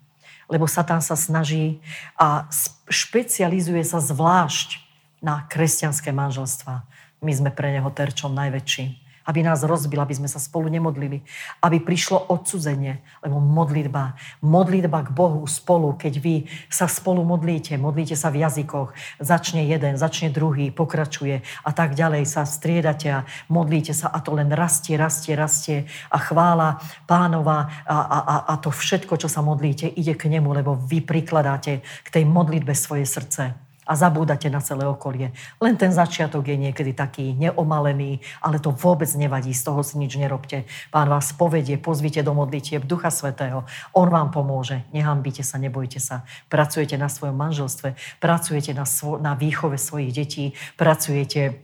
lebo 0.52 0.70
Satan 0.70 1.00
sa 1.02 1.18
snaží 1.18 1.82
a 2.20 2.46
špecializuje 2.92 3.82
sa 3.88 4.04
zvlášť 4.04 4.84
na 5.24 5.48
kresťanské 5.50 6.12
manželstva. 6.14 6.86
My 7.24 7.32
sme 7.32 7.50
pre 7.50 7.74
neho 7.74 7.88
terčom 7.90 8.36
najväčším 8.36 9.01
aby 9.26 9.46
nás 9.46 9.62
rozbil, 9.66 10.02
aby 10.02 10.18
sme 10.18 10.30
sa 10.30 10.42
spolu 10.42 10.70
nemodlili, 10.70 11.22
aby 11.62 11.78
prišlo 11.82 12.32
odsudzenie, 12.32 13.02
lebo 13.22 13.38
modlitba, 13.38 14.18
modlitba 14.42 15.06
k 15.08 15.14
Bohu 15.14 15.46
spolu, 15.46 15.94
keď 15.98 16.14
vy 16.22 16.36
sa 16.70 16.90
spolu 16.90 17.22
modlíte, 17.26 17.78
modlíte 17.78 18.18
sa 18.18 18.34
v 18.34 18.46
jazykoch, 18.46 18.94
začne 19.22 19.66
jeden, 19.66 19.98
začne 19.98 20.34
druhý, 20.34 20.70
pokračuje 20.74 21.42
a 21.66 21.72
tak 21.72 21.94
ďalej 21.94 22.26
sa 22.26 22.46
striedate 22.48 23.08
a 23.12 23.26
modlíte 23.50 23.94
sa 23.94 24.10
a 24.10 24.20
to 24.22 24.34
len 24.34 24.50
rastie, 24.54 24.98
rastie, 24.98 25.34
rastie 25.38 25.78
a 26.10 26.18
chvála 26.18 26.82
pánova 27.06 27.86
a, 27.86 27.98
a, 27.98 28.18
a, 28.22 28.36
a 28.52 28.54
to 28.58 28.74
všetko, 28.74 29.18
čo 29.18 29.30
sa 29.30 29.46
modlíte, 29.46 29.90
ide 29.90 30.18
k 30.18 30.30
nemu, 30.30 30.50
lebo 30.52 30.76
vy 30.76 31.02
prikladáte 31.02 31.82
k 31.82 32.08
tej 32.10 32.24
modlitbe 32.26 32.74
svoje 32.74 33.06
srdce 33.06 33.71
a 33.92 33.94
zabúdate 34.00 34.48
na 34.48 34.64
celé 34.64 34.88
okolie. 34.88 35.36
Len 35.60 35.76
ten 35.76 35.92
začiatok 35.92 36.48
je 36.48 36.56
niekedy 36.56 36.96
taký 36.96 37.36
neomalený, 37.36 38.24
ale 38.40 38.64
to 38.64 38.72
vôbec 38.72 39.12
nevadí, 39.20 39.52
z 39.52 39.68
toho 39.68 39.84
si 39.84 40.00
nič 40.00 40.16
nerobte. 40.16 40.64
Pán 40.96 41.12
vás 41.12 41.36
povedie, 41.36 41.76
pozvite 41.76 42.24
do 42.24 42.32
modlitieb 42.32 42.88
Ducha 42.88 43.12
Svetého. 43.12 43.68
On 43.92 44.08
vám 44.08 44.32
pomôže. 44.32 44.88
Nehambite 44.96 45.44
sa, 45.44 45.60
nebojte 45.60 46.00
sa. 46.00 46.24
Pracujete 46.48 46.96
na 46.96 47.12
svojom 47.12 47.36
manželstve, 47.36 48.00
pracujete 48.24 48.72
na, 48.72 48.88
svo- 48.88 49.20
na 49.20 49.36
výchove 49.36 49.76
svojich 49.76 50.16
detí, 50.16 50.56
pracujete, 50.80 51.60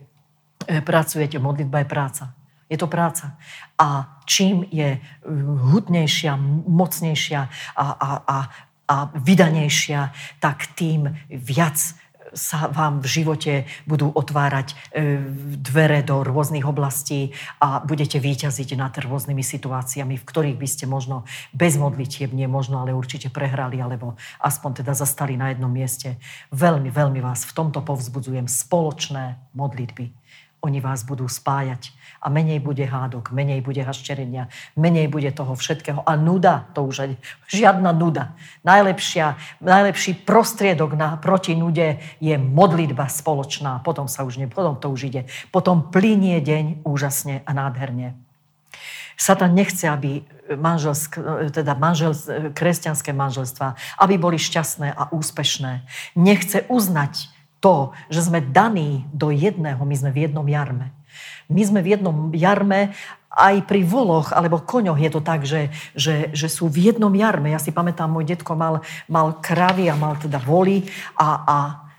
e, 0.68 0.84
pracujete, 0.84 1.40
modlitba 1.40 1.80
je 1.80 1.88
práca. 1.88 2.24
Je 2.68 2.76
to 2.76 2.84
práca. 2.84 3.40
A 3.80 4.20
čím 4.28 4.68
je 4.68 5.00
e, 5.00 5.00
hutnejšia, 5.72 6.36
mocnejšia 6.68 7.40
a, 7.72 7.86
a, 7.88 8.10
a, 8.20 8.38
a 8.88 8.96
vydanejšia, 9.16 10.12
tak 10.44 10.76
tým 10.76 11.08
viac 11.32 11.96
sa 12.34 12.68
vám 12.68 13.00
v 13.00 13.06
živote 13.06 13.52
budú 13.84 14.12
otvárať 14.12 14.72
e, 14.72 14.74
dvere 15.60 16.04
do 16.04 16.20
rôznych 16.24 16.64
oblastí 16.64 17.32
a 17.62 17.80
budete 17.80 18.20
výťaziť 18.20 18.76
nad 18.76 18.92
rôznymi 18.92 19.44
situáciami, 19.44 20.14
v 20.18 20.26
ktorých 20.26 20.58
by 20.60 20.68
ste 20.68 20.84
možno 20.84 21.28
bez 21.54 21.76
modlitieb, 21.80 22.32
nie 22.32 22.46
možno, 22.50 22.80
ale 22.80 22.96
určite 22.96 23.32
prehrali, 23.32 23.80
alebo 23.80 24.18
aspoň 24.42 24.84
teda 24.84 24.92
zastali 24.92 25.38
na 25.38 25.52
jednom 25.52 25.70
mieste. 25.70 26.20
Veľmi, 26.52 26.90
veľmi 26.92 27.20
vás 27.22 27.46
v 27.48 27.54
tomto 27.56 27.80
povzbudzujem 27.84 28.50
spoločné 28.50 29.38
modlitby. 29.54 30.27
Oni 30.58 30.82
vás 30.82 31.06
budú 31.06 31.30
spájať 31.30 31.94
a 32.18 32.26
menej 32.26 32.58
bude 32.58 32.82
hádok, 32.82 33.30
menej 33.30 33.62
bude 33.62 33.78
hašterenia, 33.78 34.50
menej 34.74 35.06
bude 35.06 35.30
toho 35.30 35.54
všetkého. 35.54 36.02
A 36.02 36.18
nuda, 36.18 36.66
to 36.74 36.82
už 36.82 36.96
aj 37.06 37.10
žiadna 37.46 37.94
nuda. 37.94 38.34
Najlepšia, 38.66 39.38
najlepší 39.62 40.26
prostriedok 40.26 40.98
na, 40.98 41.14
proti 41.14 41.54
nude 41.54 42.02
je 42.18 42.34
modlitba 42.34 43.06
spoločná. 43.06 43.78
Potom 43.86 44.10
sa 44.10 44.26
už 44.26 44.42
ne, 44.42 44.50
potom 44.50 44.74
to 44.74 44.90
už 44.90 45.14
ide. 45.14 45.30
Potom 45.54 45.94
plinie 45.94 46.42
deň 46.42 46.82
úžasne 46.82 47.46
a 47.46 47.50
nádherne. 47.54 48.18
Satan 49.18 49.54
nechce, 49.54 49.86
aby 49.86 50.22
manželsk, 50.54 51.18
teda 51.50 51.74
manžel, 51.74 52.14
kresťanské 52.54 53.10
manželstva, 53.14 53.74
aby 53.98 54.14
boli 54.14 54.38
šťastné 54.38 54.94
a 54.94 55.10
úspešné. 55.10 55.86
Nechce 56.14 56.66
uznať 56.70 57.37
to, 57.58 57.92
že 58.08 58.26
sme 58.26 58.42
daní 58.42 59.06
do 59.10 59.34
jedného, 59.34 59.82
my 59.82 59.94
sme 59.94 60.10
v 60.14 60.28
jednom 60.28 60.46
jarme. 60.46 60.94
My 61.48 61.62
sme 61.64 61.80
v 61.80 61.96
jednom 61.96 62.30
jarme, 62.36 62.92
aj 63.28 63.70
pri 63.70 63.84
voloch 63.84 64.34
alebo 64.34 64.58
koňoch 64.58 64.98
je 64.98 65.10
to 65.12 65.20
tak, 65.22 65.44
že, 65.44 65.70
že, 65.94 66.32
že 66.34 66.48
sú 66.50 66.66
v 66.66 66.90
jednom 66.90 67.12
jarme. 67.12 67.52
Ja 67.54 67.60
si 67.62 67.70
pamätám, 67.70 68.10
môj 68.10 68.34
detko 68.34 68.58
mal, 68.58 68.82
mal 69.06 69.38
kravy 69.38 69.86
a 69.86 69.94
mal 69.94 70.18
teda 70.18 70.42
voly 70.42 70.88
a, 71.14 71.28
a 71.46 71.56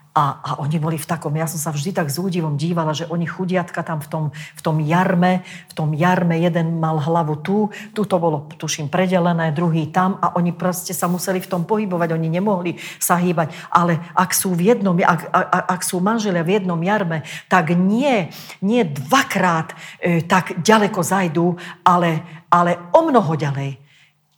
a, 0.10 0.42
a 0.42 0.52
oni 0.60 0.82
boli 0.82 0.98
v 0.98 1.06
takom, 1.06 1.30
ja 1.38 1.46
som 1.46 1.62
sa 1.62 1.70
vždy 1.70 1.94
tak 1.94 2.10
s 2.10 2.18
údivom 2.18 2.58
dívala, 2.58 2.98
že 2.98 3.06
oni 3.06 3.30
chudiatka 3.30 3.86
tam 3.86 4.02
v 4.02 4.08
tom, 4.10 4.24
v 4.34 4.62
tom 4.66 4.82
jarme, 4.82 5.46
v 5.70 5.74
tom 5.78 5.94
jarme 5.94 6.34
jeden 6.42 6.82
mal 6.82 6.98
hlavu 6.98 7.38
tu, 7.46 7.70
tu 7.94 8.02
to 8.10 8.18
bolo, 8.18 8.50
tuším, 8.58 8.90
predelené, 8.90 9.54
druhý 9.54 9.86
tam 9.94 10.18
a 10.18 10.34
oni 10.34 10.50
proste 10.50 10.98
sa 10.98 11.06
museli 11.06 11.38
v 11.38 11.48
tom 11.48 11.62
pohybovať, 11.62 12.10
oni 12.18 12.26
nemohli 12.26 12.82
sa 12.98 13.22
hýbať, 13.22 13.54
ale 13.70 14.02
ak 14.18 14.34
sú 14.34 14.58
v 14.58 14.74
jednom, 14.74 14.98
ak, 14.98 15.30
ak, 15.30 15.48
ak 15.78 15.82
sú 15.86 16.02
manželia 16.02 16.42
v 16.42 16.58
jednom 16.58 16.82
jarme, 16.82 17.22
tak 17.46 17.78
nie, 17.78 18.34
nie 18.66 18.82
dvakrát 18.84 19.78
e, 20.02 20.26
tak 20.26 20.58
ďaleko 20.66 21.00
zajdú, 21.06 21.54
ale, 21.86 22.26
ale 22.50 22.82
o 22.98 23.06
mnoho 23.06 23.38
ďalej. 23.38 23.89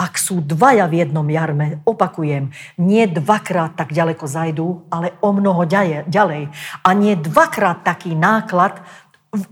Ak 0.02 0.18
sú 0.18 0.42
dvaja 0.42 0.90
v 0.90 1.06
jednom 1.06 1.30
jarme, 1.30 1.86
opakujem, 1.86 2.50
nie 2.82 3.06
dvakrát 3.06 3.78
tak 3.78 3.94
ďaleko 3.94 4.26
zajdú, 4.26 4.90
ale 4.90 5.14
o 5.22 5.30
mnoho 5.30 5.62
ďalej. 6.10 6.50
A 6.82 6.90
nie 6.98 7.14
dvakrát 7.14 7.86
taký 7.86 8.18
náklad 8.18 8.82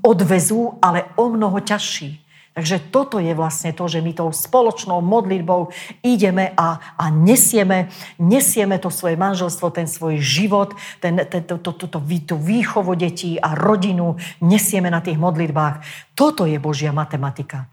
odvezú, 0.02 0.82
ale 0.82 1.06
o 1.14 1.30
mnoho 1.30 1.62
ťažší. 1.62 2.26
Takže 2.58 2.92
toto 2.92 3.22
je 3.22 3.32
vlastne 3.38 3.72
to, 3.72 3.88
že 3.88 4.04
my 4.04 4.12
tou 4.12 4.34
spoločnou 4.34 5.00
modlitbou 5.06 5.72
ideme 6.04 6.52
a, 6.58 6.98
a 6.98 7.08
nesieme, 7.08 7.88
nesieme 8.20 8.82
to 8.82 8.92
svoje 8.92 9.16
manželstvo, 9.16 9.70
ten 9.72 9.88
svoj 9.88 10.20
život, 10.20 10.74
ten, 11.00 11.24
ten, 11.30 11.46
to, 11.46 11.62
to, 11.62 11.72
to, 11.72 11.88
to, 11.88 12.00
tú 12.04 12.36
výchovu 12.36 12.98
detí 13.00 13.40
a 13.40 13.56
rodinu 13.56 14.18
nesieme 14.44 14.92
na 14.92 15.00
tých 15.00 15.16
modlitbách. 15.16 15.86
Toto 16.18 16.44
je 16.44 16.60
Božia 16.60 16.92
matematika 16.92 17.70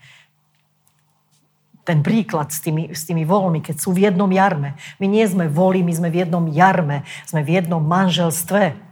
ten 1.87 2.03
príklad 2.03 2.51
s 2.51 2.59
tými, 2.59 2.91
s 2.91 3.07
tými 3.07 3.23
voľmi, 3.23 3.63
keď 3.63 3.79
sú 3.79 3.95
v 3.95 4.11
jednom 4.11 4.27
jarme. 4.27 4.75
My 4.99 5.07
nie 5.07 5.23
sme 5.23 5.47
voli, 5.47 5.87
my 5.87 5.95
sme 5.95 6.11
v 6.11 6.27
jednom 6.27 6.43
jarme, 6.51 7.07
sme 7.23 7.47
v 7.47 7.63
jednom 7.63 7.79
manželstve. 7.79 8.86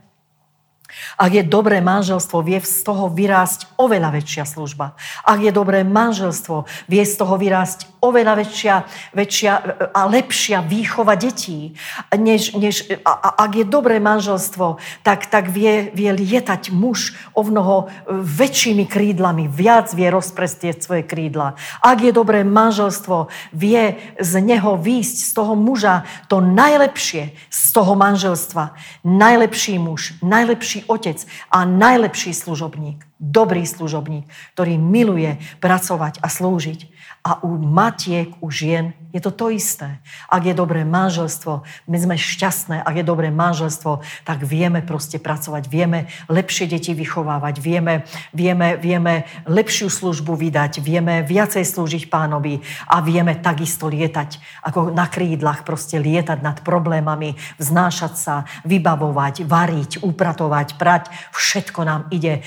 Ak 1.18 1.30
je 1.34 1.42
dobré 1.46 1.80
manželstvo, 1.80 2.42
vie 2.42 2.58
z 2.60 2.82
toho 2.82 3.10
vyrásť 3.10 3.78
oveľa 3.78 4.14
väčšia 4.18 4.44
služba. 4.44 4.94
Ak 5.22 5.38
je 5.40 5.52
dobré 5.54 5.86
manželstvo, 5.86 6.66
vie 6.90 7.02
z 7.06 7.14
toho 7.14 7.34
vyrásť 7.38 7.94
oveľa 8.04 8.34
väčšia, 8.44 8.74
väčšia 9.16 9.52
a 9.96 10.00
lepšia 10.04 10.60
výchova 10.60 11.16
detí. 11.16 11.72
Než, 12.12 12.52
než, 12.52 12.84
a, 13.00 13.12
a, 13.16 13.28
ak 13.48 13.52
je 13.56 13.64
dobré 13.64 13.96
manželstvo, 13.96 14.76
tak, 15.00 15.32
tak 15.32 15.48
vie, 15.48 15.88
vie 15.96 16.12
lietať 16.12 16.68
muž 16.68 17.16
o 17.32 17.40
mnoho 17.40 17.88
väčšími 18.12 18.84
krídlami, 18.84 19.48
viac 19.48 19.88
vie 19.96 20.12
rozprestieť 20.12 20.84
svoje 20.84 21.02
krídla. 21.08 21.56
Ak 21.80 22.04
je 22.04 22.12
dobré 22.12 22.44
manželstvo, 22.44 23.32
vie 23.56 23.96
z 24.20 24.32
neho 24.44 24.76
výjsť, 24.76 25.16
z 25.24 25.30
toho 25.32 25.54
muža, 25.56 26.04
to 26.28 26.44
najlepšie 26.44 27.32
z 27.48 27.64
toho 27.72 27.96
manželstva. 27.96 28.76
Najlepší 29.04 29.80
muž, 29.80 30.20
najlepší 30.20 30.83
otec 30.86 31.20
a 31.50 31.64
najlepší 31.64 32.34
služobník. 32.34 33.04
Dobrý 33.20 33.64
služobník, 33.64 34.28
ktorý 34.56 34.76
miluje 34.76 35.36
pracovať 35.60 36.20
a 36.20 36.28
slúžiť. 36.28 36.90
A 37.24 37.40
u 37.44 37.56
matiek, 37.56 38.36
u 38.44 38.52
žien 38.52 38.92
je 39.14 39.22
to 39.22 39.30
to 39.30 39.46
isté. 39.54 40.02
Ak 40.26 40.42
je 40.42 40.50
dobré 40.50 40.82
manželstvo, 40.82 41.62
my 41.86 41.96
sme 42.02 42.18
šťastné. 42.18 42.82
Ak 42.82 42.98
je 42.98 43.06
dobré 43.06 43.30
manželstvo, 43.30 44.02
tak 44.26 44.42
vieme 44.42 44.82
proste 44.82 45.22
pracovať, 45.22 45.70
vieme 45.70 46.10
lepšie 46.26 46.66
deti 46.66 46.90
vychovávať, 46.98 47.62
vieme, 47.62 48.02
vieme, 48.34 48.74
vieme 48.74 49.30
lepšiu 49.46 49.86
službu 49.86 50.34
vydať, 50.34 50.82
vieme 50.82 51.22
viacej 51.22 51.62
slúžiť 51.62 52.10
pánovi 52.10 52.58
a 52.90 52.98
vieme 53.06 53.38
takisto 53.38 53.86
lietať, 53.86 54.42
ako 54.66 54.90
na 54.90 55.06
krídlach, 55.06 55.62
proste 55.62 56.02
lietať 56.02 56.42
nad 56.42 56.58
problémami, 56.66 57.38
vznášať 57.62 58.14
sa, 58.18 58.50
vybavovať, 58.66 59.46
variť, 59.46 60.02
upratovať, 60.02 60.74
prať. 60.74 61.14
Všetko 61.30 61.80
nám 61.86 62.10
ide. 62.10 62.42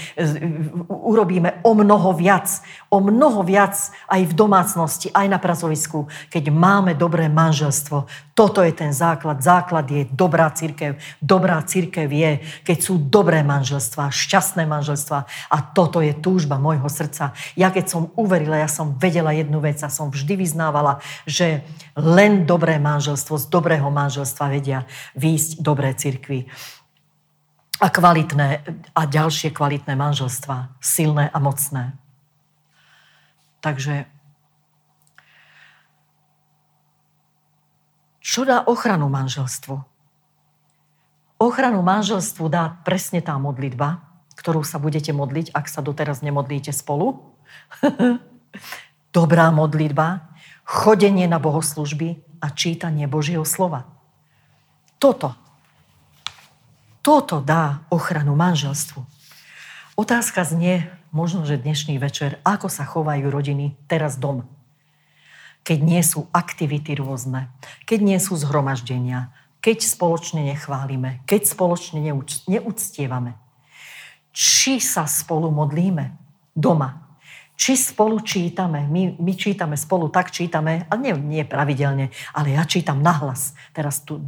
Urobíme 0.92 1.64
o 1.64 1.72
mnoho 1.72 2.12
viac, 2.12 2.60
o 2.92 3.00
mnoho 3.00 3.40
viac 3.48 3.80
aj 4.12 4.22
v 4.28 4.34
domácnosti 4.36 5.08
aj 5.16 5.32
na 5.32 5.40
pracovisku, 5.40 6.12
keď 6.28 6.57
máme 6.58 6.98
dobré 6.98 7.30
manželstvo. 7.30 8.10
Toto 8.34 8.66
je 8.66 8.74
ten 8.74 8.90
základ. 8.90 9.38
Základ 9.46 9.86
je 9.86 10.10
dobrá 10.10 10.50
církev. 10.50 10.98
Dobrá 11.22 11.62
církev 11.62 12.10
je, 12.10 12.42
keď 12.66 12.78
sú 12.82 12.98
dobré 12.98 13.46
manželstva, 13.46 14.10
šťastné 14.10 14.66
manželstva. 14.66 15.30
A 15.54 15.58
toto 15.62 16.02
je 16.02 16.18
túžba 16.18 16.58
môjho 16.58 16.90
srdca. 16.90 17.38
Ja 17.54 17.70
keď 17.70 17.86
som 17.86 18.10
uverila, 18.18 18.58
ja 18.58 18.68
som 18.68 18.98
vedela 18.98 19.30
jednu 19.38 19.62
vec 19.62 19.78
a 19.86 19.94
som 19.94 20.10
vždy 20.10 20.34
vyznávala, 20.34 20.98
že 21.30 21.62
len 21.94 22.50
dobré 22.50 22.82
manželstvo, 22.82 23.38
z 23.38 23.46
dobrého 23.54 23.88
manželstva 23.94 24.50
vedia 24.50 24.90
výjsť 25.14 25.62
dobré 25.62 25.94
církvy 25.94 26.50
a 27.78 27.88
kvalitné 27.94 28.66
a 28.98 29.02
ďalšie 29.06 29.54
kvalitné 29.54 29.94
manželstva, 29.94 30.74
silné 30.82 31.30
a 31.30 31.38
mocné. 31.38 31.94
Takže 33.62 34.10
Čo 38.28 38.44
dá 38.44 38.60
ochranu 38.68 39.08
manželstvu? 39.08 39.80
Ochranu 41.40 41.80
manželstvu 41.80 42.52
dá 42.52 42.76
presne 42.84 43.24
tá 43.24 43.40
modlitba, 43.40 44.04
ktorú 44.36 44.68
sa 44.68 44.84
budete 44.84 45.16
modliť, 45.16 45.56
ak 45.56 45.72
sa 45.72 45.80
doteraz 45.80 46.20
nemodlíte 46.20 46.76
spolu. 46.76 47.24
Dobrá 49.16 49.48
modlitba, 49.56 50.28
chodenie 50.68 51.24
na 51.24 51.40
bohoslužby 51.40 52.20
a 52.44 52.52
čítanie 52.52 53.08
Božieho 53.08 53.48
slova. 53.48 53.88
Toto. 55.00 55.32
Toto 57.00 57.40
dá 57.40 57.88
ochranu 57.88 58.36
manželstvu. 58.36 59.08
Otázka 59.96 60.44
znie, 60.44 60.92
možno, 61.16 61.48
že 61.48 61.56
dnešný 61.56 61.96
večer, 61.96 62.44
ako 62.44 62.68
sa 62.68 62.84
chovajú 62.84 63.32
rodiny 63.32 63.80
teraz 63.88 64.20
doma 64.20 64.57
keď 65.68 65.80
nie 65.84 66.00
sú 66.00 66.32
aktivity 66.32 66.96
rôzne, 66.96 67.52
keď 67.84 68.00
nie 68.00 68.20
sú 68.24 68.40
zhromaždenia, 68.40 69.36
keď 69.60 69.84
spoločne 69.84 70.48
nechválime, 70.48 71.20
keď 71.28 71.44
spoločne 71.44 72.00
neúctievame. 72.48 73.36
Či 74.32 74.80
sa 74.80 75.04
spolu 75.04 75.52
modlíme 75.52 76.16
doma, 76.56 77.08
či 77.58 77.74
spolu 77.74 78.22
čítame. 78.22 78.86
My, 78.86 79.18
my 79.18 79.34
čítame 79.34 79.74
spolu, 79.76 80.14
tak 80.14 80.30
čítame, 80.30 80.86
a 80.88 80.94
nie, 80.94 81.12
nie 81.18 81.42
pravidelne, 81.42 82.14
ale 82.32 82.54
ja 82.54 82.64
čítam 82.70 83.02
nahlas. 83.02 83.58
Teraz 83.74 84.06
tu 84.06 84.22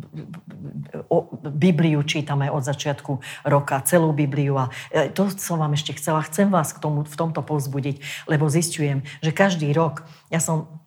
o, 1.08 1.18
Bibliu 1.46 2.02
čítame 2.02 2.50
od 2.50 2.66
začiatku 2.66 3.22
roka, 3.46 3.86
celú 3.86 4.18
Bibliu 4.18 4.58
a 4.58 4.74
e, 4.90 5.14
to 5.14 5.30
som 5.38 5.62
vám 5.62 5.78
ešte 5.78 5.94
chcela. 6.02 6.26
Chcem 6.26 6.50
vás 6.50 6.74
k 6.74 6.82
tomu, 6.82 7.06
v 7.06 7.16
tomto 7.16 7.46
povzbudiť, 7.46 8.26
lebo 8.26 8.50
zistujem, 8.50 9.06
že 9.22 9.30
každý 9.30 9.70
rok, 9.78 10.10
ja 10.34 10.42
som 10.42 10.79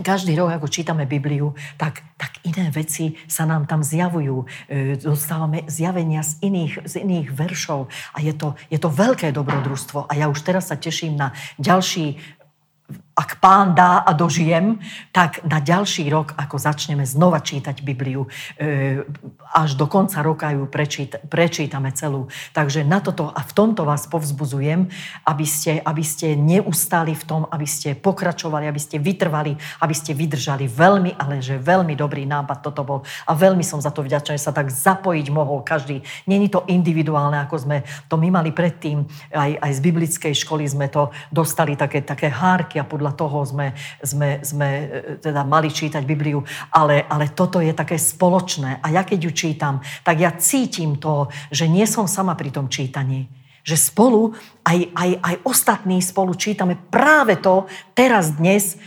každý 0.00 0.32
rok, 0.40 0.56
ako 0.56 0.72
čítame 0.72 1.04
Bibliu, 1.04 1.52
tak, 1.76 2.00
tak 2.16 2.40
iné 2.48 2.72
veci 2.72 3.20
sa 3.28 3.44
nám 3.44 3.68
tam 3.68 3.84
zjavujú. 3.84 4.48
E, 4.64 4.96
dostávame 4.96 5.68
zjavenia 5.68 6.24
z 6.24 6.40
iných, 6.48 6.88
z 6.88 7.04
iných 7.04 7.28
veršov 7.28 7.92
a 8.16 8.24
je 8.24 8.32
to, 8.32 8.56
je 8.72 8.80
to 8.80 8.88
veľké 8.88 9.36
dobrodružstvo. 9.36 10.08
A 10.08 10.12
ja 10.16 10.32
už 10.32 10.40
teraz 10.40 10.72
sa 10.72 10.80
teším 10.80 11.20
na 11.20 11.36
ďalší 11.60 12.16
ak 13.12 13.44
pán 13.44 13.76
dá 13.76 14.00
a 14.00 14.16
dožijem, 14.16 14.80
tak 15.12 15.44
na 15.44 15.60
ďalší 15.60 16.08
rok, 16.08 16.32
ako 16.36 16.56
začneme 16.56 17.04
znova 17.04 17.44
čítať 17.44 17.84
Bibliu, 17.84 18.24
e, 18.56 19.04
až 19.52 19.76
do 19.76 19.84
konca 19.84 20.24
roka 20.24 20.48
ju 20.48 20.64
prečít, 20.64 21.20
prečítame 21.28 21.92
celú. 21.92 22.32
Takže 22.56 22.88
na 22.88 23.04
toto 23.04 23.28
a 23.28 23.40
v 23.44 23.52
tomto 23.52 23.84
vás 23.84 24.08
povzbuzujem, 24.08 24.88
aby 25.28 25.46
ste, 25.46 25.84
aby 25.84 26.00
ste 26.00 26.34
neustali 26.40 27.12
v 27.12 27.24
tom, 27.28 27.42
aby 27.52 27.68
ste 27.68 27.92
pokračovali, 27.92 28.64
aby 28.64 28.80
ste 28.80 28.96
vytrvali, 28.96 29.60
aby 29.84 29.94
ste 29.94 30.16
vydržali. 30.16 30.64
Veľmi, 30.64 31.12
ale 31.20 31.44
že 31.44 31.60
veľmi 31.60 31.92
dobrý 31.92 32.24
nápad 32.24 32.64
toto 32.64 32.80
bol. 32.80 32.98
A 33.28 33.36
veľmi 33.36 33.62
som 33.62 33.76
za 33.76 33.92
to 33.92 34.00
vďačná, 34.00 34.40
že 34.40 34.48
sa 34.48 34.56
tak 34.56 34.72
zapojiť 34.72 35.26
mohol 35.28 35.60
každý. 35.60 36.00
Není 36.24 36.48
to 36.48 36.64
individuálne, 36.64 37.36
ako 37.44 37.56
sme 37.60 37.76
to 38.08 38.16
my 38.16 38.32
mali 38.32 38.56
predtým. 38.56 39.04
Aj, 39.36 39.52
aj 39.52 39.72
z 39.76 39.80
biblickej 39.84 40.32
školy 40.32 40.64
sme 40.64 40.88
to 40.88 41.12
dostali 41.28 41.76
také, 41.76 42.00
také 42.00 42.32
hárky 42.32 42.80
a 42.80 42.88
podľa 42.88 43.11
toho 43.12 43.44
sme, 43.46 43.76
sme, 44.02 44.40
sme 44.42 44.68
e, 44.68 44.86
teda 45.20 45.44
mali 45.44 45.70
čítať 45.70 46.02
Bibliu, 46.02 46.42
ale, 46.72 47.04
ale 47.06 47.30
toto 47.32 47.62
je 47.62 47.70
také 47.70 48.00
spoločné. 48.00 48.82
A 48.82 48.90
ja 48.90 49.06
keď 49.06 49.28
ju 49.28 49.32
čítam, 49.32 49.84
tak 50.02 50.18
ja 50.18 50.34
cítim 50.34 50.98
to, 50.98 51.30
že 51.52 51.70
nie 51.70 51.84
som 51.86 52.10
sama 52.10 52.34
pri 52.34 52.50
tom 52.50 52.66
čítaní. 52.66 53.30
Že 53.62 53.76
spolu, 53.78 54.22
aj, 54.66 54.78
aj, 54.96 55.10
aj 55.22 55.34
ostatní 55.46 56.02
spolu 56.02 56.34
čítame 56.34 56.74
práve 56.90 57.38
to 57.38 57.70
teraz, 57.94 58.34
dnes, 58.34 58.80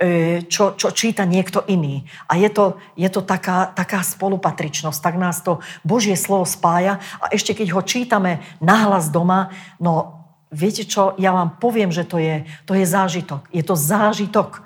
e, 0.00 0.40
čo, 0.48 0.78
čo 0.78 0.88
číta 0.94 1.28
niekto 1.28 1.66
iný. 1.68 2.08
A 2.30 2.40
je 2.40 2.48
to, 2.48 2.80
je 2.96 3.10
to 3.12 3.20
taká, 3.20 3.68
taká 3.76 4.00
spolupatričnosť, 4.00 4.98
tak 5.02 5.14
nás 5.20 5.44
to 5.44 5.60
Božie 5.84 6.16
slovo 6.16 6.48
spája 6.48 7.02
a 7.20 7.28
ešte 7.34 7.52
keď 7.52 7.76
ho 7.76 7.82
čítame 7.84 8.40
nahlas 8.62 9.12
doma, 9.12 9.52
no 9.76 10.21
Viete 10.52 10.84
čo, 10.84 11.16
ja 11.16 11.32
vám 11.32 11.56
poviem, 11.56 11.88
že 11.88 12.04
to 12.04 12.20
je, 12.20 12.44
to 12.68 12.76
je 12.76 12.84
zážitok. 12.84 13.48
Je 13.48 13.64
to 13.64 13.72
zážitok. 13.72 14.60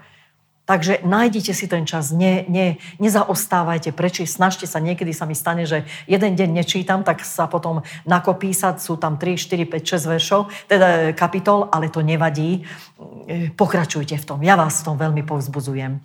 Takže 0.67 1.07
nájdite 1.07 1.55
si 1.55 1.71
ten 1.71 1.87
čas, 1.87 2.11
ne, 2.11 2.43
ne, 2.51 2.83
nezaostávajte, 2.99 3.95
preči, 3.95 4.27
snažte 4.27 4.67
sa, 4.67 4.83
niekedy 4.83 5.15
sa 5.15 5.23
mi 5.23 5.39
stane, 5.39 5.63
že 5.63 5.87
jeden 6.11 6.35
deň 6.35 6.59
nečítam, 6.59 7.07
tak 7.07 7.23
sa 7.23 7.47
potom 7.47 7.87
nakopísať, 8.03 8.83
sú 8.83 8.99
tam 8.99 9.15
3, 9.15 9.39
4, 9.39 9.63
5, 9.63 9.95
6 9.95 10.11
veršov, 10.11 10.41
teda 10.67 11.15
kapitol, 11.15 11.71
ale 11.71 11.87
to 11.87 12.03
nevadí. 12.03 12.67
Pokračujte 13.55 14.19
v 14.19 14.27
tom, 14.27 14.43
ja 14.43 14.59
vás 14.59 14.83
v 14.83 14.91
tom 14.91 14.99
veľmi 14.99 15.23
povzbuzujem. 15.23 16.03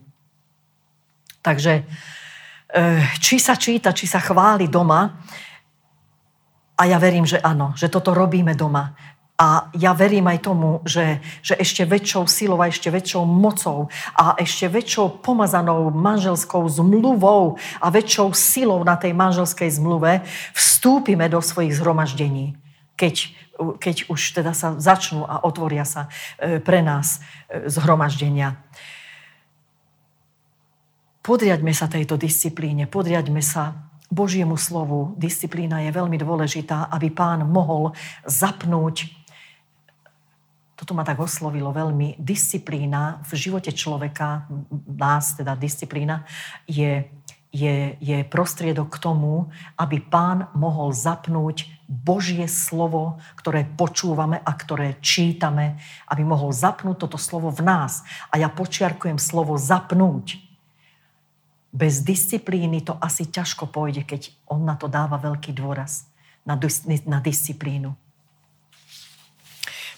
Takže 1.42 1.74
eh, 1.82 3.02
či 3.18 3.42
sa 3.42 3.58
číta, 3.58 3.98
či 3.98 4.06
sa 4.06 4.22
chváli 4.22 4.70
doma, 4.70 5.10
a 6.82 6.90
ja 6.90 6.98
verím, 6.98 7.30
že 7.30 7.38
áno, 7.38 7.78
že 7.78 7.94
toto 7.94 8.10
robíme 8.10 8.58
doma. 8.58 8.98
A 9.42 9.74
ja 9.74 9.98
verím 9.98 10.30
aj 10.30 10.46
tomu, 10.46 10.86
že, 10.86 11.18
že 11.42 11.58
ešte 11.58 11.82
väčšou 11.82 12.30
silou 12.30 12.62
a 12.62 12.70
ešte 12.70 12.94
väčšou 12.94 13.26
mocou 13.26 13.90
a 14.14 14.38
ešte 14.38 14.70
väčšou 14.70 15.18
pomazanou 15.26 15.90
manželskou 15.90 16.62
zmluvou 16.70 17.58
a 17.82 17.90
väčšou 17.90 18.38
silou 18.38 18.86
na 18.86 19.02
tej 19.02 19.18
manželskej 19.18 19.82
zmluve 19.82 20.22
vstúpime 20.54 21.26
do 21.26 21.42
svojich 21.42 21.74
zhromaždení, 21.74 22.54
keď, 22.94 23.34
keď 23.82 24.14
už 24.14 24.22
teda 24.38 24.54
sa 24.54 24.78
začnú 24.78 25.26
a 25.26 25.42
otvoria 25.42 25.90
sa 25.90 26.06
e, 26.38 26.62
pre 26.62 26.86
nás 26.86 27.18
e, 27.50 27.66
zhromaždenia. 27.66 28.62
Podriaďme 31.26 31.74
sa 31.74 31.90
tejto 31.90 32.14
disciplíne, 32.14 32.86
podriaďme 32.86 33.42
sa 33.42 33.90
Božiemu 34.12 34.60
slovu. 34.60 35.16
Disciplína 35.18 35.88
je 35.88 35.96
veľmi 35.96 36.20
dôležitá, 36.20 36.94
aby 36.94 37.10
pán 37.10 37.48
mohol 37.48 37.96
zapnúť 38.28 39.21
toto 40.82 40.98
ma 40.98 41.06
tak 41.06 41.22
oslovilo 41.22 41.70
veľmi. 41.70 42.18
Disciplína 42.18 43.22
v 43.22 43.32
živote 43.38 43.70
človeka, 43.70 44.50
nás 44.90 45.38
teda 45.38 45.54
disciplína, 45.54 46.26
je, 46.66 47.06
je, 47.54 47.94
je 48.02 48.18
prostriedok 48.26 48.90
k 48.90 48.98
tomu, 48.98 49.54
aby 49.78 50.02
pán 50.02 50.50
mohol 50.58 50.90
zapnúť 50.90 51.70
Božie 51.86 52.50
slovo, 52.50 53.22
ktoré 53.38 53.62
počúvame 53.62 54.42
a 54.42 54.52
ktoré 54.58 54.98
čítame, 55.06 55.78
aby 56.10 56.26
mohol 56.26 56.50
zapnúť 56.50 57.06
toto 57.06 57.22
slovo 57.22 57.54
v 57.54 57.62
nás. 57.62 58.02
A 58.34 58.42
ja 58.42 58.50
počiarkujem 58.50 59.22
slovo 59.22 59.62
zapnúť 59.62 60.42
bez 61.72 62.04
disciplíny 62.04 62.84
to 62.84 63.00
asi 63.00 63.30
ťažko 63.30 63.72
pôjde, 63.72 64.04
keď 64.04 64.34
on 64.50 64.68
na 64.68 64.76
to 64.76 64.92
dáva 64.92 65.16
veľký 65.16 65.56
dôraz, 65.56 66.10
na, 66.44 66.60
na 67.08 67.20
disciplínu. 67.24 67.96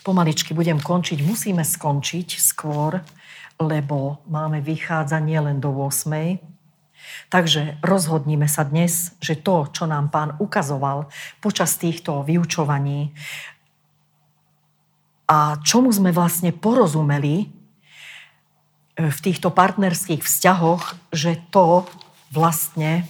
Pomaličky 0.04 0.52
budem 0.52 0.84
končiť. 0.84 1.24
Musíme 1.24 1.64
skončiť 1.64 2.38
skôr, 2.38 3.00
lebo 3.56 4.20
máme 4.28 4.60
vychádzanie 4.60 5.40
len 5.40 5.58
do 5.64 5.72
8. 5.72 6.44
Takže 7.32 7.80
rozhodníme 7.80 8.46
sa 8.52 8.68
dnes, 8.68 9.16
že 9.24 9.40
to, 9.40 9.72
čo 9.72 9.88
nám 9.88 10.12
pán 10.12 10.36
ukazoval 10.44 11.08
počas 11.40 11.80
týchto 11.80 12.24
vyučovaní 12.28 13.16
a 15.28 15.58
čomu 15.64 15.90
sme 15.90 16.12
vlastne 16.12 16.52
porozumeli, 16.52 17.48
v 18.94 19.20
týchto 19.26 19.50
partnerských 19.50 20.22
vzťahoch, 20.22 21.10
že 21.10 21.42
to 21.50 21.90
vlastne 22.30 23.10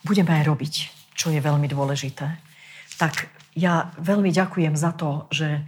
budeme 0.00 0.32
aj 0.40 0.44
robiť, 0.48 0.74
čo 1.20 1.28
je 1.28 1.44
veľmi 1.44 1.68
dôležité. 1.68 2.40
Tak 2.96 3.28
ja 3.52 3.92
veľmi 4.00 4.32
ďakujem 4.32 4.72
za 4.72 4.96
to, 4.96 5.28
že 5.28 5.60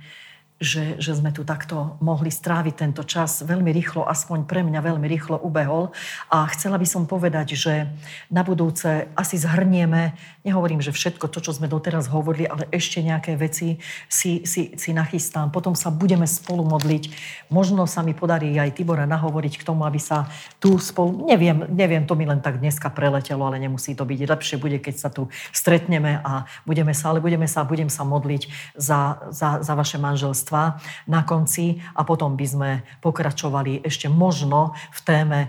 že, 0.63 0.97
že 1.03 1.19
sme 1.19 1.35
tu 1.35 1.43
takto 1.43 1.99
mohli 1.99 2.31
stráviť 2.31 2.75
tento 2.79 3.03
čas. 3.03 3.43
Veľmi 3.43 3.75
rýchlo, 3.75 4.07
aspoň 4.07 4.47
pre 4.47 4.63
mňa 4.63 4.79
veľmi 4.79 5.11
rýchlo 5.11 5.43
ubehol. 5.43 5.91
A 6.31 6.47
chcela 6.55 6.79
by 6.79 6.87
som 6.87 7.11
povedať, 7.11 7.59
že 7.59 7.91
na 8.31 8.47
budúce 8.47 9.11
asi 9.19 9.37
zhrnieme, 9.43 10.15
nehovorím, 10.47 10.79
že 10.79 10.95
všetko 10.95 11.27
to, 11.27 11.43
čo 11.43 11.59
sme 11.59 11.67
doteraz 11.67 12.07
hovorili, 12.07 12.47
ale 12.47 12.71
ešte 12.71 13.03
nejaké 13.03 13.35
veci 13.35 13.83
si, 14.07 14.47
si, 14.47 14.79
si 14.79 14.91
nachystám. 14.95 15.51
Potom 15.51 15.75
sa 15.75 15.91
budeme 15.91 16.31
spolu 16.31 16.63
modliť. 16.63 17.11
Možno 17.51 17.91
sa 17.91 18.07
mi 18.07 18.15
podarí 18.15 18.55
aj 18.55 18.79
Tibora 18.79 19.05
nahovoriť 19.11 19.59
k 19.59 19.67
tomu, 19.67 19.83
aby 19.83 19.99
sa 19.99 20.31
tu 20.63 20.79
spolu... 20.79 21.27
Neviem, 21.27 21.67
neviem, 21.75 22.07
to 22.07 22.15
mi 22.15 22.23
len 22.23 22.39
tak 22.39 22.63
dneska 22.63 22.87
preletelo, 22.95 23.51
ale 23.51 23.59
nemusí 23.59 23.99
to 23.99 24.07
byť. 24.07 24.31
Lepšie 24.31 24.57
bude, 24.63 24.79
keď 24.79 24.95
sa 24.95 25.11
tu 25.11 25.27
stretneme 25.51 26.23
a 26.23 26.47
budeme 26.63 26.95
sa, 26.95 27.11
ale 27.11 27.19
budeme 27.19 27.51
sa, 27.51 27.67
budem 27.67 27.91
sa 27.91 28.07
modliť 28.07 28.47
za, 28.79 29.27
za, 29.35 29.59
za 29.59 29.75
vaše 29.75 29.99
manželstvo 29.99 30.52
manželstva 30.53 30.81
na 31.09 31.21
konci 31.25 31.81
a 31.97 32.05
potom 32.05 32.37
by 32.37 32.47
sme 32.47 32.71
pokračovali 33.01 33.81
ešte 33.83 34.13
možno 34.13 34.77
v 34.93 35.01
téme 35.03 35.41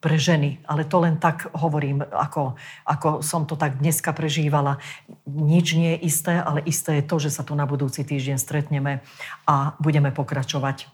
pre 0.00 0.16
ženy. 0.16 0.64
Ale 0.64 0.88
to 0.88 1.04
len 1.04 1.20
tak 1.20 1.52
hovorím, 1.52 2.00
ako, 2.00 2.56
ako 2.88 3.08
som 3.20 3.44
to 3.44 3.54
tak 3.60 3.78
dneska 3.78 4.16
prežívala. 4.16 4.80
Nič 5.28 5.76
nie 5.76 5.94
je 5.96 6.08
isté, 6.08 6.40
ale 6.40 6.64
isté 6.64 7.00
je 7.00 7.08
to, 7.08 7.16
že 7.20 7.30
sa 7.30 7.42
tu 7.44 7.52
na 7.52 7.68
budúci 7.68 8.02
týždeň 8.02 8.40
stretneme 8.40 9.04
a 9.44 9.76
budeme 9.78 10.10
pokračovať 10.10 10.76
e, 10.80 10.86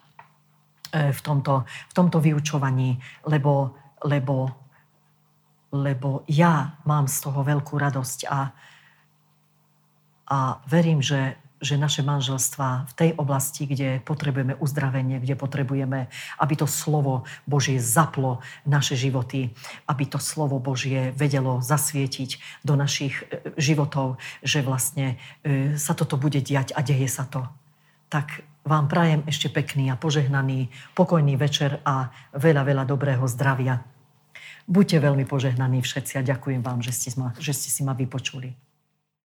v 1.15 1.21
tomto, 1.23 1.65
v 1.65 1.93
tomto 1.95 2.19
vyučovaní, 2.19 2.99
lebo, 3.25 3.79
lebo, 4.03 4.51
lebo 5.71 6.27
ja 6.27 6.83
mám 6.83 7.07
z 7.07 7.17
toho 7.23 7.41
veľkú 7.47 7.79
radosť 7.79 8.19
a, 8.27 8.41
a 10.31 10.39
verím, 10.67 11.03
že 11.03 11.41
že 11.61 11.77
naše 11.77 12.01
manželstva 12.01 12.89
v 12.89 12.93
tej 12.97 13.11
oblasti, 13.21 13.69
kde 13.69 14.01
potrebujeme 14.01 14.57
uzdravenie, 14.57 15.21
kde 15.21 15.37
potrebujeme, 15.37 16.09
aby 16.41 16.55
to 16.57 16.65
slovo 16.65 17.29
Božie 17.45 17.77
zaplo 17.77 18.41
naše 18.65 18.97
životy, 18.97 19.53
aby 19.85 20.05
to 20.09 20.17
slovo 20.17 20.57
Božie 20.57 21.13
vedelo 21.13 21.61
zasvietiť 21.61 22.65
do 22.65 22.75
našich 22.75 23.29
e, 23.29 23.53
životov, 23.61 24.17
že 24.41 24.65
vlastne 24.65 25.21
e, 25.45 25.77
sa 25.77 25.93
toto 25.93 26.17
bude 26.17 26.41
diať 26.41 26.73
a 26.73 26.81
deje 26.81 27.07
sa 27.07 27.29
to. 27.29 27.45
Tak 28.09 28.43
vám 28.65 28.89
prajem 28.89 29.21
ešte 29.29 29.53
pekný 29.53 29.93
a 29.93 30.01
požehnaný, 30.01 30.73
pokojný 30.97 31.37
večer 31.37 31.85
a 31.85 32.13
veľa, 32.33 32.65
veľa 32.65 32.85
dobrého 32.89 33.25
zdravia. 33.29 33.85
Buďte 34.71 35.03
veľmi 35.03 35.25
požehnaní 35.27 35.83
všetci 35.83 36.21
a 36.21 36.27
ďakujem 36.27 36.63
vám, 36.63 36.81
že 36.81 36.93
ste, 36.93 37.11
ma, 37.19 37.35
že 37.37 37.53
ste 37.53 37.69
si 37.69 37.83
ma 37.83 37.93
vypočuli. 37.93 38.70